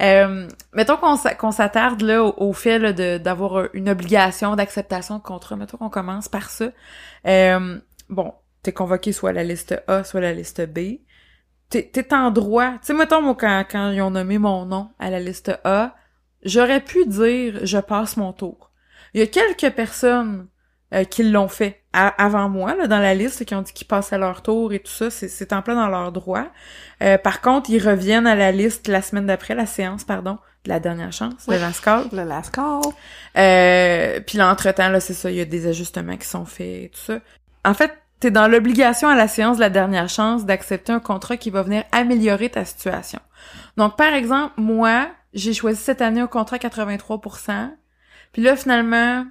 Euh, 0.00 0.48
mettons 0.72 0.96
qu'on 0.98 1.16
s'a- 1.16 1.34
qu'on 1.34 1.50
s'attarde, 1.50 2.02
là, 2.02 2.22
au, 2.24 2.34
au 2.50 2.52
fait, 2.52 2.78
là, 2.78 2.92
de- 2.92 3.18
d'avoir 3.18 3.68
une 3.74 3.88
obligation 3.88 4.54
d'acceptation 4.56 5.18
de 5.18 5.22
contrat. 5.22 5.56
Mettons 5.56 5.78
qu'on 5.78 5.90
commence 5.90 6.28
par 6.28 6.50
ça. 6.50 6.70
Euh, 7.26 7.80
bon, 8.08 8.34
t'es 8.62 8.72
convoqué 8.72 9.12
soit 9.12 9.30
à 9.30 9.32
la 9.32 9.44
liste 9.44 9.82
A, 9.88 10.04
soit 10.04 10.20
à 10.20 10.22
la 10.22 10.32
liste 10.34 10.60
B. 10.64 11.00
T'es, 11.68 11.90
t'es 11.92 12.14
en 12.14 12.30
droit. 12.30 12.72
Tu 12.74 12.78
sais, 12.88 12.94
mettons, 12.94 13.22
moi, 13.22 13.36
quand, 13.38 13.64
quand 13.70 13.90
ils 13.90 14.02
ont 14.02 14.10
nommé 14.12 14.38
mon 14.38 14.64
nom 14.66 14.90
à 15.00 15.10
la 15.10 15.20
liste 15.20 15.52
A, 15.64 15.94
j'aurais 16.44 16.80
pu 16.80 17.04
dire 17.06 17.60
«je 17.62 17.78
passe 17.78 18.16
mon 18.16 18.32
tour». 18.32 18.70
Il 19.14 19.20
y 19.20 19.22
a 19.22 19.26
quelques 19.26 19.74
personnes 19.74 20.46
euh, 20.94 21.04
qui 21.04 21.22
l'ont 21.24 21.48
fait 21.48 21.82
à- 21.92 22.08
avant 22.24 22.48
moi 22.48 22.74
là, 22.76 22.86
dans 22.86 22.98
la 22.98 23.14
liste 23.14 23.44
qui 23.44 23.54
ont 23.54 23.62
dit 23.62 23.72
qu'ils 23.72 23.86
passaient 23.86 24.18
leur 24.18 24.42
tour 24.42 24.72
et 24.72 24.78
tout 24.80 24.90
ça 24.92 25.10
c'est 25.10 25.52
en 25.52 25.62
plein 25.62 25.74
dans 25.76 25.88
leur 25.88 26.10
droit 26.12 26.46
Euh, 27.02 27.16
par 27.18 27.40
contre 27.40 27.70
ils 27.70 27.78
reviennent 27.84 28.26
à 28.26 28.34
la 28.36 28.50
liste 28.52 28.86
la 28.88 29.00
semaine 29.02 29.26
d'après 29.26 29.54
la 29.54 29.66
séance 29.66 30.04
pardon 30.04 30.38
de 30.64 30.68
la 30.68 30.78
dernière 30.80 31.12
chance 31.12 31.46
Ouais. 31.48 31.56
de 31.56 31.60
la 31.62 31.72
score 31.72 32.04
Le 32.12 32.24
last 32.24 32.50
call. 32.54 32.80
euh, 33.36 34.20
puis 34.26 34.38
là 34.38 34.50
entre 34.50 34.70
temps 34.72 34.88
là 34.88 35.00
c'est 35.00 35.14
ça 35.14 35.30
il 35.30 35.36
y 35.36 35.40
a 35.40 35.44
des 35.44 35.66
ajustements 35.66 36.16
qui 36.16 36.26
sont 36.26 36.44
faits 36.44 36.66
et 36.84 36.90
tout 36.92 37.00
ça 37.00 37.18
en 37.64 37.74
fait 37.74 37.92
t'es 38.20 38.30
dans 38.30 38.48
l'obligation 38.48 39.08
à 39.08 39.14
la 39.16 39.28
séance 39.28 39.56
de 39.56 39.62
la 39.62 39.70
dernière 39.70 40.08
chance 40.08 40.44
d'accepter 40.44 40.92
un 40.92 41.00
contrat 41.00 41.36
qui 41.36 41.50
va 41.50 41.62
venir 41.62 41.84
améliorer 41.92 42.50
ta 42.50 42.64
situation 42.64 43.20
donc 43.76 43.96
par 43.96 44.12
exemple 44.12 44.52
moi 44.58 45.08
j'ai 45.32 45.54
choisi 45.54 45.80
cette 45.80 46.02
année 46.02 46.20
un 46.20 46.26
contrat 46.26 46.56
à 46.56 46.58
83%. 46.58 47.76
Puis 48.32 48.42
là, 48.42 48.56
finalement, 48.56 49.26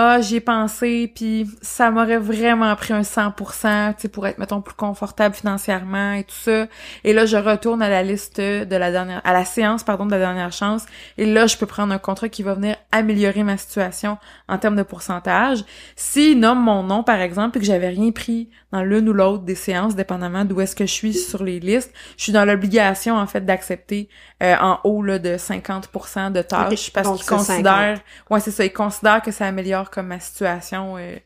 ah, 0.00 0.20
j'y 0.20 0.36
ai 0.36 0.40
pensé, 0.40 1.10
puis 1.12 1.50
ça 1.60 1.90
m'aurait 1.90 2.18
vraiment 2.18 2.76
pris 2.76 2.92
un 2.92 3.00
100%, 3.00 3.94
tu 3.96 4.02
sais, 4.02 4.08
pour 4.08 4.28
être, 4.28 4.38
mettons, 4.38 4.60
plus 4.60 4.76
confortable 4.76 5.34
financièrement 5.34 6.12
et 6.12 6.22
tout 6.22 6.36
ça. 6.36 6.68
Et 7.02 7.12
là, 7.12 7.26
je 7.26 7.36
retourne 7.36 7.82
à 7.82 7.88
la 7.88 8.04
liste 8.04 8.40
de 8.40 8.76
la 8.76 8.92
dernière, 8.92 9.20
à 9.24 9.32
la 9.32 9.44
séance, 9.44 9.82
pardon, 9.82 10.06
de 10.06 10.12
la 10.12 10.20
dernière 10.20 10.52
chance. 10.52 10.86
Et 11.16 11.26
là, 11.26 11.48
je 11.48 11.56
peux 11.56 11.66
prendre 11.66 11.92
un 11.92 11.98
contrat 11.98 12.28
qui 12.28 12.44
va 12.44 12.54
venir 12.54 12.76
améliorer 12.92 13.42
ma 13.42 13.56
situation 13.56 14.18
en 14.46 14.56
termes 14.58 14.76
de 14.76 14.84
pourcentage. 14.84 15.64
S'il 15.96 16.38
nomme 16.38 16.62
mon 16.62 16.84
nom, 16.84 17.02
par 17.02 17.20
exemple, 17.20 17.58
et 17.58 17.60
que 17.60 17.66
j'avais 17.66 17.88
rien 17.88 18.12
pris 18.12 18.48
dans 18.70 18.84
l'une 18.84 19.08
ou 19.08 19.12
l'autre 19.12 19.42
des 19.42 19.56
séances, 19.56 19.96
dépendamment 19.96 20.44
d'où 20.44 20.60
est-ce 20.60 20.76
que 20.76 20.86
je 20.86 20.92
suis 20.92 21.14
sur 21.14 21.42
les 21.42 21.58
listes, 21.58 21.92
je 22.16 22.22
suis 22.22 22.32
dans 22.32 22.44
l'obligation, 22.44 23.16
en 23.16 23.26
fait, 23.26 23.44
d'accepter 23.44 24.08
euh, 24.40 24.54
en 24.60 24.78
haut 24.84 25.02
là, 25.02 25.18
de 25.18 25.30
50% 25.30 26.30
de 26.30 26.42
tâches 26.42 26.92
parce 26.92 27.16
qu'ils 27.16 27.26
considèrent 27.26 27.98
ouais 28.30 28.38
c'est 28.38 28.52
ça 28.52 28.64
ils 28.64 28.72
considèrent 28.72 29.20
que 29.20 29.32
ça 29.32 29.46
améliore 29.46 29.87
comme 29.90 30.06
ma 30.08 30.20
situation 30.20 30.96
euh, 30.98 31.16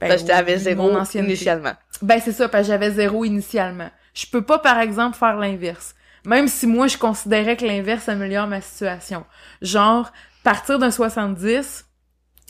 ben, 0.00 0.08
Parce 0.08 0.22
que 0.22 0.28
t'avais 0.28 0.58
zéro 0.58 0.90
initialement. 1.14 1.72
ben 2.02 2.20
c'est 2.22 2.32
ça 2.32 2.48
parce 2.48 2.64
que 2.64 2.68
j'avais 2.72 2.90
zéro 2.90 3.24
initialement. 3.24 3.90
Je 4.14 4.26
peux 4.26 4.42
pas 4.42 4.58
par 4.58 4.78
exemple 4.80 5.16
faire 5.16 5.36
l'inverse. 5.36 5.94
Même 6.24 6.48
si 6.48 6.66
moi 6.66 6.86
je 6.88 6.98
considérais 6.98 7.56
que 7.56 7.64
l'inverse 7.64 8.08
améliore 8.08 8.46
ma 8.46 8.60
situation. 8.60 9.24
Genre 9.62 10.10
partir 10.42 10.78
d'un 10.78 10.90
70 10.90 11.84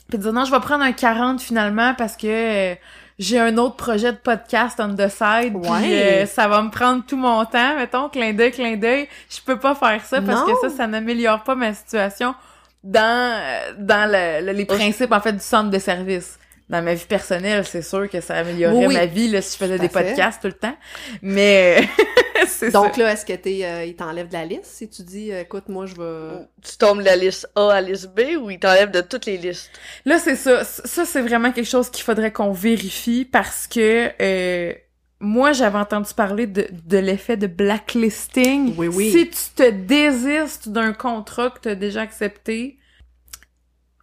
puis 0.09 0.17
dire 0.17 0.33
non 0.33 0.45
je 0.45 0.51
vais 0.51 0.59
prendre 0.59 0.83
un 0.83 0.93
40 0.93 1.41
finalement 1.41 1.93
parce 1.95 2.15
que 2.15 2.27
euh, 2.73 2.75
j'ai 3.19 3.39
un 3.39 3.57
autre 3.57 3.75
projet 3.75 4.11
de 4.13 4.17
podcast 4.17 4.79
on 4.79 4.93
the 4.95 5.09
side 5.09 5.59
puis 5.61 5.93
euh, 5.93 6.25
ça 6.25 6.47
va 6.47 6.61
me 6.61 6.69
prendre 6.69 7.03
tout 7.05 7.17
mon 7.17 7.43
temps 7.45 7.75
mettons 7.75 8.07
clin 8.09 8.33
d'œil 8.33 8.51
clin 8.51 8.77
d'œil. 8.77 9.07
Je 9.29 9.41
peux 9.41 9.57
pas 9.59 9.75
faire 9.75 10.03
ça 10.05 10.21
parce 10.21 10.47
Non. 10.47 10.53
que 10.53 10.69
ça 10.69 10.75
ça 10.75 10.87
n'améliore 10.87 11.43
pas 11.43 11.55
ma 11.55 11.73
situation 11.73 12.35
dans 12.83 13.39
euh, 13.41 13.73
dans 13.77 14.09
le- 14.11 14.45
le- 14.45 14.51
les 14.53 14.65
principes 14.65 15.11
en 15.11 15.19
fait 15.21 15.33
du 15.33 15.39
centre 15.39 15.69
de 15.69 15.79
service 15.79 16.37
dans 16.69 16.81
ma 16.81 16.93
vie 16.95 17.05
personnelle, 17.05 17.65
c'est 17.65 17.81
sûr 17.81 18.09
que 18.09 18.19
ça 18.19 18.35
améliorerait 18.35 18.87
Oui, 18.87 18.93
ma 18.93 19.05
vie 19.05 19.29
là, 19.29 19.41
si 19.41 19.53
je 19.53 19.57
faisais 19.63 19.79
des 19.79 19.87
fait. 19.87 20.03
podcasts 20.03 20.41
tout 20.41 20.47
le 20.47 20.53
temps. 20.53 20.75
Mais 21.21 21.77
c'est 22.47 22.71
ça. 22.71 22.81
Donc 22.81 22.97
là, 22.97 23.13
est-ce 23.13 23.25
que 23.25 23.31
t'es, 23.33 23.61
euh, 23.63 23.85
il 23.85 23.95
t'enlève 23.95 24.27
de 24.27 24.33
la 24.33 24.43
liste 24.43 24.65
si 24.65 24.89
tu 24.89 25.01
dis, 25.03 25.31
euh, 25.31 25.41
écoute, 25.43 25.69
moi, 25.69 25.85
je 25.85 25.95
vais... 25.95 26.45
Tu 26.61 26.75
tombes 26.77 26.99
de 26.99 27.05
la 27.05 27.15
liste 27.15 27.49
A 27.55 27.69
à 27.71 27.81
la 27.81 27.87
liste 27.89 28.09
B 28.13 28.19
ou 28.41 28.49
il 28.49 28.59
t'enlève 28.59 28.91
de 28.91 28.99
toutes 28.99 29.25
les 29.25 29.37
listes? 29.37 29.71
Là, 30.03 30.19
c'est 30.19 30.35
ça. 30.35 30.65
Ça, 30.65 31.05
c'est 31.05 31.21
vraiment 31.21 31.53
quelque 31.53 31.69
chose 31.69 31.89
qu'il 31.89 32.03
faudrait 32.03 32.33
qu'on 32.33 32.51
vérifie 32.51 33.23
parce 33.23 33.65
que 33.67 34.11
euh, 34.21 34.73
moi, 35.19 35.51
j'avais 35.51 35.77
entendu 35.79 36.13
parler 36.13 36.45
de, 36.47 36.67
de 36.71 36.97
l'effet 36.97 37.37
de 37.37 37.47
blacklisting. 37.47 38.75
Oui, 38.77 38.87
oui. 38.87 39.11
Si 39.11 39.29
tu 39.29 39.55
te 39.55 39.69
désistes 39.71 40.69
d'un 40.69 40.93
contrat 40.93 41.49
que 41.49 41.59
tu 41.61 41.69
as 41.69 41.75
déjà 41.75 42.01
accepté, 42.01 42.77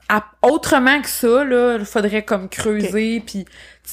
à- 0.09 0.25
autrement 0.43 1.01
que 1.01 1.09
ça, 1.09 1.45
là, 1.45 1.77
il 1.79 1.85
faudrait 1.87 2.25
comme 2.25 2.49
creuser, 2.49 3.21
puis 3.25 3.45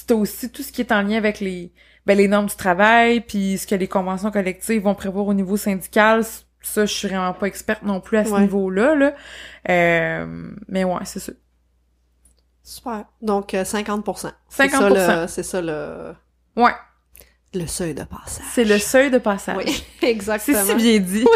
tu 0.07 0.13
as 0.13 0.15
aussi 0.15 0.51
tout 0.51 0.63
ce 0.63 0.71
qui 0.71 0.81
est 0.81 0.91
en 0.91 1.01
lien 1.03 1.17
avec 1.17 1.39
les 1.39 1.71
ben, 2.07 2.17
les 2.17 2.27
normes 2.27 2.47
du 2.47 2.55
travail, 2.55 3.21
puis 3.21 3.59
ce 3.59 3.67
que 3.67 3.75
les 3.75 3.87
conventions 3.87 4.31
collectives 4.31 4.81
vont 4.81 4.95
prévoir 4.95 5.27
au 5.27 5.35
niveau 5.35 5.55
syndical. 5.55 6.23
Ça, 6.63 6.85
je 6.87 6.93
suis 6.93 7.07
vraiment 7.07 7.33
pas 7.33 7.45
experte 7.45 7.83
non 7.83 8.01
plus 8.01 8.17
à 8.17 8.25
ce 8.25 8.31
Ouais. 8.31 8.41
niveau-là, 8.41 8.95
là. 8.95 9.13
Euh, 9.69 10.51
mais 10.67 10.83
ouais, 10.83 11.05
c'est 11.05 11.19
ça. 11.19 11.31
Super. 12.63 13.05
Donc, 13.21 13.53
euh, 13.53 13.63
50%. 13.63 14.03
50%. 14.03 14.33
C'est 14.49 14.69
ça, 14.69 14.89
le... 15.21 15.27
C'est 15.27 15.43
ça 15.43 15.61
le... 15.61 16.13
Ouais. 16.55 16.71
Le 17.53 17.67
seuil 17.67 17.93
de 17.93 18.03
passage. 18.03 18.45
C'est 18.53 18.63
le 18.63 18.77
seuil 18.77 19.11
de 19.11 19.17
passage. 19.17 19.57
Oui, 19.57 19.83
C'est 19.99 20.09
exactement. 20.09 20.63
si 20.63 20.75
bien 20.75 20.99
dit. 20.99 21.25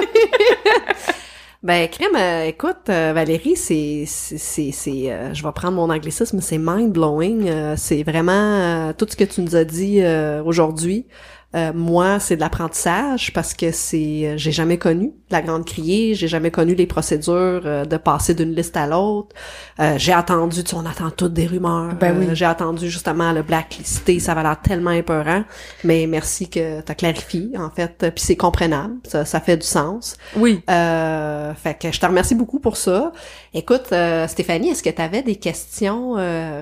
Ben, 1.65 1.89
crème, 1.89 2.15
euh, 2.15 2.45
écoute, 2.45 2.89
euh, 2.89 3.11
Valérie, 3.11 3.55
c'est, 3.55 4.03
c'est, 4.05 4.37
c'est, 4.37 4.71
c'est, 4.71 5.11
euh, 5.11 5.33
je 5.33 5.41
vais 5.41 5.51
prendre 5.51 5.73
mon 5.73 5.89
anglicisme, 5.89 6.39
c'est 6.39 6.59
mind 6.59 6.91
blowing. 6.91 7.75
c'est 7.75 8.03
vraiment 8.03 8.93
tout 8.93 9.07
ce 9.09 9.15
que 9.15 9.23
tu 9.23 9.41
nous 9.41 9.55
as 9.55 9.63
dit 9.63 9.99
aujourd'hui. 10.45 11.07
Euh, 11.55 11.71
moi, 11.73 12.19
c'est 12.19 12.35
de 12.35 12.41
l'apprentissage 12.41 13.31
parce 13.33 13.53
que 13.53 13.71
c'est, 13.71 14.37
j'ai 14.37 14.51
jamais 14.51 14.77
connu 14.77 15.13
la 15.29 15.41
grande 15.41 15.65
criée, 15.65 16.13
j'ai 16.13 16.27
jamais 16.27 16.51
connu 16.51 16.75
les 16.75 16.85
procédures 16.85 17.61
euh, 17.65 17.85
de 17.85 17.97
passer 17.97 18.33
d'une 18.33 18.53
liste 18.53 18.75
à 18.75 18.87
l'autre. 18.87 19.35
Euh, 19.79 19.95
j'ai 19.97 20.11
attendu, 20.13 20.63
tu 20.63 20.71
sais, 20.71 20.75
on 20.75 20.85
attend 20.85 21.09
toutes 21.11 21.33
des 21.33 21.47
rumeurs. 21.47 21.95
Ben 21.95 22.17
oui. 22.17 22.27
Euh, 22.29 22.35
j'ai 22.35 22.45
attendu 22.45 22.89
justement 22.89 23.31
le 23.31 23.41
blacklisté, 23.41 24.19
ça 24.19 24.33
va 24.33 24.43
l'air 24.43 24.61
tellement 24.61 24.91
épeurant. 24.91 25.43
Mais 25.83 26.07
merci 26.07 26.49
que 26.49 26.81
t'as 26.81 26.95
clarifié, 26.95 27.51
en 27.57 27.69
fait, 27.69 28.11
puis 28.13 28.23
c'est 28.23 28.35
comprenable, 28.35 28.95
ça, 29.05 29.23
ça 29.25 29.39
fait 29.39 29.57
du 29.57 29.65
sens. 29.65 30.17
Oui. 30.35 30.61
Euh, 30.69 31.53
fait 31.53 31.75
que 31.79 31.91
je 31.91 31.99
te 31.99 32.05
remercie 32.05 32.35
beaucoup 32.35 32.59
pour 32.59 32.75
ça. 32.77 33.11
Écoute, 33.53 33.93
euh, 33.93 34.27
Stéphanie, 34.27 34.69
est-ce 34.69 34.83
que 34.83 34.89
tu 34.89 35.01
avais 35.01 35.21
des 35.21 35.37
questions? 35.37 36.15
euh, 36.17 36.61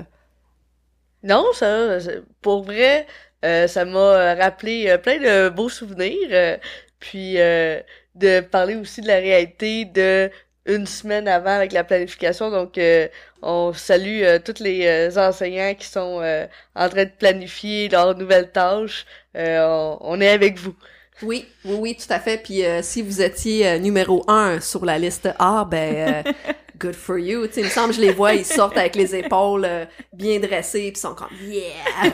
Non, 1.24 1.44
ça, 1.52 1.98
pour 2.40 2.62
vrai, 2.64 3.06
euh, 3.44 3.66
ça 3.68 3.84
m'a 3.84 3.98
euh, 3.98 4.34
rappelé 4.34 4.86
euh, 4.88 4.98
plein 4.98 5.18
de 5.18 5.48
beaux 5.50 5.68
souvenirs. 5.68 6.28
euh, 6.32 6.56
puis 7.00 7.40
euh, 7.40 7.80
de 8.14 8.40
parler 8.40 8.76
aussi 8.76 9.00
de 9.00 9.08
la 9.08 9.16
réalité 9.16 9.84
de 9.84 10.30
une 10.66 10.86
semaine 10.86 11.28
avant 11.28 11.50
avec 11.56 11.72
la 11.72 11.84
planification. 11.84 12.50
Donc, 12.50 12.78
euh, 12.78 13.08
on 13.42 13.72
salue 13.74 14.22
euh, 14.22 14.38
tous 14.38 14.62
les 14.62 14.86
euh, 14.86 15.10
enseignants 15.28 15.74
qui 15.74 15.86
sont 15.86 16.20
euh, 16.22 16.46
en 16.74 16.88
train 16.88 17.04
de 17.04 17.10
planifier 17.10 17.88
leurs 17.90 18.16
nouvelles 18.16 18.50
tâches. 18.52 19.04
Euh, 19.36 19.60
on, 19.66 19.98
on 20.00 20.20
est 20.20 20.30
avec 20.30 20.58
vous. 20.58 20.74
Oui, 21.22 21.46
oui, 21.64 21.76
oui, 21.78 21.96
tout 21.96 22.12
à 22.12 22.18
fait. 22.20 22.38
Puis 22.38 22.64
euh, 22.64 22.82
si 22.82 23.02
vous 23.02 23.22
étiez 23.22 23.78
numéro 23.78 24.24
un 24.28 24.60
sur 24.60 24.84
la 24.84 24.98
liste 24.98 25.28
A, 25.38 25.64
ben 25.64 26.24
euh, 26.26 26.32
good 26.78 26.94
for 26.94 27.18
you. 27.18 27.46
Tu 27.46 27.60
il 27.60 27.64
me 27.66 27.70
semble 27.70 27.92
je 27.94 28.00
les 28.00 28.12
vois, 28.12 28.34
ils 28.34 28.44
sortent 28.44 28.76
avec 28.76 28.96
les 28.96 29.14
épaules 29.14 29.64
euh, 29.64 29.84
bien 30.12 30.38
dressées, 30.40 30.90
puis 30.92 31.00
sont 31.00 31.14
comme 31.14 31.28
yeah. 31.46 31.62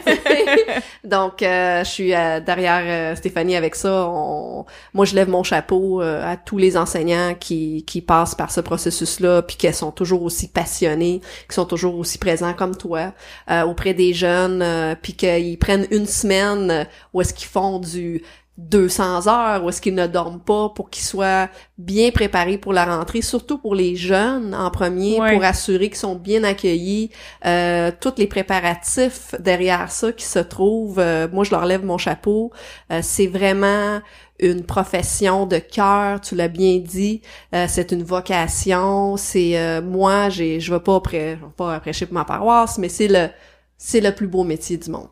Donc 1.04 1.42
euh, 1.42 1.84
je 1.84 1.88
suis 1.88 2.14
euh, 2.14 2.40
derrière 2.40 3.12
euh, 3.12 3.16
Stéphanie 3.16 3.56
avec 3.56 3.74
ça. 3.74 4.06
On- 4.08 4.64
Moi, 4.94 5.04
je 5.06 5.14
lève 5.14 5.28
mon 5.28 5.42
chapeau 5.42 6.00
à 6.00 6.36
tous 6.36 6.58
les 6.58 6.76
enseignants 6.76 7.34
qui 7.38 7.84
qui 7.86 8.00
passent 8.02 8.34
par 8.34 8.50
ce 8.50 8.60
processus-là, 8.60 9.42
puis 9.42 9.56
qui 9.56 9.72
sont 9.72 9.90
toujours 9.90 10.22
aussi 10.22 10.48
passionnés, 10.48 11.20
qui 11.48 11.54
sont 11.54 11.64
toujours 11.64 11.96
aussi 11.96 12.18
présents 12.18 12.54
comme 12.54 12.76
toi 12.76 13.12
auprès 13.66 13.94
des 13.94 14.12
jeunes, 14.12 14.96
puis 15.02 15.14
qu'ils 15.14 15.58
prennent 15.58 15.86
une 15.90 16.06
semaine 16.06 16.86
où 17.12 17.20
est-ce 17.20 17.34
qu'ils 17.34 17.48
font 17.48 17.78
du 17.78 18.22
200 18.58 19.26
heures, 19.26 19.64
où 19.64 19.70
est-ce 19.70 19.80
qu'ils 19.80 19.94
ne 19.94 20.06
dorment 20.06 20.40
pas 20.40 20.68
pour 20.70 20.90
qu'ils 20.90 21.04
soient 21.04 21.48
bien 21.78 22.10
préparés 22.10 22.58
pour 22.58 22.72
la 22.74 22.84
rentrée, 22.84 23.22
surtout 23.22 23.56
pour 23.58 23.74
les 23.74 23.96
jeunes 23.96 24.54
en 24.54 24.70
premier, 24.70 25.18
Ouais. 25.18 25.32
pour 25.34 25.42
assurer 25.44 25.88
qu'ils 25.88 25.96
sont 25.98 26.14
bien 26.16 26.44
accueillis, 26.44 27.10
euh, 27.46 27.90
tous 28.00 28.14
les 28.18 28.26
préparatifs 28.26 29.34
derrière 29.40 29.90
ça 29.90 30.12
qui 30.12 30.24
se 30.26 30.38
trouvent, 30.40 30.98
euh, 30.98 31.26
moi 31.32 31.44
je 31.44 31.50
leur 31.52 31.64
lève 31.64 31.84
mon 31.84 31.96
chapeau, 31.98 32.52
Euh, 32.92 33.00
c'est 33.02 33.26
vraiment 33.28 34.00
une 34.38 34.64
profession 34.64 35.46
de 35.46 35.58
cœur, 35.58 36.20
tu 36.20 36.34
l'as 36.34 36.48
bien 36.48 36.78
dit, 36.78 37.22
Euh, 37.54 37.66
c'est 37.68 37.92
une 37.92 38.02
vocation, 38.02 39.16
c'est 39.16 39.58
euh, 39.58 39.80
moi 39.82 40.28
j'ai 40.28 40.60
je 40.60 40.72
vais 40.72 40.80
pas 40.80 40.98
prê- 41.00 41.36
je 41.38 41.44
vais 41.46 41.52
pas 41.56 41.80
prêcher 41.80 42.06
pour 42.06 42.14
ma 42.14 42.24
paroisse, 42.24 42.78
mais 42.78 42.88
c'est 42.90 43.08
le 43.08 43.28
c'est 43.78 44.00
le 44.02 44.14
plus 44.14 44.28
beau 44.28 44.44
métier 44.44 44.76
du 44.76 44.90
monde. 44.90 45.08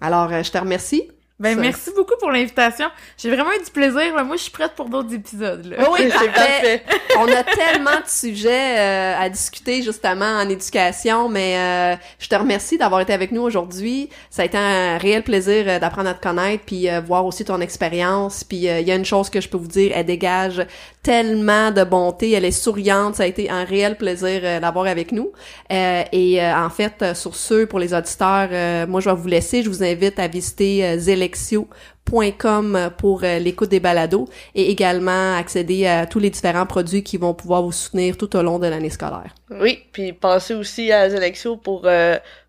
Alors 0.00 0.32
euh, 0.32 0.42
je 0.42 0.50
te 0.50 0.58
remercie. 0.58 1.10
Ben, 1.40 1.54
Ça- 1.54 1.60
merci 1.60 1.90
beaucoup 1.94 2.14
pour 2.18 2.32
l'invitation. 2.32 2.88
J'ai 3.16 3.30
vraiment 3.30 3.52
eu 3.52 3.62
du 3.64 3.70
plaisir. 3.70 4.14
là. 4.16 4.24
Moi, 4.24 4.36
je 4.36 4.42
suis 4.42 4.50
prête 4.50 4.72
pour 4.74 4.88
d'autres 4.88 5.14
épisodes, 5.14 5.64
là. 5.66 5.88
Oui, 5.92 6.00
C'est 6.18 6.32
parfait. 6.32 6.82
On 7.16 7.28
a 7.28 7.44
tellement 7.44 8.00
de 8.00 8.08
sujets 8.08 8.78
euh, 8.78 9.14
à 9.16 9.28
discuter 9.28 9.82
justement 9.82 10.24
en 10.24 10.48
éducation, 10.48 11.28
mais 11.28 11.56
euh, 11.56 11.96
je 12.18 12.28
te 12.28 12.34
remercie 12.34 12.76
d'avoir 12.76 13.00
été 13.02 13.12
avec 13.12 13.30
nous 13.30 13.42
aujourd'hui. 13.42 14.10
Ça 14.30 14.42
a 14.42 14.44
été 14.46 14.58
un 14.58 14.98
réel 14.98 15.22
plaisir 15.22 15.64
euh, 15.68 15.78
d'apprendre 15.78 16.08
à 16.08 16.14
te 16.14 16.20
connaître, 16.22 16.64
puis 16.66 16.88
voir 17.06 17.24
aussi 17.24 17.44
ton 17.44 17.60
expérience. 17.60 18.42
Puis 18.42 18.58
il 18.58 18.80
y 18.88 18.90
a 18.90 18.94
une 18.96 19.04
chose 19.04 19.30
que 19.30 19.40
je 19.40 19.48
peux 19.48 19.58
vous 19.58 19.68
dire, 19.68 19.92
elle 19.94 20.06
dégage 20.06 20.66
tellement 21.02 21.70
de 21.70 21.84
bonté, 21.84 22.32
elle 22.32 22.44
est 22.44 22.50
souriante. 22.50 23.16
Ça 23.16 23.22
a 23.24 23.26
été 23.26 23.50
un 23.50 23.64
réel 23.64 23.96
plaisir 23.96 24.40
euh, 24.42 24.60
d'avoir 24.60 24.86
avec 24.86 25.12
nous. 25.12 25.32
Euh, 25.72 26.02
et 26.12 26.42
euh, 26.42 26.56
en 26.56 26.70
fait, 26.70 26.94
euh, 27.02 27.14
sur 27.14 27.34
ce, 27.34 27.64
pour 27.64 27.78
les 27.78 27.94
auditeurs, 27.94 28.48
euh, 28.50 28.86
moi 28.86 29.00
je 29.00 29.08
vais 29.10 29.16
vous 29.16 29.28
laisser. 29.28 29.62
Je 29.62 29.68
vous 29.68 29.82
invite 29.82 30.18
à 30.18 30.28
visiter 30.28 30.98
zelexio.com 30.98 32.90
pour 32.98 33.20
l'écoute 33.20 33.70
des 33.70 33.80
balados 33.80 34.28
et 34.54 34.70
également 34.70 35.36
accéder 35.36 35.86
à 35.86 36.06
tous 36.06 36.18
les 36.18 36.30
différents 36.30 36.66
produits 36.66 37.02
qui 37.02 37.16
vont 37.16 37.34
pouvoir 37.34 37.62
vous 37.62 37.72
soutenir 37.72 38.16
tout 38.16 38.34
au 38.36 38.42
long 38.42 38.58
de 38.58 38.66
l'année 38.66 38.90
scolaire. 38.90 39.34
Oui, 39.50 39.80
puis 39.92 40.12
pensez 40.12 40.54
aussi 40.54 40.92
à 40.92 41.08
Zelexio 41.10 41.56
pour 41.56 41.86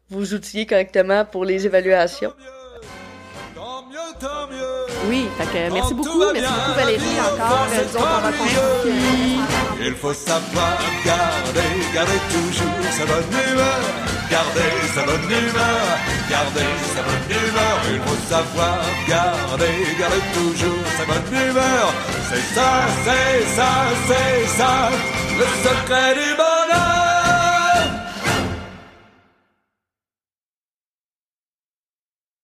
vous 0.09 0.33
outiller 0.33 0.65
correctement 0.65 1.25
pour 1.25 1.45
les 1.45 1.65
évaluations. 1.65 2.33
Oui, 5.07 5.27
fait 5.37 5.45
que 5.45 5.73
merci 5.73 5.93
beaucoup, 5.93 6.23
merci 6.33 6.53
beaucoup 6.53 6.79
Valérie 6.79 7.19
encore. 7.19 7.67
Nous 7.69 7.97
autres, 7.97 8.07
on 8.17 8.21
va 8.21 8.31
continuer. 8.31 9.39
Il 9.81 9.95
faut 9.95 10.13
savoir 10.13 10.77
garder, 11.05 11.71
garder 11.93 12.19
toujours 12.29 12.85
sa 12.91 13.05
bonne 13.05 13.31
humeur. 13.31 13.79
Garder 14.29 14.75
sa 14.93 15.01
bonne 15.05 15.31
humeur, 15.31 15.81
garder 16.29 16.69
sa 16.93 17.01
bonne 17.01 17.29
humeur. 17.29 17.79
Il 17.89 17.99
faut 18.01 18.21
savoir 18.29 18.79
garder, 19.07 19.97
garder 19.97 20.23
toujours 20.35 20.85
sa 20.97 21.05
bonne 21.05 21.49
humeur. 21.49 21.93
C'est 22.29 22.53
ça, 22.53 22.85
c'est 23.05 23.55
ça, 23.55 23.71
c'est 24.07 24.47
ça, 24.57 24.89
le 25.39 25.45
secret 25.63 26.13
du 26.13 26.35
bonheur. 26.35 27.08